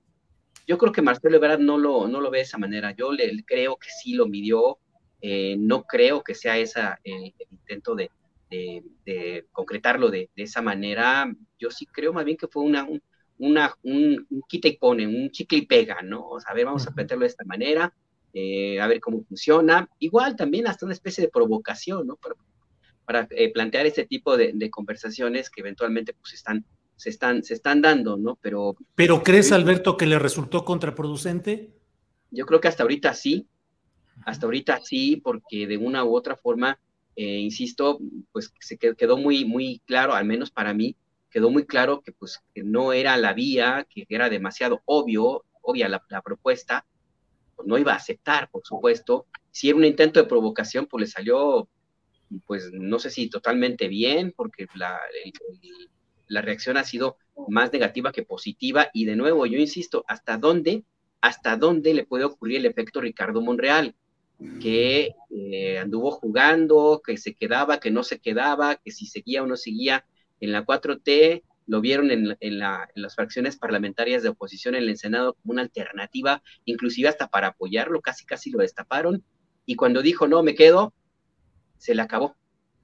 yo 0.67 0.77
creo 0.77 0.91
que 0.91 1.01
Marcelo 1.01 1.37
Ebrard 1.37 1.59
no 1.59 1.77
lo, 1.77 2.07
no 2.07 2.21
lo 2.21 2.31
ve 2.31 2.39
de 2.39 2.43
esa 2.43 2.57
manera. 2.57 2.91
Yo 2.91 3.09
creo 3.45 3.77
que 3.77 3.89
sí 3.89 4.15
lo 4.15 4.27
midió, 4.27 4.79
eh, 5.21 5.55
no 5.57 5.83
creo 5.83 6.23
que 6.23 6.35
sea 6.35 6.57
esa 6.57 6.99
el 7.03 7.33
intento 7.51 7.95
de, 7.95 8.09
de, 9.05 9.45
concretarlo 9.51 10.09
de, 10.09 10.29
esa 10.35 10.61
manera. 10.61 11.31
Yo 11.59 11.71
sí 11.71 11.85
creo 11.85 12.13
más 12.13 12.25
bien 12.25 12.37
que 12.37 12.47
fue 12.47 12.63
una, 12.63 12.83
un, 12.83 13.01
una, 13.37 13.73
un, 13.83 14.27
quita 14.47 14.67
y 14.67 14.77
pone, 14.77 15.07
un 15.07 15.29
chicle 15.31 15.59
y 15.59 15.65
pega, 15.65 16.01
¿no? 16.01 16.27
O 16.27 16.39
sea, 16.39 16.51
a 16.51 16.55
ver, 16.55 16.65
vamos 16.65 16.87
a 16.87 16.91
plantearlo 16.91 17.23
de 17.23 17.29
esta 17.29 17.45
manera, 17.45 17.93
eh, 18.33 18.79
a 18.79 18.87
ver 18.87 18.99
cómo 18.99 19.23
funciona. 19.23 19.89
Igual 19.99 20.35
también 20.35 20.67
hasta 20.67 20.85
una 20.85 20.93
especie 20.93 21.23
de 21.23 21.31
provocación, 21.31 22.07
¿no? 22.07 22.15
Para, 22.15 22.35
para 23.05 23.27
eh, 23.31 23.51
plantear 23.51 23.85
este 23.85 24.05
tipo 24.05 24.37
de, 24.37 24.69
conversaciones 24.69 25.49
que 25.49 25.61
eventualmente 25.61 26.13
pues 26.13 26.33
están, 26.33 26.65
se 26.95 27.09
están, 27.09 27.43
se 27.43 27.53
están 27.53 27.81
dando, 27.81 28.17
¿no? 28.17 28.37
Pero. 28.41 28.75
¿Pero 28.95 29.23
crees, 29.23 29.51
Alberto, 29.51 29.97
que 29.97 30.05
le 30.05 30.19
resultó 30.19 30.65
contraproducente? 30.65 31.73
Yo 32.31 32.45
creo 32.45 32.59
que 32.59 32.67
hasta 32.67 32.83
ahorita 32.83 33.13
sí. 33.13 33.47
Hasta 34.25 34.45
ahorita 34.45 34.79
sí, 34.81 35.17
porque 35.17 35.67
de 35.67 35.77
una 35.77 36.05
u 36.05 36.15
otra 36.15 36.37
forma 36.37 36.79
eh, 37.15 37.39
insisto, 37.39 37.99
pues 38.31 38.53
se 38.59 38.77
quedó 38.77 39.17
muy, 39.17 39.45
muy 39.45 39.81
claro, 39.85 40.13
al 40.13 40.25
menos 40.25 40.51
para 40.51 40.73
mí, 40.73 40.95
quedó 41.29 41.49
muy 41.49 41.65
claro 41.65 42.01
que 42.01 42.11
pues 42.11 42.41
que 42.53 42.63
no 42.63 42.93
era 42.93 43.17
la 43.17 43.33
vía, 43.33 43.87
que 43.89 44.05
era 44.09 44.29
demasiado 44.29 44.81
obvio, 44.85 45.43
obvia 45.61 45.89
la, 45.89 46.21
propuesta, 46.21 46.85
pues 47.55 47.67
no 47.67 47.77
iba 47.77 47.93
a 47.93 47.97
aceptar, 47.97 48.49
por 48.49 48.65
supuesto. 48.65 49.27
Si 49.51 49.69
era 49.69 49.77
un 49.77 49.85
intento 49.85 50.21
de 50.21 50.29
provocación, 50.29 50.85
pues 50.85 51.01
le 51.01 51.07
salió, 51.07 51.67
pues 52.45 52.71
no 52.71 52.99
sé 52.99 53.09
si 53.09 53.29
totalmente 53.29 53.87
bien, 53.87 54.33
porque 54.35 54.67
la, 54.75 54.99
la 56.27 56.41
reacción 56.41 56.77
ha 56.77 56.83
sido 56.83 57.17
más 57.47 57.71
negativa 57.71 58.11
que 58.11 58.23
positiva. 58.23 58.89
Y 58.93 59.05
de 59.05 59.15
nuevo, 59.15 59.45
yo 59.45 59.57
insisto, 59.57 60.05
¿hasta 60.07 60.37
dónde, 60.37 60.83
hasta 61.21 61.57
dónde 61.57 61.93
le 61.93 62.05
puede 62.05 62.25
ocurrir 62.25 62.57
el 62.57 62.65
efecto 62.65 63.01
Ricardo 63.01 63.41
Monreal? 63.41 63.95
Que 64.61 65.15
eh, 65.29 65.79
anduvo 65.79 66.11
jugando, 66.11 67.01
que 67.05 67.17
se 67.17 67.33
quedaba, 67.35 67.79
que 67.79 67.91
no 67.91 68.03
se 68.03 68.19
quedaba, 68.19 68.75
que 68.75 68.91
si 68.91 69.05
seguía 69.05 69.43
o 69.43 69.47
no 69.47 69.55
seguía 69.55 70.05
en 70.39 70.51
la 70.51 70.65
4T, 70.65 71.43
lo 71.67 71.81
vieron 71.81 72.11
en, 72.11 72.59
las 72.59 73.15
fracciones 73.15 73.57
parlamentarias 73.57 74.21
de 74.23 74.29
oposición 74.29 74.75
en 74.75 74.83
el 74.83 74.97
Senado 74.97 75.33
como 75.33 75.53
una 75.53 75.63
alternativa, 75.63 76.43
inclusive 76.65 77.07
hasta 77.07 77.27
para 77.27 77.47
apoyarlo, 77.47 78.01
casi 78.01 78.25
casi 78.25 78.51
lo 78.51 78.59
destaparon, 78.59 79.23
y 79.65 79.75
cuando 79.75 80.01
dijo 80.01 80.27
no, 80.27 80.43
me 80.43 80.53
quedo, 80.53 80.93
se 81.77 81.95
le 81.95 82.01
acabó. 82.01 82.35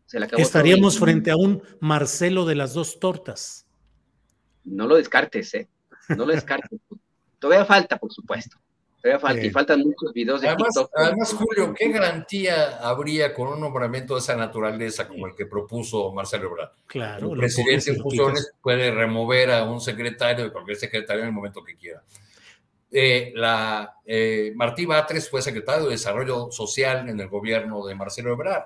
Se 0.06 0.20
le 0.20 0.26
acabó 0.26 0.42
Estaríamos 0.42 1.00
frente 1.00 1.32
a 1.32 1.38
un 1.38 1.62
Marcelo 1.80 2.46
de 2.46 2.56
las 2.56 2.74
dos 2.74 3.00
tortas. 3.00 3.68
No 4.64 4.88
lo 4.88 4.96
descartes, 4.96 5.54
¿eh? 5.54 5.70
No 6.10 6.26
lo 6.26 6.34
descartes. 6.34 6.80
Todavía 7.40 7.66
falta, 7.66 7.98
por 7.98 8.12
supuesto. 8.12 8.58
Y 9.04 9.50
faltan 9.50 9.82
muchos 9.82 10.14
videos 10.14 10.42
de 10.42 10.50
además, 10.50 10.76
Además, 10.94 11.34
Julio, 11.34 11.74
¿qué 11.74 11.90
garantía 11.90 12.78
habría 12.78 13.34
con 13.34 13.48
un 13.48 13.60
nombramiento 13.60 14.14
de 14.14 14.20
esa 14.20 14.36
naturaleza 14.36 15.08
como 15.08 15.28
el 15.28 15.36
que 15.36 15.48
propuso 15.48 16.12
Marcelo 16.12 16.50
Ebrard? 16.50 16.72
Claro. 16.86 17.34
El 17.34 17.40
presidente 17.40 17.92
en 17.92 18.02
funciones 18.02 18.54
puede 18.62 18.92
remover 18.92 19.52
a 19.52 19.64
un 19.64 19.82
secretario 19.82 20.46
de 20.46 20.52
cualquier 20.52 20.78
secretario 20.78 21.24
en 21.24 21.30
el 21.30 21.34
momento 21.34 21.64
que 21.64 21.76
quiera. 21.76 22.04
Eh, 22.92 23.32
la, 23.36 23.96
eh, 24.06 24.52
Martí 24.56 24.86
Batres 24.86 25.30
fue 25.30 25.42
secretario 25.42 25.86
de 25.86 25.92
Desarrollo 25.92 26.52
Social 26.52 27.08
en 27.10 27.20
el 27.20 27.28
gobierno 27.28 27.86
de 27.86 27.96
Marcelo 27.96 28.34
Ebrard. 28.34 28.66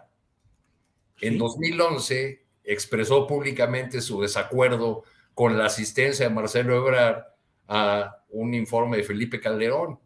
En 1.22 1.38
2011 1.38 2.44
expresó 2.64 3.26
públicamente 3.26 4.02
su 4.02 4.22
desacuerdo 4.22 5.04
con 5.34 5.58
la 5.58 5.66
asistencia 5.66 6.28
de 6.28 6.34
Marcelo 6.34 6.76
Ebrard 6.76 7.24
a 7.68 8.24
un 8.30 8.54
informe 8.54 8.98
de 8.98 9.04
Felipe 9.04 9.40
Calderón 9.40 10.00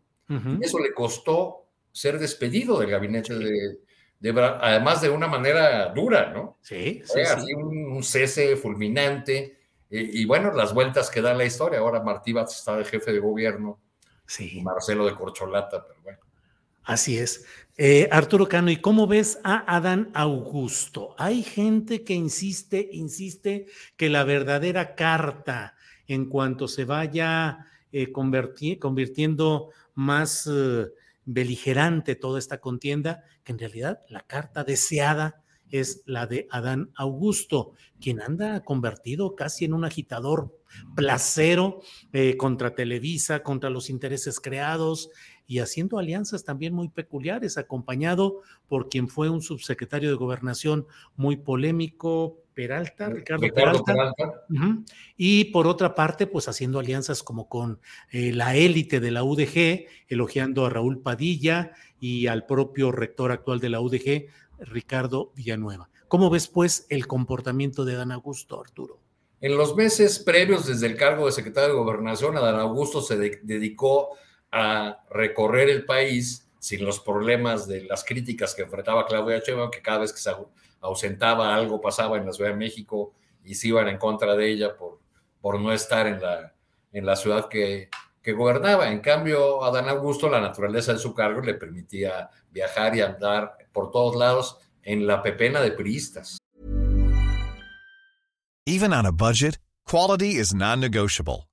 eso 0.62 0.80
le 0.80 0.94
costó 0.94 1.66
ser 1.92 2.20
despedido 2.20 2.80
del 2.80 2.92
gabinete 2.92 3.34
de, 4.20 4.32
además 4.62 5.02
de 5.02 5.10
una 5.10 5.28
manera 5.28 5.88
dura, 5.94 6.32
¿no? 6.32 6.58
Sí, 6.62 7.02
sí. 7.06 7.22
Así 7.22 7.54
Un, 7.54 8.04
cese 8.04 8.56
fulminante. 8.56 9.58
Y, 9.90 10.24
bueno, 10.26 10.54
las 10.54 10.74
vueltas 10.74 11.10
que 11.10 11.22
da 11.22 11.34
la 11.34 11.46
historia. 11.46 11.80
Ahora 11.80 12.04
Martí 12.04 12.36
está 12.38 12.78
de 12.78 12.86
jefe 12.86 13.12
de 13.12 13.20
gobierno. 13.20 13.80
Sí. 14.28 14.62
Marcelo 14.62 15.06
de 15.06 15.16
Corcholata, 15.16 15.84
pero 15.88 16.00
bueno. 16.04 16.20
Así 16.84 17.18
es. 17.18 17.46
Eh, 17.76 18.08
Arturo 18.12 18.48
Cano, 18.48 18.70
¿y 18.70 18.78
cómo 18.78 19.08
ves 19.08 19.40
a 19.44 19.76
Adán 19.76 20.12
Augusto? 20.14 21.16
Hay 21.18 21.42
gente 21.42 22.04
que 22.04 22.14
insiste, 22.14 22.90
insiste 22.92 23.68
que 23.96 24.10
la 24.10 24.24
verdadera 24.24 24.96
carta 24.96 25.76
en 26.08 26.28
cuanto 26.28 26.68
se 26.68 26.86
vaya 26.86 27.66
eh, 27.92 28.12
convirtiendo 28.12 29.70
más 30.00 30.50
eh, 30.50 30.88
beligerante 31.26 32.16
toda 32.16 32.40
esta 32.40 32.62
contienda, 32.62 33.26
que 33.44 33.52
en 33.52 33.60
realidad 33.60 34.00
la 34.08 34.22
carta 34.22 34.64
deseada 34.64 35.44
es 35.72 36.04
la 36.06 36.26
de 36.26 36.48
Adán 36.52 36.90
Augusto, 36.96 37.74
quien 38.00 38.22
anda 38.22 38.64
convertido 38.64 39.36
casi 39.36 39.66
en 39.66 39.74
un 39.74 39.84
agitador 39.84 40.58
placero 40.96 41.82
eh, 42.14 42.38
contra 42.38 42.76
Televisa, 42.76 43.44
contra 43.44 43.70
los 43.70 43.90
intereses 43.90 44.40
creados 44.40 45.10
y 45.50 45.60
haciendo 45.60 45.98
alianzas 45.98 46.44
también 46.44 46.76
muy 46.76 46.90
peculiares, 46.90 47.58
acompañado 47.58 48.44
por 48.68 48.88
quien 48.88 49.08
fue 49.10 49.32
un 49.32 49.42
subsecretario 49.42 50.10
de 50.10 50.16
gobernación 50.16 50.86
muy 51.16 51.38
polémico, 51.38 52.38
Peralta, 52.54 53.10
Ricardo, 53.10 53.84
Peralta. 53.84 54.46
Y 55.18 55.46
por 55.46 55.66
otra 55.66 55.96
parte, 55.96 56.28
pues 56.28 56.48
haciendo 56.48 56.78
alianzas 56.78 57.24
como 57.24 57.50
con 57.50 57.80
eh, 58.12 58.32
la 58.32 58.56
élite 58.56 59.00
de 59.00 59.10
la 59.10 59.24
UDG, 59.24 59.88
elogiando 60.08 60.68
a 60.68 60.70
Raúl 60.70 61.02
Padilla 61.02 61.72
y 62.00 62.28
al 62.28 62.46
propio 62.46 62.92
rector 62.92 63.32
actual 63.32 63.60
de 63.60 63.70
la 63.70 63.82
UDG, 63.82 64.28
Ricardo 64.60 65.32
Villanueva. 65.36 65.90
¿Cómo 66.08 66.30
ves, 66.30 66.48
pues, 66.48 66.86
el 66.90 67.08
comportamiento 67.08 67.86
de 67.86 67.96
Dan 67.96 68.12
Augusto, 68.12 68.62
Arturo? 68.62 69.00
En 69.42 69.58
los 69.58 69.76
meses 69.76 70.20
previos 70.20 70.68
desde 70.68 70.86
el 70.86 70.96
cargo 70.96 71.26
de 71.26 71.32
secretario 71.32 71.70
de 71.70 71.76
Gobernación, 71.76 72.36
Dan 72.36 72.60
Augusto 72.60 73.02
se 73.02 73.18
dedicó 73.18 74.10
a 74.52 75.04
recorrer 75.10 75.70
el 75.70 75.86
país 75.86 76.50
sin 76.60 76.84
los 76.86 77.00
problemas 77.00 77.68
de 77.68 77.84
las 77.84 78.04
críticas 78.04 78.54
que 78.54 78.64
enfrentaba 78.64 79.06
Claudia 79.06 79.40
Sheinbaum, 79.40 79.72
que 79.72 79.82
cada 79.82 80.00
vez 80.00 80.12
que 80.12 80.20
se 80.20 80.32
ausentaba 80.82 81.56
algo 81.56 81.80
pasaba 81.82 82.18
en 82.18 82.26
la 82.26 82.34
Ciudad 82.34 82.52
de 82.52 82.58
México 82.58 83.14
y 83.44 83.56
se 83.56 83.70
iban 83.70 83.88
en 83.88 83.98
contra 83.98 84.36
de 84.36 84.52
ella 84.52 84.76
por, 84.76 85.00
por 85.42 85.60
no 85.60 85.72
estar 85.72 86.06
en 86.08 86.22
la, 86.22 86.54
en 86.92 87.06
la 87.06 87.16
ciudad 87.16 87.48
que, 87.48 87.90
que 88.22 88.34
gobernaba. 88.34 88.92
En 88.92 89.00
cambio, 89.00 89.64
a 89.64 89.72
Dan 89.72 89.90
Augusto, 89.90 90.30
la 90.30 90.42
naturaleza 90.42 90.94
de 90.94 91.00
su 91.00 91.14
cargo 91.14 91.42
le 91.42 91.54
permitía 91.54 92.30
viajar 92.52 92.96
y 92.96 93.02
andar 93.02 93.58
por 93.72 93.92
todos 93.92 94.16
lados 94.16 94.58
en 94.84 95.08
la 95.08 95.22
pepena 95.22 95.62
de 95.62 95.72
priistas. 95.72 96.38
Even 98.66 98.94
on 98.94 99.06
a 99.06 99.12
budget, 99.12 99.58
quality 99.86 100.36
is 100.36 100.54
non-negotiable. 100.54 101.49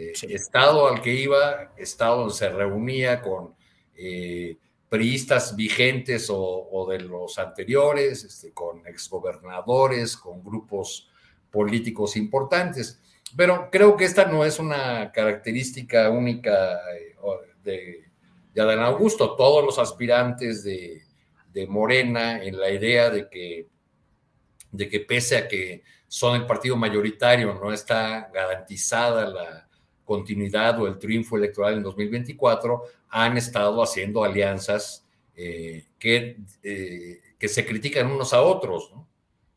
Eh, 0.00 0.12
estado 0.30 0.88
al 0.88 1.02
que 1.02 1.12
iba, 1.12 1.74
estado 1.76 2.20
donde 2.20 2.34
se 2.34 2.48
reunía 2.48 3.20
con 3.20 3.54
eh, 3.94 4.56
priistas 4.88 5.54
vigentes 5.54 6.30
o, 6.30 6.38
o, 6.38 6.90
de 6.90 7.00
los 7.00 7.38
anteriores, 7.38 8.24
este, 8.24 8.52
con 8.52 8.86
exgobernadores, 8.86 10.16
con 10.16 10.42
grupos 10.42 11.10
políticos 11.50 12.16
importantes. 12.16 12.98
Pero 13.36 13.68
creo 13.70 13.94
que 13.94 14.06
esta 14.06 14.24
no 14.24 14.42
es 14.42 14.58
una 14.58 15.12
característica 15.12 16.08
única 16.08 16.76
eh, 16.96 17.14
de, 17.62 18.04
de 18.54 18.60
Adán 18.62 18.80
Augusto. 18.80 19.36
Todos 19.36 19.62
los 19.62 19.78
aspirantes 19.78 20.64
de, 20.64 21.02
de 21.52 21.66
Morena 21.66 22.42
en 22.42 22.58
la 22.58 22.70
idea 22.70 23.10
de 23.10 23.28
que, 23.28 23.68
de 24.72 24.88
que 24.88 25.00
pese 25.00 25.36
a 25.36 25.46
que 25.46 25.82
son 26.08 26.36
el 26.36 26.46
partido 26.46 26.74
mayoritario, 26.74 27.52
no 27.52 27.70
está 27.70 28.30
garantizada 28.32 29.28
la 29.28 29.69
continuidad 30.10 30.80
o 30.80 30.88
el 30.88 30.98
triunfo 30.98 31.36
electoral 31.36 31.74
en 31.74 31.84
2024, 31.84 32.82
han 33.10 33.36
estado 33.36 33.80
haciendo 33.80 34.24
alianzas 34.24 35.06
eh, 35.36 35.84
que, 36.00 36.36
eh, 36.64 37.20
que 37.38 37.46
se 37.46 37.64
critican 37.64 38.10
unos 38.10 38.34
a 38.34 38.42
otros. 38.42 38.90
¿no? 38.92 39.06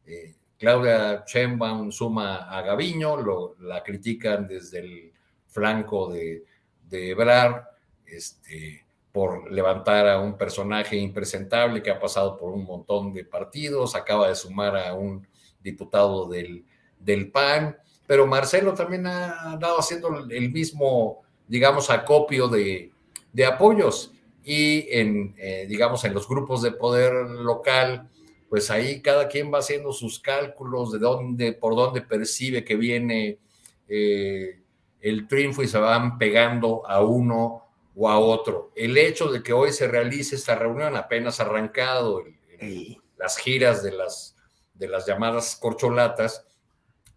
Eh, 0.05 0.35
Claudia 0.59 1.23
Sheinbaum 1.25 1.91
suma 1.91 2.55
a 2.55 2.61
Gaviño, 2.61 3.17
lo, 3.17 3.55
la 3.61 3.81
critican 3.81 4.47
desde 4.47 4.77
el 4.81 5.11
flanco 5.47 6.13
de, 6.13 6.43
de 6.87 7.09
Ebrard, 7.09 7.63
este, 8.05 8.85
por 9.11 9.51
levantar 9.51 10.07
a 10.07 10.19
un 10.19 10.37
personaje 10.37 10.95
impresentable 10.97 11.81
que 11.81 11.89
ha 11.89 11.99
pasado 11.99 12.37
por 12.37 12.51
un 12.51 12.63
montón 12.63 13.11
de 13.11 13.25
partidos, 13.25 13.95
acaba 13.95 14.27
de 14.27 14.35
sumar 14.35 14.77
a 14.77 14.93
un 14.93 15.27
diputado 15.63 16.29
del, 16.29 16.63
del 16.99 17.31
PAN, 17.31 17.75
pero 18.05 18.27
Marcelo 18.27 18.73
también 18.73 19.07
ha 19.07 19.53
andado 19.53 19.79
haciendo 19.79 20.25
el 20.29 20.51
mismo, 20.51 21.23
digamos, 21.47 21.89
acopio 21.89 22.47
de, 22.47 22.91
de 23.31 23.45
apoyos 23.45 24.11
y 24.43 24.87
en, 24.91 25.35
eh, 25.37 25.65
digamos, 25.67 26.03
en 26.03 26.13
los 26.13 26.27
grupos 26.27 26.61
de 26.61 26.71
poder 26.71 27.13
local, 27.13 28.09
pues 28.49 28.69
ahí 28.69 29.01
cada 29.01 29.27
quien 29.27 29.51
va 29.53 29.59
haciendo 29.59 29.93
sus 29.93 30.19
cálculos 30.19 30.91
de 30.91 30.99
dónde, 30.99 31.53
por 31.53 31.75
dónde 31.75 32.01
percibe 32.01 32.63
que 32.63 32.75
viene 32.75 33.39
eh, 33.87 34.59
el 35.01 35.27
triunfo 35.27 35.63
y 35.63 35.67
se 35.67 35.79
van 35.79 36.17
pegando 36.17 36.87
a 36.87 37.01
uno 37.01 37.63
o 37.95 38.09
a 38.09 38.19
otro. 38.19 38.71
El 38.75 38.97
hecho 38.97 39.31
de 39.31 39.41
que 39.41 39.53
hoy 39.53 39.71
se 39.71 39.87
realice 39.87 40.35
esta 40.35 40.55
reunión 40.55 40.95
apenas 40.95 41.39
arrancado, 41.39 42.21
el, 42.21 42.35
el, 42.59 42.97
las 43.17 43.37
giras 43.37 43.81
de 43.81 43.93
las, 43.93 44.35
de 44.73 44.87
las 44.87 45.05
llamadas 45.05 45.55
corcholatas, 45.55 46.45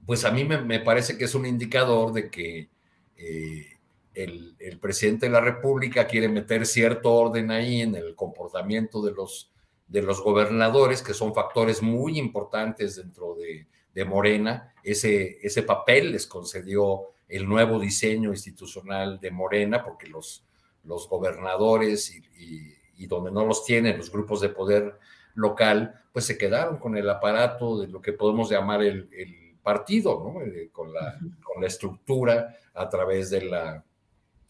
pues 0.07 0.25
a 0.25 0.31
mí 0.31 0.45
me, 0.45 0.59
me 0.62 0.79
parece 0.81 1.19
que 1.19 1.25
es 1.25 1.35
un 1.35 1.45
indicador 1.45 2.12
de 2.12 2.31
que 2.31 2.69
eh, 3.16 3.66
el, 4.14 4.55
el, 4.61 4.79
presidente 4.79 5.27
de 5.27 5.33
la 5.33 5.40
República 5.40 6.07
quiere 6.07 6.29
meter 6.29 6.64
cierto 6.64 7.12
orden 7.12 7.51
ahí 7.51 7.83
en 7.83 7.97
el 7.97 8.14
comportamiento 8.14 9.03
de 9.03 9.12
los, 9.12 9.51
de 9.88 10.03
los 10.03 10.23
gobernadores, 10.23 11.03
que 11.03 11.12
son 11.12 11.35
factores 11.35 11.83
muy 11.83 12.19
importantes 12.19 12.97
dentro 12.97 13.35
de, 13.35 13.66
de 13.92 14.05
Morena. 14.05 14.73
Ese, 14.85 15.38
ese 15.42 15.64
papel 15.64 16.12
les 16.12 16.27
concedió 16.27 17.09
el 17.29 17.49
nuevo 17.49 17.81
diseño 17.81 18.31
institucional 18.31 19.19
de 19.19 19.33
Morena, 19.33 19.83
porque 19.83 20.07
los, 20.07 20.45
los 20.85 21.09
gobernadores 21.09 22.14
y, 22.14 22.77
y, 22.97 23.07
donde 23.07 23.33
no 23.33 23.45
los 23.45 23.64
tienen 23.64 23.99
los 23.99 24.11
grupos 24.11 24.40
de 24.40 24.49
poder 24.49 24.99
local, 25.35 26.01
pues 26.12 26.25
se 26.25 26.38
quedaron 26.38 26.79
con 26.79 26.97
el 26.97 27.11
aparato 27.11 27.79
de 27.81 27.88
lo 27.88 28.01
que 28.01 28.12
podemos 28.12 28.49
llamar 28.49 28.83
el 28.83 29.45
partido, 29.66 30.22
¿no? 30.22 30.42
Eh, 30.42 30.70
con, 30.72 30.92
la, 30.92 31.18
con, 31.42 31.61
la, 31.61 31.66
estructura 31.66 32.57
a 32.72 32.88
través 32.88 33.31
de 33.31 33.42
la, 33.42 33.85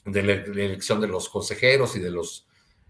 de 0.05 0.23
la, 0.23 0.33
elección 0.35 1.01
de 1.01 1.09
los 1.09 1.31
consejeros 1.31 1.97
y 1.97 2.01
de 2.01 2.11
los, 2.11 2.47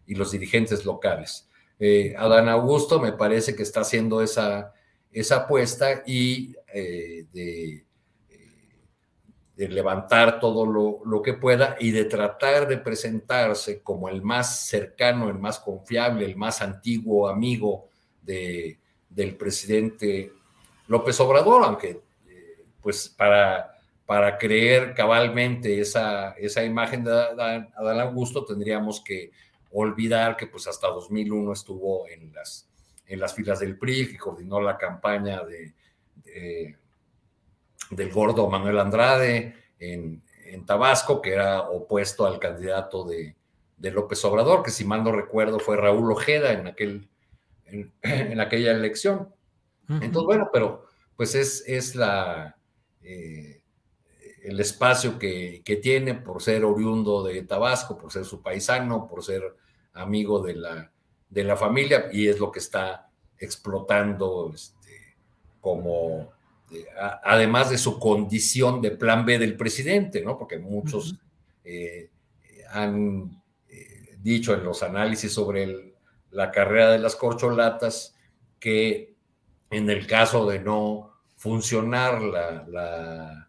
y 0.09 0.17
los 0.17 0.33
dirigentes 0.33 0.85
locales. 0.85 1.49
Eh, 1.79 2.17
Adán 2.19 2.49
Augusto 2.49 2.99
me 2.99 3.13
parece 3.13 3.55
que 3.55 3.63
está 3.63 3.83
haciendo 3.83 4.21
esa, 4.23 4.75
esa 5.13 5.37
apuesta 5.37 6.03
y 6.05 6.57
eh, 6.75 7.27
de 7.33 7.87
de 9.55 9.69
levantar 9.69 10.39
todo 10.39 10.67
lo, 10.67 11.01
lo, 11.07 11.23
que 11.23 11.33
pueda 11.33 11.77
y 11.81 11.91
de 11.91 12.05
tratar 12.05 12.69
de 12.69 12.77
presentarse 12.77 13.83
como 13.83 14.11
el 14.11 14.21
más 14.21 14.67
cercano, 14.67 15.31
el 15.31 15.39
más 15.39 15.59
confiable, 15.61 16.27
el 16.27 16.37
más 16.37 16.61
antiguo 16.61 17.27
amigo 17.27 17.89
de, 18.21 18.79
del 19.09 19.35
presidente 19.35 20.31
López 20.89 21.19
Obrador, 21.21 21.65
aunque 21.65 22.03
pues 22.87 23.09
para, 23.09 23.77
para 24.07 24.39
creer 24.39 24.95
cabalmente 24.95 25.81
esa, 25.81 26.35
esa 26.35 26.63
imagen 26.63 27.03
de 27.03 27.11
Adán, 27.11 27.69
Adán 27.75 27.99
Augusto 27.99 28.45
tendríamos 28.45 29.01
que 29.01 29.33
olvidar 29.73 30.37
que 30.37 30.47
pues 30.47 30.69
hasta 30.69 30.87
2001 30.87 31.53
estuvo 31.53 32.07
en 32.07 32.33
las, 32.33 32.69
en 33.09 33.19
las 33.19 33.35
filas 33.35 33.59
del 33.59 33.77
PRI, 33.77 34.13
que 34.13 34.19
coordinó 34.19 34.61
la 34.61 34.79
campaña 34.79 35.43
de, 35.43 35.75
de 36.23 36.77
del 37.91 38.13
gordo 38.13 38.49
Manuel 38.49 38.79
Andrade 38.79 39.57
en, 39.81 40.23
en, 40.45 40.65
Tabasco, 40.65 41.21
que 41.21 41.33
era 41.33 41.63
opuesto 41.63 42.25
al 42.25 42.39
candidato 42.39 43.03
de, 43.03 43.35
de, 43.79 43.91
López 43.91 44.25
Obrador, 44.25 44.63
que 44.63 44.71
si 44.71 44.85
mal 44.85 45.03
no 45.03 45.11
recuerdo 45.11 45.59
fue 45.59 45.77
Raúl 45.77 46.13
Ojeda 46.13 46.53
en, 46.53 46.69
aquel, 46.69 47.09
en, 47.65 47.93
en 48.03 48.39
aquella 48.39 48.71
elección. 48.71 49.35
Uh 49.89 49.95
-huh. 49.95 50.05
Entonces, 50.05 50.27
bueno, 50.27 50.51
pero 50.53 50.87
pues 51.17 51.35
es, 51.35 51.65
es 51.67 51.97
la, 51.97 52.56
eh, 53.07 53.63
el 54.43 54.59
espacio 54.59 55.19
que, 55.19 55.63
que, 55.65 55.77
tiene 55.77 56.15
por 56.15 56.43
ser 56.43 56.65
oriundo 56.65 57.23
de 57.23 57.43
Tabasco, 57.43 57.97
por 57.97 58.13
ser 58.13 58.25
su 58.25 58.43
paisano, 58.43 59.07
por 59.09 59.23
ser 59.23 59.43
amigo 59.93 60.41
de 60.41 60.57
la, 60.57 60.93
de 61.31 61.45
la 61.45 61.57
familia, 61.57 62.09
y 62.13 62.27
es 62.27 62.41
lo 62.41 62.51
que 62.51 62.59
está 62.59 63.09
explotando 63.39 64.51
este, 64.55 65.17
como 65.61 66.33
además 67.23 67.71
de 67.71 67.79
su 67.79 67.99
condición 67.99 68.81
de 68.83 68.91
plan 68.91 69.25
B 69.25 69.39
del 69.39 69.57
presidente, 69.57 70.23
¿no? 70.23 70.37
Porque 70.37 70.59
muchos 70.59 71.13
uh 71.13 71.15
-huh. 71.15 71.21
eh, 71.65 72.11
han 72.71 73.43
eh, 73.69 74.17
dicho 74.19 74.53
en 74.53 74.65
los 74.65 74.83
análisis 74.83 75.33
sobre 75.33 75.63
el, 75.63 75.95
la 76.31 76.51
carrera 76.51 76.91
de 76.91 76.99
las 76.99 77.15
corcholatas 77.15 78.17
que 78.59 79.15
en 79.71 79.91
el 79.91 80.07
caso 80.07 80.49
de 80.49 80.59
no 80.59 81.16
funcionar 81.37 82.23
la, 82.23 82.67
la 82.69 83.49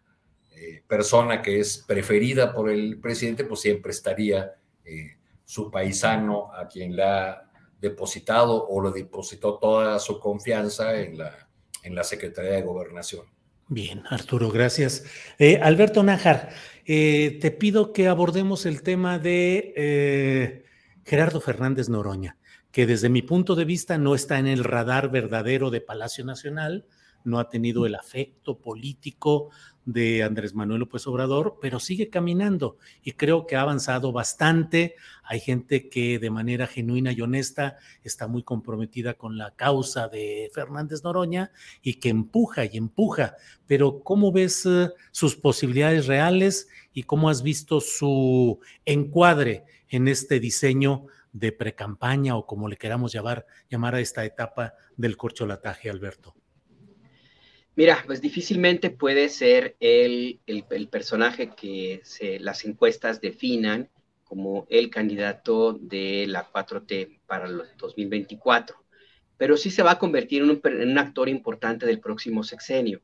eh, 0.52 0.82
persona 0.86 1.42
que 1.42 1.60
es 1.60 1.84
preferida 1.86 2.52
por 2.52 2.70
el 2.70 3.00
presidente, 3.00 3.44
pues 3.44 3.60
siempre 3.60 3.92
estaría 3.92 4.52
eh, 4.84 5.16
su 5.44 5.70
paisano 5.70 6.52
a 6.54 6.68
quien 6.68 6.94
le 6.94 7.02
ha 7.02 7.42
depositado 7.80 8.66
o 8.66 8.82
le 8.82 8.90
depositó 8.90 9.58
toda 9.58 9.98
su 9.98 10.20
confianza 10.20 11.00
en 11.00 11.18
la 11.18 11.48
en 11.84 11.94
la 11.94 12.02
Secretaría 12.02 12.50
de 12.50 12.62
Gobernación. 12.62 13.24
Bien, 13.68 14.02
Arturo, 14.10 14.50
gracias. 14.50 15.04
Eh, 15.38 15.60
Alberto 15.62 16.02
Nájar, 16.02 16.50
te 16.84 17.56
pido 17.56 17.92
que 17.92 18.08
abordemos 18.08 18.66
el 18.66 18.82
tema 18.82 19.18
de 19.18 20.64
Gerardo 21.04 21.40
Fernández 21.40 21.88
Noroña, 21.88 22.36
que 22.72 22.86
desde 22.86 23.08
mi 23.08 23.22
punto 23.22 23.54
de 23.54 23.64
vista 23.64 23.96
no 23.96 24.14
está 24.14 24.38
en 24.38 24.48
el 24.48 24.64
radar 24.64 25.10
verdadero 25.10 25.70
de 25.70 25.80
Palacio 25.80 26.24
Nacional, 26.24 26.86
no 27.28 27.38
ha 27.38 27.48
tenido 27.48 27.86
el 27.86 27.94
afecto 27.94 28.58
político 28.58 29.50
de 29.88 30.22
Andrés 30.22 30.54
Manuel 30.54 30.80
López 30.80 31.06
Obrador, 31.06 31.58
pero 31.62 31.80
sigue 31.80 32.10
caminando 32.10 32.76
y 33.02 33.12
creo 33.12 33.46
que 33.46 33.56
ha 33.56 33.62
avanzado 33.62 34.12
bastante. 34.12 34.96
Hay 35.24 35.40
gente 35.40 35.88
que 35.88 36.18
de 36.18 36.28
manera 36.28 36.66
genuina 36.66 37.10
y 37.12 37.22
honesta 37.22 37.78
está 38.04 38.28
muy 38.28 38.42
comprometida 38.42 39.14
con 39.14 39.38
la 39.38 39.54
causa 39.56 40.08
de 40.08 40.50
Fernández 40.52 41.04
Noroña 41.04 41.52
y 41.80 41.94
que 41.94 42.10
empuja 42.10 42.66
y 42.66 42.76
empuja. 42.76 43.36
Pero 43.66 44.02
¿cómo 44.02 44.30
ves 44.30 44.66
uh, 44.66 44.92
sus 45.10 45.36
posibilidades 45.36 46.06
reales 46.06 46.68
y 46.92 47.04
cómo 47.04 47.30
has 47.30 47.42
visto 47.42 47.80
su 47.80 48.60
encuadre 48.84 49.64
en 49.88 50.06
este 50.06 50.38
diseño 50.38 51.06
de 51.32 51.52
precampaña 51.52 52.36
o 52.36 52.44
como 52.44 52.68
le 52.68 52.76
queramos 52.76 53.10
llamar, 53.10 53.46
llamar 53.70 53.94
a 53.94 54.00
esta 54.00 54.22
etapa 54.26 54.74
del 54.98 55.16
corcholataje, 55.16 55.88
Alberto? 55.88 56.34
Mira, 57.78 58.02
pues 58.06 58.20
difícilmente 58.20 58.90
puede 58.90 59.28
ser 59.28 59.76
el, 59.78 60.40
el, 60.46 60.88
personaje 60.88 61.54
que 61.54 62.00
se, 62.02 62.40
las 62.40 62.64
encuestas 62.64 63.20
definan 63.20 63.88
como 64.24 64.66
el 64.68 64.90
candidato 64.90 65.74
de 65.74 66.26
la 66.26 66.50
4T 66.50 67.20
para 67.24 67.46
el 67.46 67.62
2024, 67.78 68.84
pero 69.36 69.56
sí 69.56 69.70
se 69.70 69.84
va 69.84 69.92
a 69.92 69.98
convertir 70.00 70.42
en 70.42 70.50
un, 70.50 70.60
en 70.64 70.90
un 70.90 70.98
actor 70.98 71.28
importante 71.28 71.86
del 71.86 72.00
próximo 72.00 72.42
sexenio, 72.42 73.00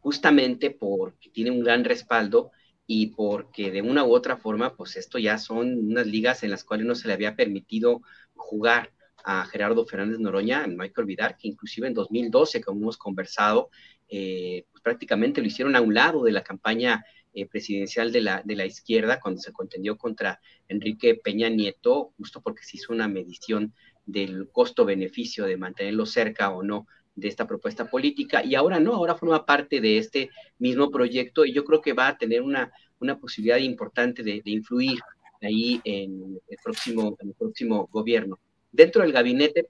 justamente 0.00 0.72
porque 0.72 1.30
tiene 1.30 1.52
un 1.52 1.62
gran 1.62 1.84
respaldo 1.84 2.50
y 2.88 3.14
porque 3.14 3.70
de 3.70 3.82
una 3.82 4.02
u 4.02 4.12
otra 4.12 4.36
forma, 4.36 4.74
pues 4.74 4.96
esto 4.96 5.18
ya 5.18 5.38
son 5.38 5.90
unas 5.90 6.08
ligas 6.08 6.42
en 6.42 6.50
las 6.50 6.64
cuales 6.64 6.88
no 6.88 6.96
se 6.96 7.06
le 7.06 7.14
había 7.14 7.36
permitido 7.36 8.02
jugar 8.34 8.90
a 9.24 9.44
Gerardo 9.46 9.84
Fernández 9.86 10.18
Noroña, 10.18 10.66
no 10.66 10.82
hay 10.82 10.90
que 10.90 11.00
olvidar 11.00 11.36
que 11.36 11.48
inclusive 11.48 11.88
en 11.88 11.94
2012, 11.94 12.60
como 12.60 12.80
hemos 12.80 12.96
conversado, 12.96 13.70
eh, 14.08 14.64
pues 14.70 14.82
prácticamente 14.82 15.40
lo 15.40 15.46
hicieron 15.46 15.76
a 15.76 15.80
un 15.80 15.94
lado 15.94 16.24
de 16.24 16.32
la 16.32 16.42
campaña 16.42 17.04
eh, 17.34 17.46
presidencial 17.46 18.10
de 18.10 18.22
la, 18.22 18.42
de 18.44 18.56
la 18.56 18.66
izquierda 18.66 19.20
cuando 19.20 19.40
se 19.40 19.52
contendió 19.52 19.96
contra 19.98 20.40
Enrique 20.66 21.14
Peña 21.14 21.48
Nieto, 21.48 22.12
justo 22.16 22.40
porque 22.40 22.62
se 22.62 22.78
hizo 22.78 22.92
una 22.92 23.06
medición 23.06 23.74
del 24.06 24.48
costo-beneficio 24.50 25.44
de 25.44 25.58
mantenerlo 25.58 26.06
cerca 26.06 26.50
o 26.50 26.62
no 26.62 26.86
de 27.14 27.28
esta 27.28 27.46
propuesta 27.46 27.90
política 27.90 28.44
y 28.44 28.54
ahora 28.54 28.80
no, 28.80 28.94
ahora 28.94 29.16
forma 29.16 29.44
parte 29.44 29.80
de 29.80 29.98
este 29.98 30.30
mismo 30.58 30.90
proyecto 30.90 31.44
y 31.44 31.52
yo 31.52 31.64
creo 31.64 31.80
que 31.82 31.92
va 31.92 32.08
a 32.08 32.16
tener 32.16 32.42
una, 32.42 32.72
una 33.00 33.18
posibilidad 33.18 33.58
importante 33.58 34.22
de, 34.22 34.40
influir 34.44 34.98
ahí 35.42 35.80
en 35.84 36.40
el, 36.48 36.56
próximo, 36.62 37.16
en 37.20 37.28
el 37.28 37.34
próximo 37.34 37.88
gobierno. 37.92 38.38
Dentro 38.72 39.02
del 39.02 39.12
gabinete, 39.12 39.68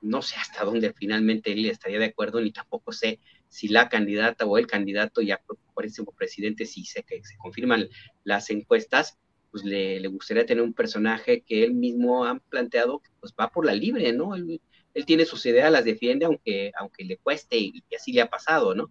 no 0.00 0.22
sé 0.22 0.36
hasta 0.36 0.64
dónde 0.64 0.92
finalmente 0.92 1.52
él 1.52 1.66
estaría 1.66 1.98
de 1.98 2.06
acuerdo, 2.06 2.40
ni 2.40 2.52
tampoco 2.52 2.92
sé 2.92 3.18
si 3.48 3.68
la 3.68 3.88
candidata 3.88 4.44
o 4.46 4.58
el 4.58 4.66
candidato 4.66 5.22
ya 5.22 5.40
próximo 5.74 6.12
presidente, 6.12 6.66
si 6.66 6.84
se, 6.84 7.02
que 7.02 7.22
se 7.24 7.36
confirman 7.36 7.88
las 8.24 8.50
encuestas, 8.50 9.18
pues 9.50 9.64
le, 9.64 10.00
le, 10.00 10.08
gustaría 10.08 10.46
tener 10.46 10.62
un 10.62 10.74
personaje 10.74 11.42
que 11.42 11.64
él 11.64 11.74
mismo 11.74 12.24
ha 12.24 12.38
planteado 12.38 13.00
pues 13.20 13.32
va 13.38 13.48
por 13.48 13.64
la 13.64 13.74
libre, 13.74 14.12
¿no? 14.12 14.34
Él, 14.34 14.60
él 14.96 15.04
tiene 15.04 15.26
sus 15.26 15.44
ideas, 15.44 15.70
las 15.70 15.84
defiende, 15.84 16.24
aunque, 16.24 16.72
aunque 16.78 17.04
le 17.04 17.18
cueste, 17.18 17.58
y, 17.58 17.84
así 17.94 18.12
le 18.12 18.22
ha 18.22 18.30
pasado, 18.30 18.74
¿no? 18.74 18.90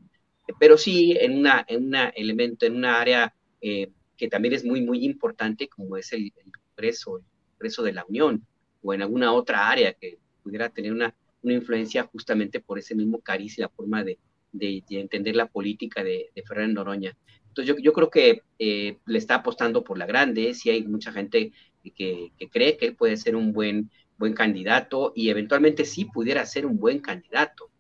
Pero 0.60 0.78
sí 0.78 1.18
en 1.20 1.40
una, 1.40 1.66
en 1.68 1.86
una 1.88 2.10
elemento, 2.10 2.68
en 2.68 2.76
una 2.76 3.02
área 3.02 3.34
eh, 3.60 3.90
que 4.16 4.28
también 4.28 4.54
es 4.54 4.64
muy, 4.64 4.82
muy 4.82 5.04
importante, 5.04 5.68
como 5.68 5.98
es 5.98 6.14
el 6.14 6.32
Congreso, 6.76 7.18
el 7.18 7.24
Congreso 7.54 7.82
de 7.82 7.94
la 7.94 8.06
Unión, 8.08 8.46
o 8.86 8.94
en 8.94 9.02
alguna 9.02 9.34
otra 9.34 9.68
área 9.68 9.94
que 9.94 10.20
pudiera 10.44 10.70
tener 10.70 10.92
una, 10.92 11.14
una 11.42 11.54
influencia 11.54 12.04
justamente 12.04 12.60
por 12.60 12.78
ese 12.78 12.94
mismo 12.94 13.20
cariz 13.20 13.58
y 13.58 13.62
la 13.62 13.70
forma 13.70 14.04
de, 14.04 14.20
de, 14.52 14.84
entender 14.90 15.36
la 15.36 15.48
política 15.48 16.04
de, 16.04 16.30
de 16.36 16.44
Ferrer 16.44 16.70
Noroña. 16.70 17.18
Entonces 17.48 17.76
yo, 17.76 17.82
yo 17.82 17.94
creo 17.94 18.12
que 18.12 18.44
eh, 18.60 18.98
le 19.06 19.18
está 19.18 19.36
apostando 19.36 19.84
por 19.84 19.98
la 19.98 20.06
grande, 20.06 20.54
sí 20.54 20.70
hay 20.70 20.84
mucha 20.84 21.12
gente 21.12 21.52
que, 21.84 22.32
que, 22.38 22.50
cree 22.50 22.78
que 22.78 22.86
él 22.86 22.96
puede 22.96 23.18
ser 23.18 23.36
un 23.36 23.54
buen, 23.54 23.90
buen 24.18 24.34
candidato 24.34 25.14
y 25.16 25.30
eventualmente 25.30 25.84
sí 25.84 26.06
pudiera 26.06 26.46
ser 26.46 26.66
un 26.66 26.78
buen 26.78 27.00
candidato. 27.00 27.72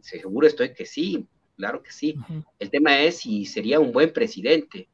Seguro 0.00 0.46
estoy 0.46 0.74
que 0.74 0.86
sí, 0.86 1.26
claro 1.56 1.82
que 1.82 1.90
sí. 1.90 2.14
El 2.60 2.70
tema 2.70 3.00
es 3.00 3.18
si 3.18 3.46
sería 3.46 3.80
un 3.80 3.90
buen 3.90 4.12
presidente, 4.12 4.88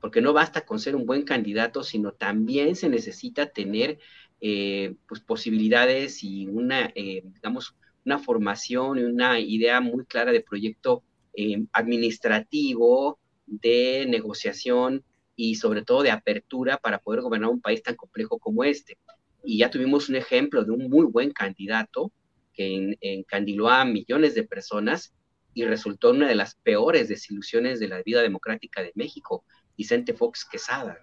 porque 0.00 0.20
no 0.20 0.32
basta 0.32 0.64
con 0.64 0.80
ser 0.80 0.96
un 0.96 1.06
buen 1.06 1.22
candidato, 1.22 1.82
sino 1.82 2.12
también 2.12 2.76
se 2.76 2.88
necesita 2.88 3.46
tener 3.46 3.98
eh, 4.40 4.94
pues 5.08 5.20
posibilidades 5.20 6.22
y 6.22 6.46
una, 6.46 6.92
eh, 6.94 7.22
digamos, 7.24 7.74
una 8.04 8.18
formación 8.18 8.98
y 8.98 9.02
una 9.02 9.40
idea 9.40 9.80
muy 9.80 10.04
clara 10.04 10.32
de 10.32 10.42
proyecto 10.42 11.02
eh, 11.34 11.64
administrativo, 11.72 13.18
de 13.46 14.06
negociación 14.08 15.04
y 15.34 15.56
sobre 15.56 15.82
todo 15.82 16.02
de 16.02 16.10
apertura 16.10 16.78
para 16.78 16.98
poder 16.98 17.22
gobernar 17.22 17.50
un 17.50 17.60
país 17.60 17.82
tan 17.82 17.96
complejo 17.96 18.38
como 18.38 18.64
este. 18.64 18.98
Y 19.42 19.58
ya 19.58 19.70
tuvimos 19.70 20.08
un 20.08 20.16
ejemplo 20.16 20.64
de 20.64 20.72
un 20.72 20.88
muy 20.90 21.06
buen 21.06 21.30
candidato 21.32 22.12
que 22.52 22.96
encandiló 23.00 23.68
a 23.68 23.84
millones 23.84 24.34
de 24.34 24.44
personas 24.44 25.14
y 25.56 25.64
resultó 25.64 26.10
una 26.10 26.28
de 26.28 26.34
las 26.34 26.54
peores 26.56 27.08
desilusiones 27.08 27.80
de 27.80 27.88
la 27.88 28.02
vida 28.02 28.22
democrática 28.22 28.82
de 28.82 28.92
México, 28.94 29.44
Vicente 29.76 30.12
Fox 30.12 30.44
Quesada, 30.44 30.98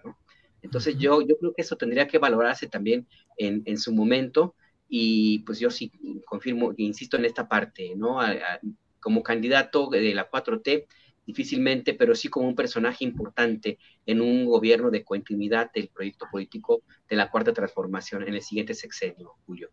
Entonces 0.64 0.96
yo, 0.98 1.20
yo 1.20 1.36
creo 1.38 1.52
que 1.54 1.62
eso 1.62 1.76
tendría 1.76 2.08
que 2.08 2.18
valorarse 2.18 2.66
también 2.66 3.06
en, 3.36 3.62
en 3.66 3.78
su 3.78 3.94
momento 3.94 4.56
y 4.88 5.40
pues 5.40 5.58
yo 5.58 5.70
sí 5.70 5.92
confirmo, 6.24 6.72
insisto 6.78 7.16
en 7.16 7.26
esta 7.26 7.46
parte, 7.46 7.94
¿no? 7.94 8.18
como 8.98 9.22
candidato 9.22 9.90
de 9.90 10.14
la 10.14 10.30
4T, 10.30 10.86
difícilmente, 11.26 11.94
pero 11.94 12.14
sí 12.14 12.28
como 12.28 12.48
un 12.48 12.54
personaje 12.54 13.04
importante 13.04 13.78
en 14.06 14.20
un 14.20 14.46
gobierno 14.46 14.90
de 14.90 15.04
continuidad 15.04 15.70
del 15.72 15.88
proyecto 15.88 16.26
político 16.30 16.82
de 17.08 17.16
la 17.16 17.30
Cuarta 17.30 17.52
Transformación 17.52 18.22
en 18.22 18.34
el 18.34 18.42
siguiente 18.42 18.72
sexenio, 18.72 19.34
Julio. 19.46 19.70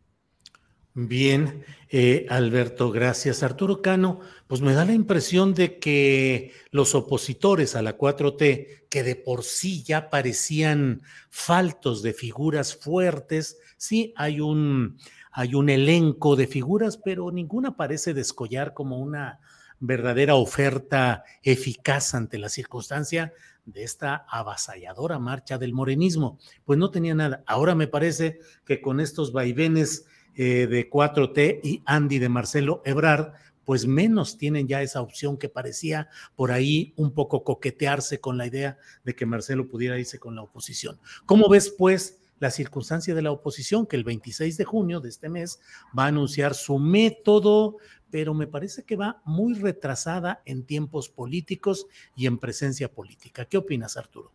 Bien, 0.93 1.63
eh, 1.89 2.25
Alberto, 2.30 2.91
gracias. 2.91 3.43
Arturo 3.43 3.82
Cano, 3.82 4.19
pues 4.47 4.60
me 4.60 4.73
da 4.73 4.84
la 4.84 4.91
impresión 4.91 5.54
de 5.54 5.80
que 5.80 6.51
los 6.69 6.95
opositores 6.95 7.77
a 7.77 7.82
la 7.82 7.97
4T, 7.97 8.88
que 8.89 9.04
de 9.04 9.15
por 9.15 9.43
sí 9.43 9.84
ya 9.84 10.10
parecían 10.10 11.01
faltos 11.30 12.01
de 12.01 12.12
figuras 12.12 12.75
fuertes, 12.75 13.58
sí 13.77 14.13
hay 14.17 14.41
un, 14.41 14.97
hay 15.32 15.56
un 15.56 15.69
elenco 15.69 16.36
de 16.36 16.47
figuras, 16.47 16.97
pero 16.97 17.32
ninguna 17.32 17.77
parece 17.77 18.13
descollar 18.13 18.73
como 18.73 18.99
una 18.99 19.39
verdadera 19.80 20.36
oferta 20.36 21.23
eficaz 21.41 22.13
ante 22.15 22.38
la 22.38 22.49
circunstancia 22.49 23.34
de 23.63 23.84
esta 23.84 24.25
avasalladora 24.30 25.19
marcha 25.19 25.58
del 25.58 25.73
morenismo. 25.73 26.38
Pues 26.65 26.77
no 26.77 26.91
tenía 26.91 27.15
nada. 27.15 27.43
Ahora 27.47 27.75
me 27.75 27.88
parece 27.88 28.39
que 28.65 28.82
con 28.82 28.99
estos 28.99 29.32
vaivenes 29.32 30.06
eh, 30.36 30.67
de 30.67 30.89
4T 30.89 31.60
y 31.63 31.82
Andy 31.86 32.20
de 32.20 32.30
Marcelo 32.30 32.82
Ebrard, 32.86 33.34
pues 33.65 33.86
menos 33.86 34.38
tienen 34.38 34.67
ya 34.67 34.82
esa 34.82 35.02
opción 35.02 35.38
que 35.38 35.50
parecía 35.50 36.10
por 36.36 36.52
ahí 36.52 36.94
un 36.98 37.13
poco 37.13 37.44
coquetearse 37.44 38.20
con 38.20 38.38
la 38.38 38.48
idea 38.48 38.78
de 39.04 39.15
que 39.15 39.26
Marcelo 39.26 39.67
pudiera 39.67 40.00
irse 40.00 40.20
con 40.20 40.36
la 40.36 40.41
oposición. 40.41 41.00
¿Cómo 41.26 41.48
ves, 41.48 41.74
pues, 41.78 42.20
la 42.39 42.50
circunstancia 42.50 43.13
de 43.13 43.22
la 43.22 43.32
oposición 43.32 43.86
que 43.86 43.96
el 43.96 44.04
26 44.04 44.58
de 44.58 44.65
junio 44.65 45.00
de 45.00 45.10
este 45.10 45.30
mes 45.30 45.60
va 45.98 46.06
a 46.06 46.08
anunciar 46.08 46.56
su 46.56 46.80
método, 46.80 47.78
pero 48.10 48.34
me 48.34 48.48
parece 48.48 48.84
que 48.84 48.96
va 48.96 49.22
muy 49.26 49.54
retrasada 49.54 50.41
en 50.46 50.65
tiempos 50.65 51.08
políticos 51.08 51.86
y 52.15 52.26
en 52.26 52.39
presencia 52.39 52.91
política? 52.91 53.46
¿Qué 53.46 53.58
opinas, 53.58 53.96
Arturo? 53.96 54.32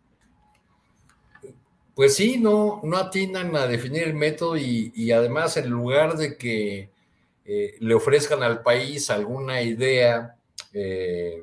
Pues 1.97 2.15
sí, 2.15 2.37
no, 2.37 2.83
no 2.85 2.99
atinan 2.99 3.57
a 3.57 3.67
definir 3.67 4.03
el 4.03 4.13
método 4.13 4.59
y, 4.59 5.11
además 5.13 5.57
en 5.57 5.71
lugar 5.71 6.19
de 6.19 6.37
que 6.37 6.91
eh, 7.47 7.77
le 7.81 7.95
ofrezcan 7.95 8.43
al 8.43 8.63
país 8.63 9.09
alguna 9.09 9.63
idea 9.63 10.37
eh, 10.75 11.43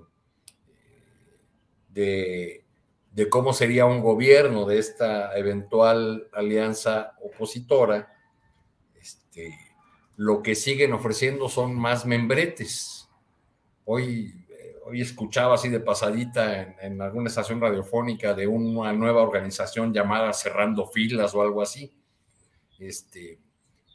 de, 1.89 2.63
cómo 3.31 3.51
sería 3.51 3.87
un 3.87 4.01
gobierno 4.01 4.67
de 4.67 4.77
esta 4.77 5.35
eventual 5.35 6.29
alianza 6.31 7.17
opositora, 7.23 8.13
este, 9.01 9.57
lo 10.17 10.43
que 10.43 10.53
siguen 10.53 10.93
ofreciendo 10.93 11.49
son 11.49 11.73
más 11.73 12.05
membretes. 12.05 13.09
Hoy 13.85 14.42
hoy 14.85 15.01
escuchaba 15.01 15.55
así 15.55 15.69
de 15.69 15.79
pasadita 15.79 16.75
en, 16.81 17.01
alguna 17.01 17.29
estación 17.29 17.61
radiofónica 17.61 18.33
de 18.33 18.47
una 18.47 18.93
nueva 18.93 19.21
organización 19.21 19.93
llamada 19.93 20.33
Cerrando 20.33 20.87
Filas 20.87 21.33
o 21.33 21.41
algo 21.41 21.61
así. 21.61 21.95
Este, 22.79 23.39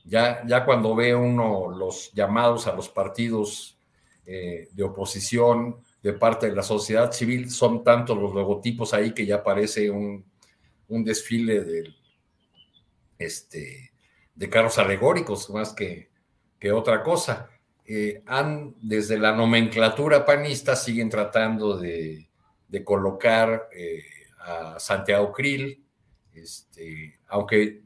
ya, 0.04 0.42
ya 0.46 0.64
cuando 0.64 0.94
ve 0.94 1.14
uno 1.14 1.70
los 1.70 2.12
llamados 2.12 2.66
a 2.66 2.74
los 2.74 2.88
partidos 2.88 3.78
eh, 4.24 4.68
de 4.72 4.82
oposición 4.82 5.82
de 6.02 6.12
parte 6.12 6.48
de 6.48 6.56
la 6.56 6.62
sociedad 6.62 7.12
civil, 7.12 7.50
son 7.50 7.82
tantos 7.82 8.16
los 8.16 8.34
logotipos 8.34 8.94
ahí 8.94 9.12
que 9.12 9.26
ya 9.26 9.42
parece 9.42 9.90
un, 9.90 10.24
desfile 10.88 11.64
de, 11.64 11.94
este, 13.18 13.92
de 14.34 14.48
carros 14.48 14.78
alegóricos 14.78 15.50
más 15.50 15.74
que, 15.74 16.10
que 16.58 16.72
otra 16.72 17.02
cosa. 17.02 17.50
Eh, 17.90 18.22
han, 18.26 18.74
desde 18.82 19.18
la 19.18 19.32
nomenclatura 19.32 20.26
panista, 20.26 20.76
siguen 20.76 21.08
tratando 21.08 21.78
de, 21.78 22.28
colocar 22.84 23.70
eh, 23.74 24.02
a 24.40 24.78
Santiago 24.78 25.32
Krill, 25.32 25.82
este, 26.34 27.18
aunque 27.28 27.80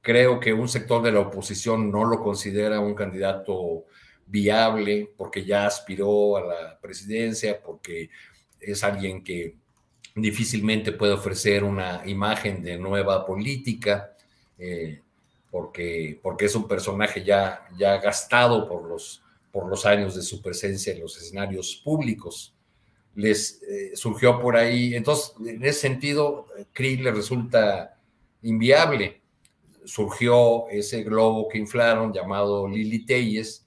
creo 0.00 0.38
que 0.38 0.52
un 0.52 0.68
sector 0.68 1.02
de 1.02 1.10
la 1.10 1.18
oposición 1.18 1.90
no 1.90 2.04
lo 2.04 2.22
considera 2.22 2.78
un 2.78 2.94
candidato 2.94 3.86
viable 4.26 5.12
porque 5.16 5.44
ya 5.44 5.66
aspiró 5.66 6.36
a 6.36 6.44
la 6.44 6.78
presidencia, 6.80 7.60
porque 7.60 8.10
es 8.60 8.84
alguien 8.84 9.24
que 9.24 9.56
difícilmente 10.14 10.92
puede 10.92 11.14
ofrecer 11.14 11.64
una 11.64 12.02
imagen 12.06 12.62
de 12.62 12.78
nueva 12.78 13.26
política. 13.26 14.14
Eh, 14.56 15.02
porque, 15.50 16.18
porque 16.22 16.46
es 16.46 16.54
un 16.54 16.68
personaje 16.68 17.24
ya, 17.24 17.66
ya 17.78 17.98
gastado 17.98 18.68
por 18.68 18.84
los, 18.84 19.22
por 19.50 19.66
los 19.66 19.86
años 19.86 20.14
de 20.14 20.22
su 20.22 20.42
presencia 20.42 20.92
en 20.92 21.00
los 21.00 21.16
escenarios 21.16 21.80
públicos. 21.84 22.54
Les 23.14 23.62
eh, 23.62 23.96
surgió 23.96 24.40
por 24.40 24.56
ahí, 24.56 24.94
entonces, 24.94 25.34
en 25.44 25.64
ese 25.64 25.80
sentido, 25.80 26.46
Krill 26.72 27.04
le 27.04 27.12
resulta 27.12 27.98
inviable. 28.42 29.20
Surgió 29.84 30.68
ese 30.68 31.02
globo 31.02 31.48
que 31.48 31.58
inflaron 31.58 32.12
llamado 32.12 32.68
Lili 32.68 33.06
Telles, 33.06 33.66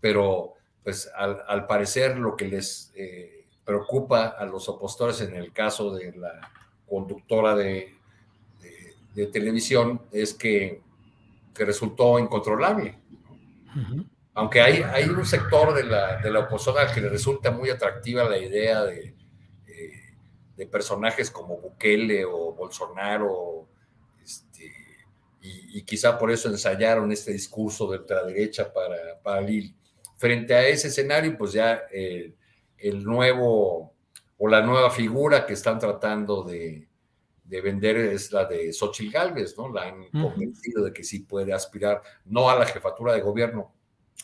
pero 0.00 0.52
pues 0.82 1.10
al, 1.16 1.66
parecer 1.66 2.18
lo 2.18 2.36
que 2.36 2.46
les 2.46 2.92
eh, 2.94 3.46
preocupa 3.64 4.26
a 4.26 4.44
los 4.44 4.68
opositores 4.68 5.22
en 5.22 5.34
el 5.34 5.50
caso 5.50 5.94
de 5.94 6.12
la 6.12 6.52
conductora 6.86 7.56
de, 7.56 7.94
de 9.14 9.26
televisión 9.26 10.02
es 10.12 10.34
que 10.34 10.82
que 11.54 11.64
resultó 11.64 12.18
incontrolable. 12.18 12.98
Aunque 14.34 14.60
hay, 14.60 14.82
hay 14.82 15.04
un 15.04 15.24
sector 15.24 15.74
de 15.74 15.84
la, 15.84 16.20
de 16.20 16.30
la 16.30 16.40
oposición 16.40 16.76
al 16.78 16.92
que 16.92 17.00
le 17.00 17.08
resulta 17.08 17.50
muy 17.50 17.70
atractiva 17.70 18.28
la 18.28 18.38
idea 18.38 18.84
de, 18.84 19.14
eh, 19.66 19.92
de 20.56 20.66
personajes 20.66 21.30
como 21.30 21.58
Bukele 21.58 22.24
o 22.24 22.52
Bolsonaro, 22.52 23.68
este, 24.22 24.72
y, 25.40 25.82
quizá 25.82 26.18
por 26.18 26.30
eso 26.30 26.48
ensayaron 26.48 27.12
este 27.12 27.32
discurso 27.32 27.90
de 27.90 27.98
ultraderecha 27.98 28.72
para, 28.72 29.20
para 29.22 29.40
Lili. 29.40 29.76
Frente 30.16 30.54
a 30.54 30.66
ese 30.66 30.88
escenario, 30.88 31.36
pues 31.36 31.52
ya 31.52 31.82
eh, 31.92 32.34
el 32.78 33.04
nuevo 33.04 33.94
o 34.38 34.48
la 34.48 34.62
nueva 34.62 34.90
figura 34.90 35.46
que 35.46 35.52
están 35.52 35.78
tratando 35.78 36.42
de, 36.42 36.88
de 37.44 37.60
vender 37.60 37.96
es 37.96 38.32
la 38.32 38.46
de 38.46 38.72
Xochitl 38.72 39.12
Gálvez, 39.12 39.56
¿no? 39.56 39.72
La 39.72 39.82
han 39.82 40.08
convencido 40.10 40.82
de 40.82 40.92
que 40.92 41.04
sí 41.04 41.20
puede 41.20 41.52
aspirar 41.52 42.02
no 42.24 42.48
a 42.48 42.58
la 42.58 42.66
jefatura 42.66 43.12
de 43.12 43.20
gobierno 43.20 43.72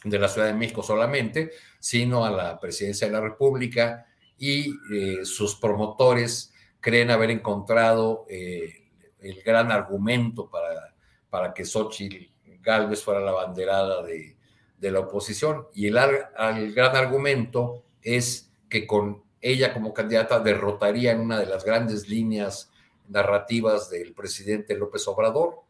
de 0.05 0.19
la 0.19 0.29
Ciudad 0.29 0.47
de 0.47 0.55
México 0.55 0.83
solamente, 0.83 1.51
sino 1.79 2.25
a 2.25 2.31
la 2.31 2.59
presidencia 2.59 3.07
de 3.07 3.13
la 3.13 3.21
República 3.21 4.07
y 4.39 4.73
eh, 4.93 5.25
sus 5.25 5.57
promotores 5.57 6.55
creen 6.81 7.11
haber 7.11 7.31
encontrado 7.31 8.25
eh, 8.29 8.89
el 9.19 9.43
gran 9.43 9.71
argumento 9.71 10.49
para, 10.49 10.95
para 11.29 11.53
que 11.53 11.67
Xochitl 11.67 12.31
Gálvez 12.63 13.03
fuera 13.03 13.21
la 13.21 13.33
banderada 13.33 14.03
de, 14.03 14.37
de 14.79 14.91
la 14.91 15.01
oposición. 15.01 15.67
Y 15.75 15.89
el, 15.89 15.99
el 15.99 16.73
gran 16.73 16.97
argumento 16.97 17.85
es 18.01 18.51
que 18.71 18.87
con 18.87 19.23
ella 19.43 19.75
como 19.75 19.93
candidata 19.93 20.41
derrotaría 20.41 21.13
en 21.13 21.21
una 21.21 21.39
de 21.39 21.47
las 21.47 21.65
grandes 21.65 22.09
líneas 22.09 22.70
narrativas 23.11 23.91
del 23.91 24.15
presidente 24.15 24.77
López 24.77 25.07
Obrador, 25.09 25.61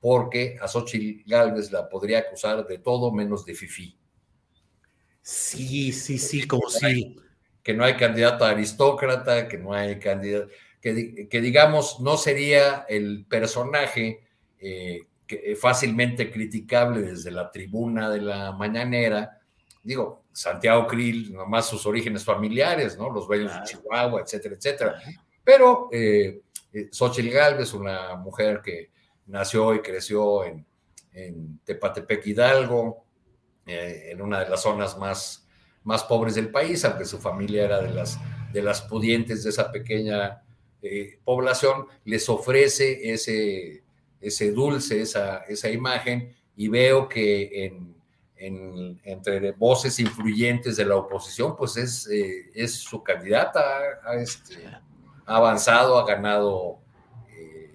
porque 0.00 0.58
a 0.60 0.68
Xochitl 0.68 1.28
Gálvez 1.28 1.70
la 1.72 1.88
podría 1.88 2.20
acusar 2.20 2.66
de 2.66 2.78
todo 2.78 3.12
menos 3.12 3.44
de 3.44 3.54
FIFI. 3.54 3.96
Sí, 5.22 5.92
sí, 5.92 6.18
sí, 6.18 6.46
como 6.46 6.68
si. 6.68 7.16
que 7.62 7.74
no 7.74 7.84
hay 7.84 7.96
candidata 7.96 8.48
aristócrata, 8.48 9.48
que 9.48 9.58
no 9.58 9.72
hay 9.72 9.98
candidato, 9.98 10.48
que, 10.80 11.28
que, 11.28 11.40
digamos 11.40 11.98
no 11.98 12.16
sería 12.16 12.86
el 12.88 13.26
personaje 13.28 14.24
eh, 14.60 15.00
que, 15.26 15.56
fácilmente 15.56 16.30
criticable 16.30 17.02
desde 17.02 17.30
la 17.30 17.50
tribuna 17.50 18.08
de 18.08 18.20
la 18.20 18.52
mañanera. 18.52 19.40
Digo, 19.82 20.24
Santiago 20.32 20.86
Krill, 20.86 21.32
nomás 21.32 21.66
sus 21.66 21.86
orígenes 21.86 22.24
familiares, 22.24 22.96
¿no? 22.96 23.10
Los 23.10 23.26
bellos 23.26 23.52
de 23.52 23.62
Chihuahua, 23.64 24.20
etcétera, 24.20 24.54
etcétera. 24.54 25.02
Pero 25.42 25.88
eh, 25.92 26.42
eh, 26.76 26.88
Xochitl 26.92 27.30
Galvez, 27.30 27.72
una 27.72 28.16
mujer 28.16 28.60
que 28.62 28.90
nació 29.26 29.74
y 29.74 29.80
creció 29.80 30.44
en, 30.44 30.66
Tepatepec 31.64 32.26
Hidalgo, 32.26 33.06
eh, 33.64 34.10
en 34.10 34.20
una 34.20 34.40
de 34.40 34.50
las 34.50 34.60
zonas 34.60 34.98
más, 34.98 35.48
más 35.82 36.04
pobres 36.04 36.34
del 36.34 36.50
país, 36.50 36.84
aunque 36.84 37.06
su 37.06 37.18
familia 37.18 37.64
era 37.64 37.80
de 37.80 37.94
las, 37.94 38.18
de 38.52 38.60
las 38.60 38.82
pudientes 38.82 39.42
de 39.42 39.48
esa 39.48 39.72
pequeña 39.72 40.42
eh, 40.82 41.18
población, 41.24 41.86
les 42.04 42.28
ofrece 42.28 43.14
ese, 43.14 43.82
ese 44.20 44.52
dulce, 44.52 45.00
esa, 45.00 45.38
esa 45.44 45.70
imagen, 45.70 46.36
y 46.54 46.68
veo 46.68 47.08
que 47.08 47.64
en, 47.64 49.00
entre 49.02 49.52
voces 49.52 49.98
influyentes 49.98 50.76
de 50.76 50.84
la 50.84 50.96
oposición, 50.96 51.56
pues 51.56 51.78
es, 51.78 52.06
es 52.06 52.74
su 52.74 53.02
candidata 53.02 53.62
a 54.04 54.16
este, 54.16 54.58
ha 55.26 55.36
avanzado, 55.36 55.98
ha 55.98 56.06
ganado 56.06 56.78
eh, 57.30 57.74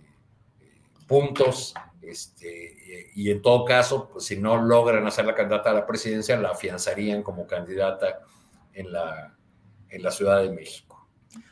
puntos, 1.08 1.74
este, 2.02 3.12
y 3.14 3.30
en 3.30 3.42
todo 3.42 3.66
caso, 3.66 4.10
pues, 4.12 4.26
si 4.26 4.38
no 4.38 4.58
logran 4.62 5.06
hacer 5.06 5.26
la 5.26 5.36
candidata 5.36 5.72
a 5.72 5.74
la 5.74 5.86
presidencia, 5.86 6.38
la 6.38 6.50
afianzarían 6.50 7.24
como 7.24 7.46
candidata 7.46 8.22
en 8.74 8.92
la, 8.92 9.36
en 9.90 10.04
la 10.04 10.12
Ciudad 10.12 10.42
de 10.42 10.50
México. 10.50 11.08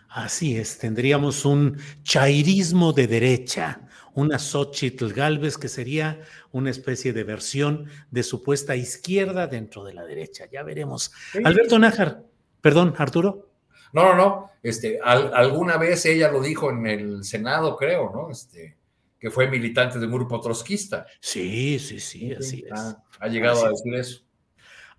Así 0.10 0.58
es, 0.58 0.80
tendríamos 0.80 1.46
un 1.46 1.78
chairismo 2.04 2.94
de 2.94 3.08
derecha, 3.08 3.82
una 4.16 4.40
Xochitl 4.40 5.14
Galvez 5.14 5.58
que 5.58 5.70
sería 5.70 6.22
una 6.52 6.72
especie 6.72 7.14
de 7.14 7.24
versión 7.24 7.86
de 8.10 8.24
supuesta 8.24 8.76
izquierda 8.76 9.46
dentro 9.46 9.84
de 9.84 9.94
la 9.94 10.04
derecha. 10.04 10.46
Ya 10.52 10.64
veremos. 10.64 11.12
Alberto 11.44 11.78
Nájar, 11.78 12.24
perdón, 12.60 12.96
Arturo. 12.98 13.49
No, 13.94 14.04
no, 14.04 14.16
no. 14.16 14.52
Este, 14.62 15.00
alguna 15.02 15.78
vez 15.78 16.06
ella 16.06 16.32
lo 16.32 16.42
dijo 16.42 16.70
en 16.70 16.86
el 16.86 17.24
Senado, 17.24 17.76
creo, 17.76 18.12
¿no? 18.14 18.30
Este, 18.30 18.78
que 19.20 19.30
fue 19.30 19.50
militante 19.50 20.00
de 20.00 20.06
un 20.06 20.14
grupo 20.14 20.40
trotskista. 20.40 21.06
Sí, 21.20 21.78
sí, 21.80 22.00
sí, 22.00 22.34
así 22.34 22.64
es. 22.66 22.96
Ha, 23.20 23.28
llegado 23.28 23.66
a 23.66 23.70
decir 23.70 23.94
eso. 23.96 24.22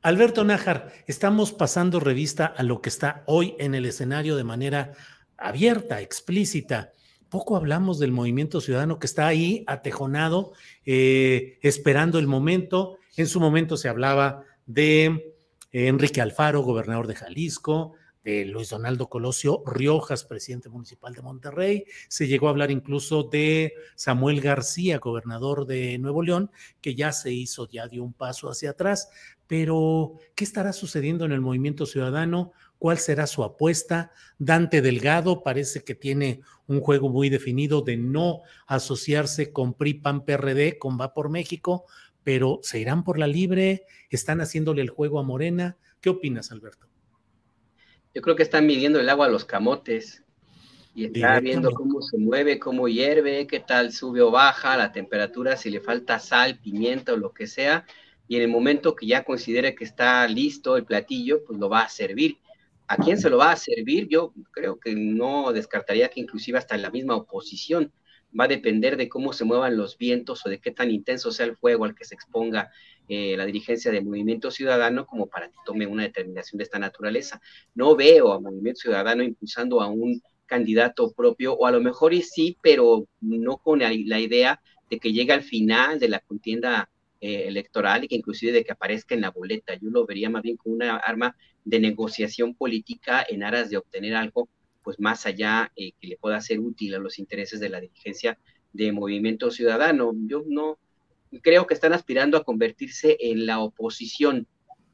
Alberto 0.03 0.45
Nájar, 0.45 0.93
estamos 1.07 1.53
pasando 1.53 2.01
revista 2.01 2.47
a 2.47 2.63
lo 2.63 2.81
que 2.81 2.89
está 2.89 3.23
hoy 3.27 3.55
en 3.59 3.75
el 3.75 3.87
escenario 3.87 4.37
de 4.37 4.45
manera 4.45 4.93
abierta, 5.37 6.01
explícita. 6.01 6.93
Poco 7.29 7.57
hablamos 7.57 7.99
del 7.99 8.13
movimiento 8.13 8.61
ciudadano 8.61 8.99
que 8.99 9.07
está 9.07 9.27
ahí 9.27 9.65
atejonado, 9.67 10.53
eh, 10.85 11.59
esperando 11.63 12.19
el 12.19 12.27
momento. 12.27 12.99
En 13.17 13.27
su 13.27 13.41
momento 13.41 13.77
se 13.77 13.89
hablaba 13.89 14.45
de 14.67 15.35
Enrique 15.73 16.21
Alfaro, 16.21 16.63
gobernador 16.63 17.07
de 17.07 17.15
Jalisco, 17.15 17.95
de 18.25 18.45
Luis 18.45 18.71
Donaldo 18.71 19.09
Colosio 19.09 19.63
Riojas, 19.67 20.25
presidente 20.25 20.69
municipal 20.69 21.15
de 21.15 21.23
Monterrey. 21.23 21.85
Se 22.09 22.27
llegó 22.27 22.49
a 22.49 22.51
hablar 22.51 22.71
incluso 22.71 23.25
de 23.25 23.75
Samuel 23.95 24.41
García, 24.41 24.99
gobernador 24.99 25.67
de 25.67 25.99
Nuevo 25.99 26.23
León, 26.23 26.51
que 26.81 26.95
ya 26.95 27.13
se 27.13 27.33
hizo, 27.33 27.69
ya 27.69 27.89
dio 27.89 28.05
un 28.05 28.13
paso 28.13 28.51
hacia 28.51 28.71
atrás. 28.71 29.09
Pero, 29.47 30.19
¿qué 30.35 30.45
estará 30.45 30.73
sucediendo 30.73 31.25
en 31.25 31.33
el 31.33 31.41
movimiento 31.41 31.87
ciudadano? 31.87 32.53
¿Cuál 32.79 32.99
será 32.99 33.27
su 33.27 33.43
apuesta? 33.43 34.13
Dante 34.39 34.81
Delgado 34.81 35.43
parece 35.43 35.83
que 35.83 35.95
tiene 35.95 36.41
un 36.67 36.81
juego 36.81 37.09
muy 37.09 37.29
definido 37.31 37.83
de 37.83 37.97
no 37.97 38.43
asociarse 38.67 39.53
con 39.53 39.75
PRI, 39.75 39.95
PAN, 39.95 40.25
PRD, 40.25 40.79
con 40.79 40.99
Va 41.01 41.13
por 41.13 41.31
México, 41.31 41.85
pero 42.23 42.61
¿se 42.63 42.79
irán 42.79 43.03
por 43.03 43.19
la 43.19 43.27
libre? 43.27 43.87
¿Están 44.09 44.41
haciéndole 44.41 44.83
el 44.83 44.91
juego 44.91 45.19
a 45.19 45.25
Morena? 45.25 45.79
¿Qué 46.01 46.11
opinas, 46.11 46.53
Alberto? 46.53 46.87
Yo 48.15 48.23
creo 48.23 48.37
que 48.37 48.43
están 48.43 48.67
midiendo 48.67 48.99
el 48.99 49.09
agua 49.09 49.27
a 49.27 49.31
los 49.31 49.45
camotes 49.45 50.25
y 50.95 51.05
está 51.05 51.39
viendo 51.39 51.71
cómo 51.71 52.03
se 52.03 52.19
mueve, 52.19 52.59
cómo 52.59 52.89
hierve, 52.89 53.47
qué 53.47 53.61
tal 53.61 53.93
sube 53.93 54.21
o 54.21 54.31
baja 54.31 54.77
la 54.77 54.91
temperatura, 54.91 55.57
si 55.57 55.71
le 55.71 55.81
falta 55.81 56.19
sal, 56.19 56.59
pimienta 56.59 57.13
o 57.13 57.17
lo 57.17 57.33
que 57.33 57.47
sea. 57.47 57.87
Y 58.27 58.37
en 58.37 58.43
el 58.43 58.49
momento 58.49 58.97
que 58.97 59.07
ya 59.07 59.23
considere 59.23 59.75
que 59.75 59.85
está 59.85 60.27
listo 60.27 60.77
el 60.77 60.85
platillo, 60.85 61.45
pues 61.45 61.59
lo 61.59 61.69
va 61.69 61.83
a 61.83 61.89
servir. 61.89 62.39
¿A 62.89 62.97
quién 62.97 63.19
se 63.19 63.31
lo 63.31 63.39
va 63.39 63.53
a 63.53 63.57
servir? 63.57 64.09
Yo 64.09 64.33
creo 64.51 64.81
que 64.81 64.95
no 64.97 65.53
descartaría 65.53 66.09
que 66.09 66.21
inclusive 66.21 66.59
hasta 66.59 66.75
en 66.75 66.83
la 66.83 66.91
misma 66.91 67.15
oposición 67.15 67.93
va 68.39 68.45
a 68.45 68.49
depender 68.49 68.97
de 68.97 69.09
cómo 69.09 69.33
se 69.33 69.45
muevan 69.45 69.77
los 69.77 69.99
vientos 69.99 70.45
o 70.47 70.49
de 70.49 70.61
qué 70.61 70.71
tan 70.71 70.91
intenso 70.91 71.33
sea 71.33 71.47
el 71.47 71.57
fuego 71.57 71.85
al 71.85 71.95
que 71.95 72.05
se 72.05 72.15
exponga 72.15 72.71
eh, 73.09 73.37
la 73.37 73.45
dirigencia 73.45 73.91
del 73.91 74.05
Movimiento 74.05 74.51
Ciudadano 74.51 75.07
como 75.07 75.27
para 75.27 75.49
que 75.49 75.57
tome 75.65 75.87
una 75.87 76.05
determinación 76.05 76.59
de 76.59 76.65
esta 76.65 76.79
naturaleza. 76.79 77.41
No 77.75 77.97
veo 77.97 78.33
a 78.33 78.41
Movimiento 78.41 78.83
Ciudadano 78.83 79.23
impulsando 79.23 79.81
a 79.81 79.89
un 79.89 80.23
candidato 80.47 81.13
propio, 81.13 81.55
o 81.55 81.67
a 81.67 81.71
lo 81.71 81.81
mejor 81.81 82.13
y 82.13 82.23
sí, 82.23 82.57
pero 82.61 83.07
no 83.21 83.57
con 83.59 83.79
la, 83.81 83.93
idea 83.93 84.61
de 84.91 84.99
que 84.99 85.13
llegue 85.13 85.33
al 85.33 85.43
final 85.43 86.01
de 86.01 86.09
la 86.09 86.19
contienda 86.21 86.91
eh, 87.21 87.45
electoral 87.47 88.05
y 88.05 88.09
que 88.09 88.17
inclusive 88.17 88.53
de 88.53 88.65
que 88.65 88.73
aparezca 88.73 89.15
en 89.15 89.21
la 89.21 89.31
boleta. 89.31 89.75
Yo 89.75 89.91
lo 89.91 90.07
vería 90.07 90.29
más 90.29 90.43
bien 90.43 90.57
como 90.57 90.75
una 90.75 90.97
arma 90.97 91.37
de 91.65 91.79
negociación 91.79 92.55
política 92.55 93.25
en 93.29 93.45
aras 93.45 93.71
de 93.71 93.77
obtener 93.77 94.15
algo 94.17 94.49
pues 94.83 94.99
más 94.99 95.27
allá 95.27 95.73
eh, 95.77 95.93
que 96.01 96.09
le 96.09 96.17
pueda 96.17 96.41
ser 96.41 96.61
útil 96.61 96.95
a 96.95 96.99
los 96.99 97.19
intereses 97.19 97.61
de 97.61 97.69
la 97.69 97.81
dirigencia 97.81 98.39
de 98.73 98.93
Movimiento 98.93 99.51
Ciudadano. 99.51 100.13
Yo 100.27 100.43
no, 100.47 100.79
creo 101.43 101.67
que 101.67 101.75
están 101.75 101.93
aspirando 101.93 102.37
a 102.37 102.45
convertirse 102.45 103.17
en 103.21 103.47
la 103.47 103.61
oposición, 103.61 104.47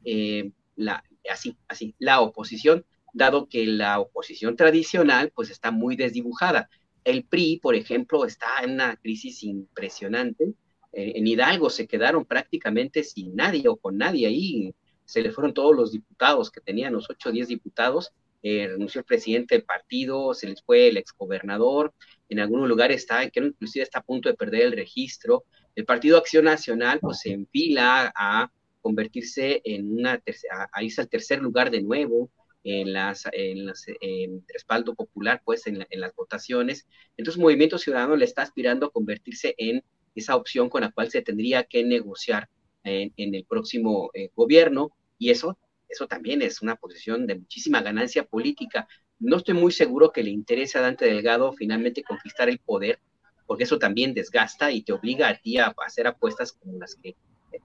eh, 0.05 0.51
la, 0.77 1.05
así, 1.31 1.57
así, 1.69 1.95
la 1.99 2.21
oposición, 2.21 2.85
dado 3.13 3.49
que 3.49 3.67
la 3.67 4.01
oposición 4.01 4.57
tradicional 4.57 5.33
pues 5.35 5.51
está 5.51 5.71
muy 5.71 5.97
desdibujada. 5.97 6.69
El 7.05 7.25
PRI, 7.25 7.61
por 7.63 7.75
ejemplo, 7.75 8.25
está 8.25 8.49
en 8.63 8.73
una 8.73 8.97
crisis 8.97 9.43
impresionante. 9.45 10.55
en 10.93 11.27
Hidalgo 11.27 11.71
se 11.71 11.87
quedaron 11.87 12.25
prácticamente 12.25 13.05
sin 13.05 13.37
nadie 13.37 13.69
o 13.69 13.77
con 13.77 13.97
nadie 13.97 14.27
ahí. 14.27 14.75
Se 15.05 15.23
le 15.23 15.31
fueron 15.31 15.55
todos 15.55 15.75
los 15.77 15.93
diputados 15.93 16.51
que 16.51 16.61
tenían, 16.61 16.93
los 16.93 17.09
8 17.09 17.29
o 17.29 17.33
10 17.33 17.49
diputados. 17.49 18.13
Eh, 18.43 18.69
renunció 18.69 19.01
el 19.01 19.05
presidente 19.05 19.55
del 19.55 19.65
partido, 19.65 20.35
se 20.35 20.49
les 20.49 20.63
fue 20.63 20.89
el 20.89 20.97
exgobernador. 20.97 21.95
En 22.29 22.41
algunos 22.41 22.69
lugares 22.69 22.99
está, 22.99 23.29
que 23.31 23.41
inclusive 23.41 23.83
está 23.83 24.01
a 24.01 24.05
punto 24.05 24.29
de 24.29 24.37
perder 24.37 24.63
el 24.63 24.73
registro. 24.73 25.45
El 25.75 25.85
Partido 25.85 26.19
Acción 26.19 26.45
Nacional 26.45 26.99
pues 27.01 27.21
se 27.21 27.33
enfila 27.33 28.13
a 28.15 28.51
convertirse 28.81 29.61
en 29.65 29.99
una 29.99 30.19
tercera, 30.19 30.69
a 30.73 30.83
irse 30.83 31.01
al 31.01 31.09
tercer 31.09 31.41
lugar 31.41 31.71
de 31.71 31.83
nuevo 31.83 32.31
en 32.63 32.93
las, 32.93 33.25
en 33.33 33.67
las 33.67 33.85
en 34.01 34.45
respaldo 34.49 34.95
popular 34.95 35.41
pues 35.45 35.67
en, 35.67 35.85
las 35.91 36.15
votaciones. 36.15 36.87
Entonces 37.17 37.41
Movimiento 37.41 37.79
Ciudadano 37.79 38.17
le 38.17 38.25
está 38.25 38.43
aspirando 38.43 38.87
a 38.87 38.91
convertirse 38.91 39.55
en 39.59 39.83
esa 40.15 40.37
opción 40.37 40.69
con 40.69 40.83
la 40.83 40.91
cual 40.91 41.11
se 41.11 41.23
tendría 41.23 41.65
que 41.65 41.85
negociar 41.85 42.49
en, 42.85 43.13
el 43.17 43.45
próximo 43.45 44.11
eh, 44.15 44.31
gobierno 44.35 44.93
y 45.19 45.31
eso, 45.31 45.59
eso 45.89 46.07
también 46.07 46.43
es 46.43 46.63
una 46.63 46.77
posición 46.77 47.27
de 47.27 47.37
muchísima 47.37 47.81
ganancia 47.81 48.25
política. 48.25 48.89
No 49.19 49.37
estoy 49.37 49.55
muy 49.55 49.73
seguro 49.73 50.11
que 50.13 50.23
le 50.23 50.31
interese 50.31 50.79
a 50.79 50.83
Dante 50.83 51.07
Delgado 51.07 51.53
finalmente 51.53 52.03
conquistar 52.03 52.49
el 52.49 52.59
poder, 52.59 52.99
porque 53.47 53.65
eso 53.65 53.79
también 53.79 54.15
desgasta 54.15 54.71
y 54.71 54.83
te 54.83 54.93
obliga 54.93 55.29
a 55.29 55.37
ti 55.37 55.59
a 55.59 55.75
hacer 55.85 56.07
apuestas 56.07 56.53
como 56.53 56.79
las 56.79 56.97
que 56.97 57.17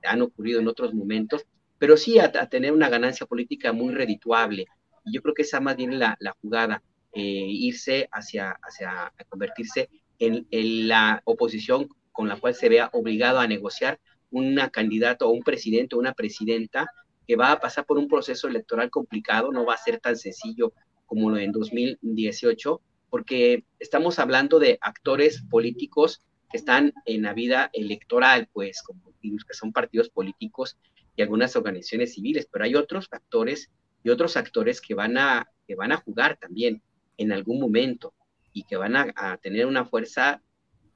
han 0.03 0.21
ocurrido 0.21 0.59
en 0.59 0.67
otros 0.67 0.93
momentos, 0.93 1.45
pero 1.77 1.97
sí 1.97 2.19
a, 2.19 2.31
tener 2.31 2.71
una 2.71 2.89
ganancia 2.89 3.25
política 3.25 3.73
muy 3.73 3.93
redituable. 3.93 4.67
Yo 5.05 5.21
creo 5.21 5.33
que 5.33 5.41
esa 5.41 5.59
más 5.59 5.75
bien 5.75 5.97
la, 5.97 6.15
la 6.19 6.35
jugada, 6.41 6.83
eh, 7.13 7.21
irse 7.21 8.07
hacia, 8.11 8.51
hacia 8.61 9.11
convertirse 9.27 9.89
en, 10.19 10.47
en, 10.51 10.87
la 10.87 11.21
oposición 11.25 11.89
con 12.11 12.29
la 12.29 12.39
cual 12.39 12.53
se 12.53 12.69
vea 12.69 12.89
obligado 12.93 13.39
a 13.39 13.47
negociar 13.47 13.99
una 14.29 14.69
candidato 14.69 15.27
o 15.27 15.31
un 15.31 15.43
presidente 15.43 15.95
o 15.95 15.99
una 15.99 16.13
presidenta 16.13 16.87
que 17.31 17.37
va 17.37 17.53
a 17.53 17.61
pasar 17.61 17.85
por 17.85 17.97
un 17.97 18.09
proceso 18.09 18.49
electoral 18.49 18.89
complicado, 18.89 19.53
no 19.53 19.65
va 19.65 19.75
a 19.75 19.77
ser 19.77 20.01
tan 20.01 20.17
sencillo 20.17 20.73
como 21.05 21.29
lo 21.29 21.37
en 21.37 21.53
2018, 21.53 22.81
porque 23.09 23.63
estamos 23.79 24.19
hablando 24.19 24.59
de 24.59 24.77
actores 24.81 25.41
políticos 25.49 26.21
que 26.51 26.57
están 26.57 26.91
en 27.05 27.21
la 27.21 27.33
vida 27.33 27.69
electoral, 27.71 28.49
pues 28.51 28.83
como 28.83 29.13
que 29.21 29.53
son 29.53 29.71
partidos 29.71 30.09
políticos 30.09 30.77
y 31.15 31.21
algunas 31.21 31.55
organizaciones 31.55 32.15
civiles, 32.15 32.49
pero 32.51 32.65
hay 32.65 32.75
otros 32.75 33.07
actores 33.11 33.71
y 34.03 34.09
otros 34.09 34.35
actores 34.35 34.81
que 34.81 34.93
van 34.93 35.17
a, 35.17 35.47
que 35.65 35.75
van 35.75 35.93
a 35.93 36.01
jugar 36.01 36.35
también 36.35 36.81
en 37.15 37.31
algún 37.31 37.61
momento 37.61 38.13
y 38.51 38.63
que 38.63 38.75
van 38.75 38.97
a, 38.97 39.37
tener 39.41 39.67
una 39.67 39.85
fuerza 39.85 40.41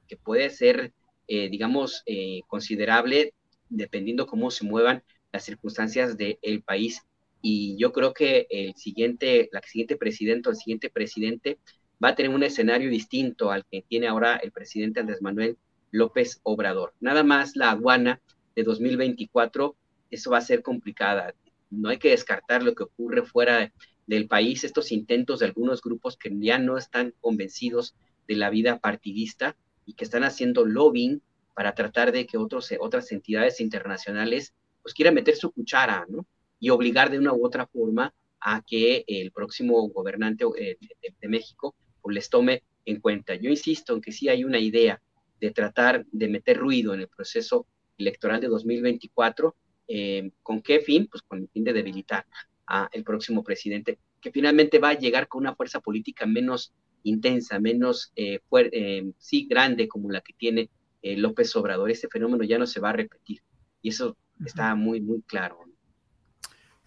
que 0.06 0.18
puede 0.18 0.50
ser, 0.50 0.92
eh, 1.28 1.48
digamos, 1.48 2.02
eh, 2.04 2.40
considerable 2.46 3.32
dependiendo 3.70 4.26
cómo 4.26 4.50
se 4.50 4.66
muevan 4.66 5.02
las 5.32 5.44
circunstancias 5.44 6.16
del 6.16 6.62
país. 6.64 7.02
Y 7.42 7.76
yo 7.78 7.92
creo 7.92 8.12
que 8.12 8.46
el 8.50 8.74
siguiente, 8.74 9.48
la 9.52 9.60
siguiente 9.62 9.96
presidente 9.96 10.48
o 10.48 10.52
el 10.52 10.58
siguiente 10.58 10.90
presidente 10.90 11.58
va 12.02 12.08
a 12.08 12.14
tener 12.14 12.34
un 12.34 12.42
escenario 12.42 12.90
distinto 12.90 13.50
al 13.50 13.64
que 13.70 13.82
tiene 13.82 14.08
ahora 14.08 14.36
el 14.36 14.52
presidente 14.52 15.00
Andrés 15.00 15.22
Manuel 15.22 15.56
López 15.90 16.40
Obrador. 16.42 16.94
Nada 17.00 17.22
más 17.22 17.56
la 17.56 17.70
aduana 17.70 18.20
de 18.54 18.62
2024, 18.62 19.76
eso 20.10 20.30
va 20.30 20.38
a 20.38 20.42
ser 20.42 20.62
complicada. 20.62 21.34
No 21.70 21.88
hay 21.88 21.98
que 21.98 22.10
descartar 22.10 22.62
lo 22.62 22.74
que 22.74 22.84
ocurre 22.84 23.22
fuera 23.22 23.72
del 24.06 24.28
país, 24.28 24.64
estos 24.64 24.92
intentos 24.92 25.40
de 25.40 25.46
algunos 25.46 25.82
grupos 25.82 26.16
que 26.16 26.30
ya 26.38 26.58
no 26.58 26.78
están 26.78 27.12
convencidos 27.20 27.94
de 28.28 28.36
la 28.36 28.50
vida 28.50 28.78
partidista 28.78 29.56
y 29.84 29.94
que 29.94 30.04
están 30.04 30.24
haciendo 30.24 30.64
lobbying 30.64 31.22
para 31.54 31.74
tratar 31.74 32.12
de 32.12 32.26
que 32.26 32.36
otros, 32.36 32.72
otras 32.80 33.10
entidades 33.12 33.60
internacionales 33.60 34.54
pues 34.86 34.94
quieran 34.94 35.14
meter 35.14 35.34
su 35.34 35.50
cuchara, 35.50 36.06
¿no? 36.08 36.24
Y 36.60 36.70
obligar 36.70 37.10
de 37.10 37.18
una 37.18 37.32
u 37.32 37.44
otra 37.44 37.66
forma 37.66 38.14
a 38.40 38.62
que 38.64 39.02
el 39.08 39.32
próximo 39.32 39.88
gobernante 39.88 40.44
eh, 40.56 40.76
de, 41.20 41.28
México 41.28 41.74
pues, 42.00 42.14
les 42.14 42.30
tome 42.30 42.62
en 42.84 43.00
cuenta. 43.00 43.34
Yo 43.34 43.50
insisto 43.50 43.94
en 43.94 44.00
que 44.00 44.12
sí 44.12 44.28
hay 44.28 44.44
una 44.44 44.60
idea 44.60 45.02
de 45.40 45.50
tratar 45.50 46.06
de 46.12 46.28
meter 46.28 46.56
ruido 46.56 46.94
en 46.94 47.00
el 47.00 47.08
proceso 47.08 47.66
electoral 47.98 48.40
de 48.40 48.46
2024. 48.46 49.56
Eh, 49.88 50.30
¿Con 50.40 50.62
qué 50.62 50.78
fin? 50.78 51.08
Pues 51.08 51.24
con 51.24 51.40
el 51.40 51.48
fin 51.48 51.64
de 51.64 51.72
debilitar 51.72 52.24
al 52.66 53.02
próximo 53.02 53.42
presidente, 53.42 53.98
que 54.20 54.30
finalmente 54.30 54.78
va 54.78 54.90
a 54.90 54.98
llegar 54.98 55.26
con 55.26 55.40
una 55.40 55.56
fuerza 55.56 55.80
política 55.80 56.26
menos 56.26 56.72
intensa, 57.02 57.58
menos 57.58 58.12
eh, 58.14 58.38
eh, 58.70 59.10
sí 59.18 59.48
grande 59.50 59.88
como 59.88 60.12
la 60.12 60.20
que 60.20 60.32
tiene 60.32 60.70
López 61.02 61.56
Obrador. 61.56 61.90
Este 61.90 62.06
fenómeno 62.06 62.44
ya 62.44 62.56
no 62.56 62.68
se 62.68 62.78
va 62.78 62.90
a 62.90 62.92
repetir 62.92 63.42
y 63.86 63.90
eso 63.90 64.16
está 64.44 64.74
muy, 64.74 65.00
muy 65.00 65.22
claro. 65.22 65.58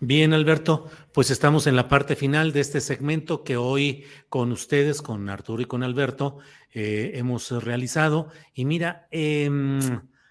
Bien, 0.02 0.34
Alberto, 0.34 0.90
pues 1.14 1.30
estamos 1.30 1.68
en 1.68 1.76
la 1.76 1.90
parte 1.90 2.16
final 2.16 2.54
de 2.54 2.62
este 2.62 2.80
segmento 2.80 3.44
que 3.44 3.58
hoy 3.58 4.06
con 4.30 4.54
ustedes, 4.54 5.02
con 5.02 5.28
Arturo 5.28 5.62
y 5.62 5.66
con 5.66 5.84
Alberto, 5.84 6.38
eh, 6.74 7.12
hemos 7.16 7.52
realizado. 7.64 8.30
Y 8.54 8.64
mira, 8.64 9.10
em, 9.12 9.82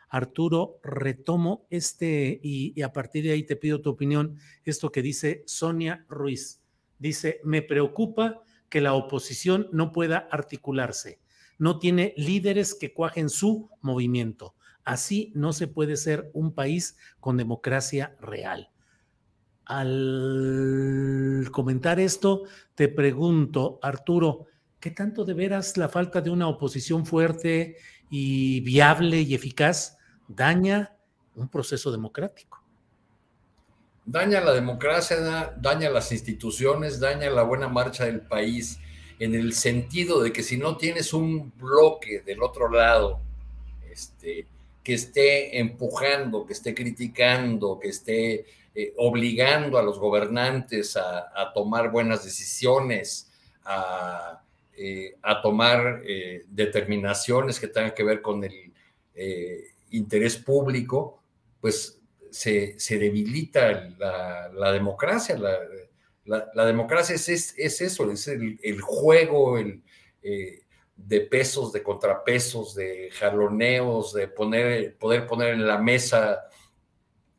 Arturo, 0.08 0.80
retomo 0.82 1.66
este 1.68 2.40
y, 2.42 2.80
a 2.80 2.94
partir 2.94 3.24
de 3.24 3.32
ahí 3.32 3.42
te 3.42 3.56
pido 3.56 3.82
tu 3.82 3.90
opinión, 3.90 4.38
esto 4.64 4.90
que 4.90 5.02
dice 5.02 5.42
Sonia 5.46 6.06
Ruiz. 6.08 6.62
Dice, 6.98 7.40
me 7.44 7.60
preocupa 7.60 8.42
que 8.70 8.80
la 8.80 8.94
oposición 8.94 9.68
no 9.70 9.92
pueda 9.92 10.28
articularse, 10.30 11.20
no 11.58 11.78
tiene 11.78 12.14
líderes 12.16 12.74
que 12.74 12.94
cuajen 12.94 13.28
su 13.28 13.70
movimiento. 13.82 14.54
Así 14.88 15.30
no 15.34 15.52
se 15.52 15.66
puede 15.66 15.98
ser 15.98 16.30
un 16.32 16.54
país 16.54 16.96
con 17.20 17.36
democracia 17.36 18.16
real. 18.22 18.70
Al 19.66 21.46
comentar 21.52 22.00
esto, 22.00 22.44
te 22.74 22.88
pregunto, 22.88 23.78
Arturo, 23.82 24.46
¿qué 24.80 24.90
tanto 24.90 25.26
de 25.26 25.34
veras 25.34 25.76
la 25.76 25.90
falta 25.90 26.22
de 26.22 26.30
una 26.30 26.48
oposición 26.48 27.04
fuerte 27.04 27.76
y 28.08 28.60
viable 28.60 29.20
y 29.20 29.34
eficaz 29.34 29.98
daña 30.26 30.96
un 31.34 31.50
proceso 31.50 31.92
democrático? 31.92 32.64
Daña 34.06 34.40
la 34.40 34.54
democracia, 34.54 35.54
daña 35.60 35.90
las 35.90 36.12
instituciones, 36.12 36.98
daña 36.98 37.28
la 37.28 37.42
buena 37.42 37.68
marcha 37.68 38.06
del 38.06 38.22
país, 38.22 38.80
en 39.18 39.34
el 39.34 39.52
sentido 39.52 40.22
de 40.22 40.32
que 40.32 40.42
si 40.42 40.56
no 40.56 40.78
tienes 40.78 41.12
un 41.12 41.52
bloque 41.58 42.22
del 42.22 42.42
otro 42.42 42.70
lado, 42.70 43.20
este, 43.92 44.46
que 44.82 44.94
esté 44.94 45.58
empujando, 45.58 46.46
que 46.46 46.52
esté 46.52 46.74
criticando, 46.74 47.78
que 47.78 47.88
esté 47.88 48.46
eh, 48.74 48.94
obligando 48.96 49.76
a 49.76 49.82
los 49.82 49.98
gobernantes 49.98 50.96
a, 50.96 51.52
tomar 51.52 51.90
buenas 51.90 52.24
decisiones, 52.24 53.30
a, 53.64 54.40
eh, 54.76 55.16
tomar 55.42 56.02
eh, 56.06 56.44
determinaciones 56.48 57.58
que 57.58 57.66
tengan 57.66 57.92
que 57.92 58.04
ver 58.04 58.22
con 58.22 58.44
el 58.44 58.72
interés 59.90 60.36
público, 60.36 61.20
pues 61.60 62.00
se, 62.30 62.76
debilita 62.88 63.90
la, 63.98 64.72
democracia. 64.72 65.36
La, 66.24 66.64
democracia 66.64 67.16
es, 67.16 67.28
es, 67.28 67.80
eso, 67.80 68.12
es 68.12 68.28
el, 68.28 68.80
juego 68.80 69.58
de 70.98 71.20
pesos, 71.22 71.72
de 71.72 71.82
contrapesos, 71.82 72.74
de 72.74 73.10
jaloneos, 73.12 74.12
de 74.12 74.28
poner, 74.28 74.96
poder 74.98 75.26
poner 75.26 75.54
en 75.54 75.66
la 75.66 75.78
mesa 75.78 76.42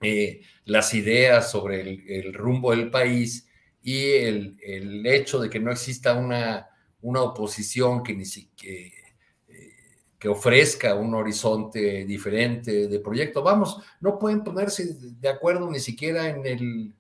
eh, 0.02 0.42
las 0.66 0.94
ideas 0.94 1.52
sobre 1.52 1.82
el, 1.82 2.34
rumbo 2.34 2.72
del 2.72 2.90
país 2.90 3.48
y 3.84 4.12
el, 4.12 5.06
hecho 5.06 5.40
de 5.40 5.50
que 5.50 5.60
no 5.60 5.72
exista 5.72 6.14
una, 6.14 6.70
una 7.02 7.22
oposición 7.22 8.02
que, 8.02 8.16
ni 8.16 8.24
eh, 8.64 8.94
que 10.18 10.30
ofrezca 10.30 10.96
un 10.96 11.14
horizonte 11.14 12.06
diferente 12.06 12.88
de 12.88 13.00
proyecto. 13.00 13.44
Vamos, 13.44 13.82
no 14.00 14.18
pueden 14.18 14.44
ponerse 14.44 14.96
de 15.00 15.30
acuerdo 15.30 15.70
ni 15.70 15.80
siquiera 15.80 16.30
en 16.30 16.46
el, 16.46 16.94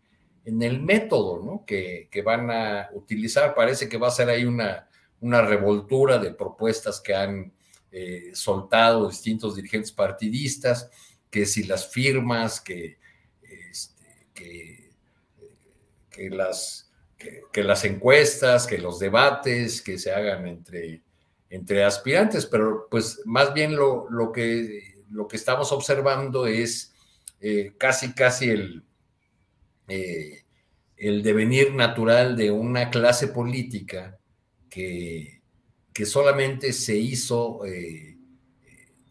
en 0.43 0.62
el 0.62 0.82
método 0.82 1.41
¿no? 1.41 1.64
que, 1.66 2.10
que, 2.12 2.22
van 2.22 2.51
a 2.51 2.89
utilizar. 2.93 3.55
Parece 3.55 3.88
que 3.88 3.97
va 3.97 4.10
a 4.10 4.12
ser 4.12 4.30
ahí 4.30 4.43
una, 4.43 4.89
una 5.22 5.41
revoltura 5.41 6.17
de 6.17 6.34
propuestas 6.34 7.01
que 7.01 7.13
han 7.13 7.53
eh, 7.91 8.32
soltado 8.34 9.09
distintos 9.09 9.55
dirigentes 9.55 9.91
partidistas 9.91 10.89
que 11.30 11.45
si 11.45 11.63
las 11.63 11.91
firmas, 11.91 12.61
que, 12.61 12.97
este, 13.41 14.93
que, 16.09 16.30
las, 16.30 16.91
que, 17.17 17.63
las 17.63 17.86
encuestas, 17.86 18.65
que 18.65 18.78
los 18.78 18.99
debates 18.99 19.82
que 19.82 19.97
se 19.97 20.11
hagan 20.11 20.47
entre, 20.47 21.03
entre 21.49 21.84
aspirantes, 21.84 22.45
pero 22.45 22.88
pues 22.89 23.22
más 23.26 23.53
bien 23.53 23.76
lo, 23.76 24.09
lo, 24.09 24.32
que, 24.32 25.03
lo 25.09 25.28
que 25.28 25.38
estamos 25.38 25.72
observando 25.72 26.47
es 26.47 26.93
eh, 27.41 27.74
casi, 27.78 28.13
casi 28.13 28.49
el, 28.49 28.84
eh, 29.88 30.43
el 30.97 31.24
devenir 31.24 31.74
natural 31.74 32.36
de 32.36 32.51
una 32.51 32.89
clase 32.89 33.30
política 33.30 34.18
que, 34.70 35.41
que 35.93 36.05
solamente 36.05 36.72
se 36.74 36.95
hizo 36.95 37.65
eh, 37.65 38.17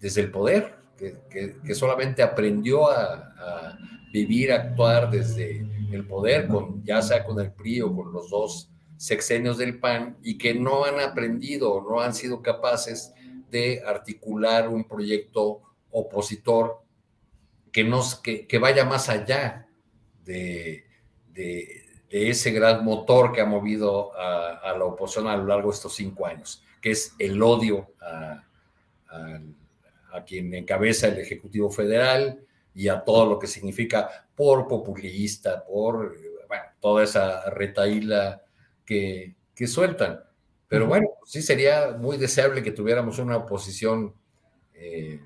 desde 0.00 0.22
el 0.22 0.30
poder, 0.30 0.76
que, 0.96 1.74
solamente 1.74 2.22
aprendió 2.22 2.90
a, 2.90 3.76
vivir, 4.12 4.52
a 4.52 4.56
actuar 4.56 5.10
desde 5.10 5.66
el 5.92 6.06
poder, 6.06 6.48
con, 6.48 6.82
ya 6.84 7.02
sea 7.02 7.24
con 7.24 7.38
el 7.40 7.52
PRI 7.52 7.82
o 7.82 7.94
con 7.94 8.12
los 8.12 8.30
dos 8.30 8.70
sexenios 8.96 9.58
del 9.58 9.78
PAN, 9.78 10.16
y 10.22 10.38
que 10.38 10.54
no 10.54 10.84
han 10.84 10.98
aprendido, 10.98 11.86
no 11.88 12.00
han 12.00 12.14
sido 12.14 12.42
capaces 12.42 13.12
de 13.50 13.82
articular 13.86 14.68
un 14.68 14.84
proyecto 14.84 15.62
opositor 15.90 16.82
que, 17.70 17.84
nos, 17.84 18.16
que, 18.16 18.58
vaya 18.58 18.84
más 18.84 19.08
allá 19.08 19.68
de, 20.24 20.84
ese 22.10 22.50
gran 22.52 22.84
motor 22.84 23.32
que 23.32 23.40
ha 23.40 23.46
movido 23.46 24.12
a, 24.16 24.74
la 24.76 24.84
oposición 24.84 25.26
a 25.26 25.36
lo 25.36 25.46
largo 25.46 25.70
de 25.70 25.76
estos 25.76 25.94
cinco 25.94 26.26
años, 26.26 26.62
que 26.80 26.92
es 26.92 27.14
el 27.18 27.42
odio 27.42 27.92
a 28.00 28.44
a 30.12 30.24
quien 30.24 30.54
encabeza 30.54 31.08
el 31.08 31.18
Ejecutivo 31.18 31.70
Federal 31.70 32.40
y 32.74 32.88
a 32.88 33.02
todo 33.02 33.26
lo 33.26 33.38
que 33.38 33.46
significa 33.46 34.26
por 34.34 34.68
populista, 34.68 35.64
por 35.64 36.16
bueno, 36.46 36.64
toda 36.80 37.04
esa 37.04 37.50
retaíla 37.50 38.42
que, 38.84 39.34
que 39.54 39.66
sueltan. 39.66 40.20
Pero 40.68 40.86
bueno, 40.86 41.08
sí 41.24 41.42
sería 41.42 41.96
muy 41.98 42.16
deseable 42.16 42.62
que 42.62 42.72
tuviéramos 42.72 43.18
una 43.18 43.36
oposición 43.38 44.14
eh, 44.74 45.20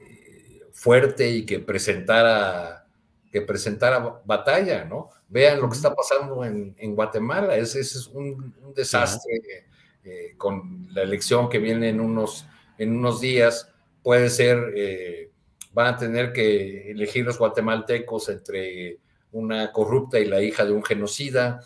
eh, 0.00 0.60
fuerte 0.72 1.30
y 1.30 1.46
que 1.46 1.60
presentara, 1.60 2.87
que 3.30 3.42
presentara 3.42 4.22
batalla, 4.24 4.84
¿no? 4.84 5.10
Vean 5.28 5.60
lo 5.60 5.68
que 5.68 5.76
está 5.76 5.94
pasando 5.94 6.44
en, 6.44 6.94
Guatemala, 6.94 7.56
ese, 7.56 7.80
es 7.80 8.06
un, 8.08 8.54
desastre 8.74 9.66
eh, 10.04 10.34
con 10.36 10.88
la 10.92 11.02
elección 11.02 11.48
que 11.48 11.58
viene 11.58 11.90
en 11.90 12.00
unos, 12.00 12.46
en 12.78 12.96
unos 12.96 13.20
días. 13.20 13.70
Puede 14.02 14.30
ser, 14.30 15.30
van 15.72 15.94
a 15.94 15.98
tener 15.98 16.32
que 16.32 16.90
elegir 16.90 17.26
los 17.26 17.38
guatemaltecos 17.38 18.28
entre 18.30 18.98
una 19.32 19.70
corrupta 19.72 20.18
y 20.18 20.24
la 20.24 20.40
hija 20.40 20.64
de 20.64 20.72
un 20.72 20.82
genocida, 20.82 21.62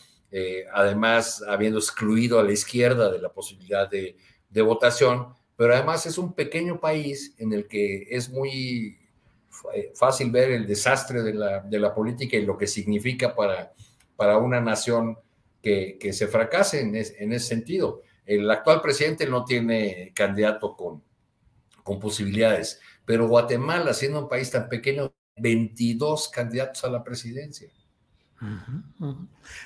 además 0.73 1.45
habiendo 1.47 1.79
excluido 1.79 2.41
a 2.41 2.43
la 2.43 2.53
izquierda 2.53 3.13
de 3.13 3.21
la 3.21 3.29
posibilidad 3.29 3.89
de, 3.89 4.17
de 4.51 4.63
votación 4.63 5.35
pero 5.63 5.75
además 5.75 6.07
es 6.07 6.19
un 6.19 6.33
pequeño 6.33 6.81
país 6.81 7.35
en 7.39 7.53
el 7.53 7.69
que 7.69 8.09
es 8.11 8.31
muy 8.31 8.99
eh, 8.99 9.02
fácil 9.95 10.31
ver 10.31 10.51
el 10.51 10.67
desastre 10.67 11.23
de 11.23 11.35
la, 11.35 11.61
de 11.61 11.79
la 11.79 11.95
política 11.95 12.37
y 12.37 12.45
lo 12.45 12.57
que 12.57 12.67
significa 12.67 13.35
para, 13.35 13.73
para 14.17 14.39
una 14.39 14.61
nación 14.61 15.19
que, 15.61 15.97
que 16.01 16.13
se 16.13 16.27
fracase 16.27 16.81
en, 16.81 16.97
en, 16.97 17.33
ese 17.33 17.47
sentido. 17.47 18.03
El 18.25 18.51
actual 18.51 18.81
presidente 18.81 19.27
no 19.27 19.45
tiene 19.45 20.13
candidato 20.15 20.77
con, 20.77 21.03
con 21.83 22.01
posibilidades, 22.01 22.81
pero 23.05 23.29
Guatemala, 23.29 23.95
siendo 23.95 24.21
un 24.21 24.29
país 24.29 24.51
tan 24.51 24.69
pequeño, 24.69 25.13
22 25.37 26.29
candidatos 26.29 26.85
a 26.85 26.91
la 26.91 27.03
presidencia. 27.03 27.71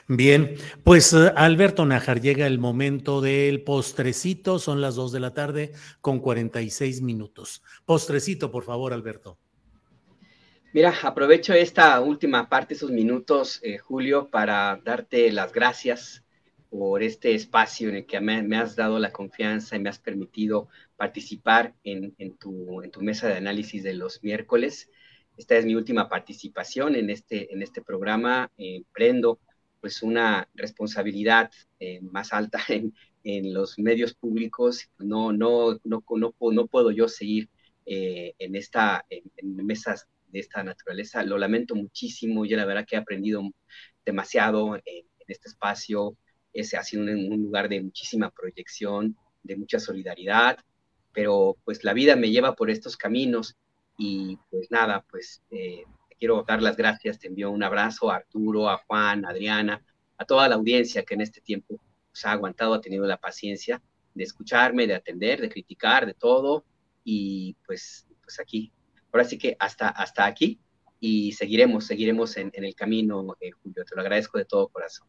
Bien, 0.06 0.54
pues 0.84 1.12
eh, 1.14 1.32
Alberto 1.34 1.86
Najar, 1.86 2.20
llega 2.20 2.46
el 2.46 2.58
momento 2.58 3.22
del 3.22 3.62
postrecito, 3.62 4.58
son 4.58 4.82
las 4.82 4.94
2 4.96 5.12
de 5.12 5.20
la 5.20 5.32
tarde 5.32 5.72
con 6.02 6.20
46 6.20 7.00
minutos. 7.00 7.62
Postrecito, 7.86 8.50
por 8.50 8.64
favor, 8.64 8.92
Alberto. 8.92 9.38
Mira, 10.76 10.94
aprovecho 11.04 11.54
esta 11.54 11.98
última 12.02 12.50
parte, 12.50 12.74
esos 12.74 12.90
minutos, 12.90 13.60
eh, 13.62 13.78
Julio, 13.78 14.28
para 14.28 14.78
darte 14.84 15.32
las 15.32 15.50
gracias 15.50 16.22
por 16.68 17.02
este 17.02 17.34
espacio 17.34 17.88
en 17.88 17.96
el 17.96 18.04
que 18.04 18.20
me, 18.20 18.58
has 18.58 18.76
dado 18.76 18.98
la 18.98 19.10
confianza 19.10 19.74
y 19.74 19.78
me 19.80 19.88
has 19.88 19.98
permitido 19.98 20.68
participar 20.94 21.74
en, 21.82 22.14
tu, 22.36 22.82
en 22.82 22.90
tu 22.90 23.00
mesa 23.00 23.26
de 23.26 23.36
análisis 23.36 23.82
de 23.84 23.94
los 23.94 24.22
miércoles. 24.22 24.90
Esta 25.38 25.56
es 25.56 25.64
mi 25.64 25.74
última 25.74 26.10
participación 26.10 26.94
en 26.94 27.08
este, 27.08 27.50
en 27.54 27.62
este 27.62 27.80
programa. 27.80 28.52
Eh, 28.58 28.82
prendo 28.92 29.40
pues 29.80 30.02
una 30.02 30.46
responsabilidad 30.52 31.50
eh, 31.80 32.02
más 32.02 32.34
alta 32.34 32.60
en, 32.68 32.92
en, 33.24 33.54
los 33.54 33.78
medios 33.78 34.12
públicos. 34.12 34.90
No, 34.98 35.32
no, 35.32 35.80
no, 35.84 36.04
no, 36.06 36.34
no 36.52 36.66
puedo 36.66 36.90
yo 36.90 37.08
seguir 37.08 37.48
eh, 37.86 38.34
en, 38.40 38.56
esta, 38.56 39.06
en, 39.08 39.64
mesas 39.64 40.08
de 40.28 40.40
esta 40.40 40.62
naturaleza. 40.62 41.22
Lo 41.22 41.38
lamento 41.38 41.74
muchísimo. 41.74 42.44
Yo 42.44 42.56
la 42.56 42.64
verdad 42.64 42.86
que 42.86 42.96
he 42.96 42.98
aprendido 42.98 43.42
demasiado 44.04 44.76
en, 44.76 45.06
este 45.26 45.48
espacio. 45.48 46.16
Ese 46.52 46.76
ha 46.76 46.82
sido 46.82 47.02
un, 47.02 47.42
lugar 47.42 47.68
de 47.68 47.82
muchísima 47.82 48.30
proyección, 48.30 49.16
de 49.42 49.56
mucha 49.56 49.80
solidaridad, 49.80 50.58
pero 51.12 51.56
pues 51.64 51.82
la 51.82 51.92
vida 51.92 52.14
me 52.16 52.30
lleva 52.30 52.54
por 52.54 52.70
estos 52.70 52.96
caminos 52.96 53.56
y 53.98 54.38
pues 54.50 54.70
nada, 54.70 55.04
pues 55.10 55.42
eh, 55.50 55.82
te 56.08 56.16
quiero 56.16 56.44
dar 56.46 56.62
las 56.62 56.76
gracias, 56.76 57.18
te 57.18 57.28
envío 57.28 57.50
un 57.50 57.62
abrazo 57.62 58.10
a 58.10 58.16
Arturo, 58.16 58.68
a 58.70 58.78
Juan, 58.86 59.24
a 59.24 59.30
Adriana, 59.30 59.84
a 60.18 60.24
toda 60.24 60.48
la 60.48 60.54
audiencia 60.54 61.04
que 61.04 61.14
en 61.14 61.22
este 61.22 61.40
tiempo 61.40 61.80
pues, 62.10 62.24
ha 62.24 62.32
aguantado, 62.32 62.74
ha 62.74 62.80
tenido 62.80 63.06
la 63.06 63.16
paciencia 63.16 63.82
de 64.14 64.24
escucharme, 64.24 64.86
de 64.86 64.94
atender, 64.94 65.40
de 65.40 65.50
criticar, 65.50 66.06
de 66.06 66.14
todo. 66.14 66.64
Y 67.04 67.54
pues, 67.66 68.06
pues 68.22 68.40
aquí, 68.40 68.72
ahora 69.16 69.28
sí 69.28 69.38
que 69.38 69.56
hasta, 69.58 69.88
hasta 69.88 70.26
aquí 70.26 70.60
y 71.00 71.32
seguiremos, 71.32 71.86
seguiremos 71.86 72.36
en, 72.36 72.52
el 72.52 72.74
camino, 72.74 73.36
eh, 73.40 73.50
Julio. 73.50 73.84
Te 73.84 73.94
lo 73.94 74.02
agradezco 74.02 74.38
de 74.38 74.44
todo 74.44 74.68
corazón. 74.68 75.08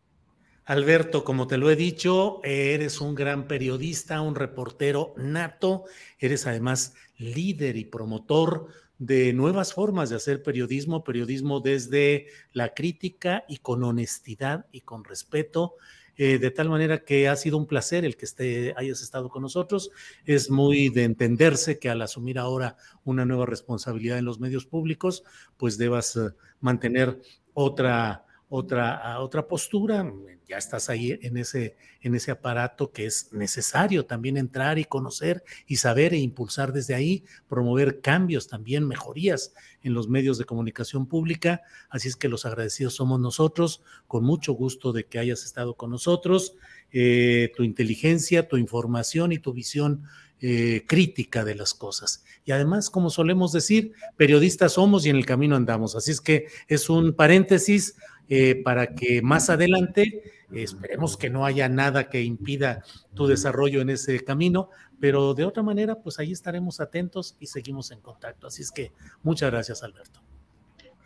Alberto, 0.66 1.24
como 1.24 1.48
te 1.48 1.58
lo 1.58 1.70
he 1.70 1.78
dicho, 1.78 2.42
eres 2.44 3.00
un 3.00 3.16
gran 3.16 3.48
periodista, 3.48 4.22
un 4.22 4.36
reportero 4.36 5.14
nato, 5.16 5.86
eres 6.20 6.46
además 6.46 6.94
líder 7.18 7.78
y 7.78 7.86
promotor 7.86 8.68
de 8.98 9.32
nuevas 9.32 9.74
formas 9.74 10.10
de 10.10 10.18
hacer 10.18 10.44
periodismo, 10.44 11.04
periodismo 11.04 11.62
desde 11.62 12.28
la 12.52 12.74
crítica 12.74 13.46
y 13.48 13.58
con 13.58 13.84
honestidad 13.84 14.66
y 14.72 14.82
con 14.82 15.06
respeto, 15.06 15.76
eh, 16.18 16.38
de 16.38 16.52
tal 16.52 16.70
manera 16.70 17.04
que 17.04 17.28
ha 17.28 17.36
sido 17.36 17.58
un 17.58 17.68
placer 17.68 18.06
el 18.06 18.18
que 18.18 18.26
esté, 18.26 18.74
hayas 18.78 19.02
estado 19.02 19.30
con 19.30 19.42
nosotros. 19.42 19.92
Es 20.26 20.50
muy 20.50 20.90
de 20.90 21.04
entenderse 21.04 21.80
que 21.80 21.90
al 21.90 22.02
asumir 22.02 22.40
ahora 22.40 22.78
una 23.04 23.26
nueva 23.26 23.46
responsabilidad 23.46 24.18
en 24.18 24.26
los 24.26 24.40
medios 24.40 24.66
públicos, 24.66 25.24
pues 25.58 25.78
debas 25.78 26.16
eh, 26.16 26.30
mantener 26.60 27.22
otra 27.54 28.24
otra, 28.50 29.20
otra 29.20 29.48
postura, 29.48 30.10
ya 30.48 30.58
estás 30.58 30.90
ahí 30.90 31.20
en 31.22 31.38
ese, 31.38 31.76
en 32.02 32.16
ese 32.16 32.32
aparato 32.32 32.92
que 32.92 33.06
es 33.06 33.32
necesario 33.34 34.06
también 34.06 34.38
entrar 34.38 34.80
y 34.80 34.86
conocer 34.86 35.44
y 35.66 35.78
saber 35.78 36.14
e 36.14 36.18
impulsar 36.18 36.72
desde 36.72 36.96
ahí, 36.96 37.26
promover 37.48 38.02
cambios 38.02 38.48
también, 38.48 38.88
mejorías 38.88 39.54
en 39.84 39.94
los 39.94 40.08
medios 40.08 40.38
de 40.38 40.46
comunicación 40.46 41.08
pública. 41.08 41.62
Así 41.90 42.08
es 42.08 42.16
que 42.16 42.30
los 42.30 42.46
agradecidos 42.46 42.96
somos 42.96 43.20
nosotros, 43.20 43.82
con 44.08 44.24
mucho 44.24 44.54
gusto 44.54 44.94
de 44.94 45.06
que 45.06 45.20
hayas 45.20 45.44
estado 45.44 45.76
con 45.76 45.92
nosotros, 45.92 46.56
eh, 46.92 47.52
tu 47.56 47.64
inteligencia, 47.64 48.48
tu 48.48 48.58
información 48.58 49.32
y 49.32 49.40
tu 49.40 49.54
visión 49.54 50.04
eh, 50.40 50.86
crítica 50.88 51.44
de 51.44 51.56
las 51.56 51.74
cosas. 51.74 52.24
Y 52.46 52.52
además, 52.52 52.92
como 52.92 53.10
solemos 53.10 53.52
decir, 53.52 53.94
periodistas 54.18 54.74
somos 54.74 55.06
y 55.06 55.10
en 55.10 55.16
el 55.16 55.26
camino 55.26 55.56
andamos. 55.56 55.96
Así 55.96 56.12
es 56.12 56.22
que 56.22 56.46
es 56.68 56.90
un 56.92 57.14
paréntesis 57.14 57.96
eh, 58.30 58.62
para 58.64 58.94
que 58.94 59.22
más 59.22 59.50
adelante, 59.50 60.22
esperemos 60.52 61.18
que 61.18 61.30
no 61.30 61.46
haya 61.46 61.68
nada 61.70 62.10
que 62.10 62.22
impida 62.22 62.84
tu 63.14 63.28
desarrollo 63.28 63.82
en 63.82 63.90
ese 63.90 64.24
camino, 64.24 64.70
pero 65.00 65.34
de 65.34 65.46
otra 65.46 65.64
manera, 65.64 65.96
pues 65.96 66.20
ahí 66.20 66.32
estaremos 66.32 66.80
atentos 66.80 67.36
y 67.40 67.48
seguimos 67.48 67.92
en 67.92 68.02
contacto. 68.02 68.48
Así 68.48 68.62
es 68.62 68.72
que 68.72 68.92
muchas 69.24 69.52
gracias, 69.52 69.84
Alberto. 69.84 70.22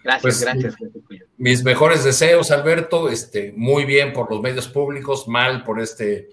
Gracias, 0.03 0.21
pues, 0.21 0.41
gracias. 0.41 0.75
Mis 1.37 1.63
mejores 1.63 2.03
deseos, 2.03 2.51
Alberto. 2.51 3.09
Este, 3.09 3.53
muy 3.55 3.85
bien 3.85 4.13
por 4.13 4.31
los 4.31 4.41
medios 4.41 4.67
públicos, 4.67 5.27
mal 5.27 5.63
por 5.63 5.79
este, 5.79 6.29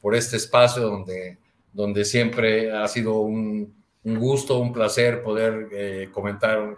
por 0.00 0.14
este 0.14 0.36
espacio 0.36 0.82
donde, 0.82 1.38
donde 1.72 2.04
siempre 2.04 2.72
ha 2.72 2.88
sido 2.88 3.20
un, 3.20 3.74
gusto, 4.02 4.58
un 4.58 4.72
placer 4.72 5.22
poder 5.22 5.68
eh, 5.72 6.08
comentar 6.12 6.76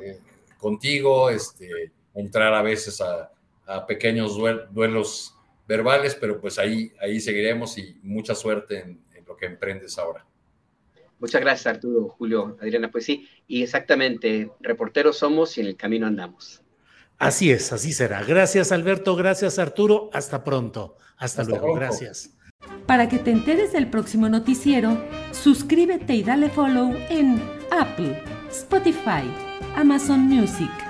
eh, 0.00 0.20
contigo. 0.58 1.30
Este, 1.30 1.92
entrar 2.14 2.54
a 2.54 2.62
veces 2.62 3.00
a, 3.00 3.30
pequeños 3.86 4.36
duelos 4.72 5.34
verbales, 5.66 6.16
pero 6.20 6.40
pues 6.40 6.58
ahí, 6.58 6.92
ahí 7.00 7.20
seguiremos 7.20 7.78
y 7.78 7.96
mucha 8.02 8.34
suerte 8.34 8.80
en, 8.80 9.00
lo 9.26 9.36
que 9.36 9.46
emprendes 9.46 9.96
ahora. 9.96 10.26
Muchas 11.20 11.40
gracias, 11.40 11.66
Arturo, 11.68 12.08
Julio, 12.08 12.56
Adriana. 12.60 12.90
Pues 12.90 13.04
sí, 13.04 13.28
y 13.46 13.62
exactamente, 13.62 14.50
reporteros 14.58 15.18
somos 15.18 15.56
y 15.56 15.60
en 15.60 15.68
el 15.68 15.76
camino 15.76 16.08
andamos. 16.08 16.62
Así 17.18 17.52
es, 17.52 17.72
así 17.72 17.92
será. 17.92 18.24
Gracias, 18.24 18.72
Alberto. 18.72 19.14
Gracias, 19.14 19.60
Arturo. 19.60 20.10
Hasta 20.12 20.42
pronto. 20.42 20.96
Hasta, 21.16 21.44
luego. 21.44 21.74
Gracias. 21.74 22.36
Para 22.86 23.08
que 23.08 23.18
te 23.18 23.30
enteres 23.30 23.72
del 23.72 23.88
próximo 23.88 24.28
noticiero, 24.28 25.00
suscríbete 25.30 26.14
y 26.14 26.24
dale 26.24 26.48
follow 26.48 26.92
en 27.10 27.40
Apple, 27.70 28.20
Spotify, 28.50 29.30
Amazon 29.76 30.22
Music 30.22 30.89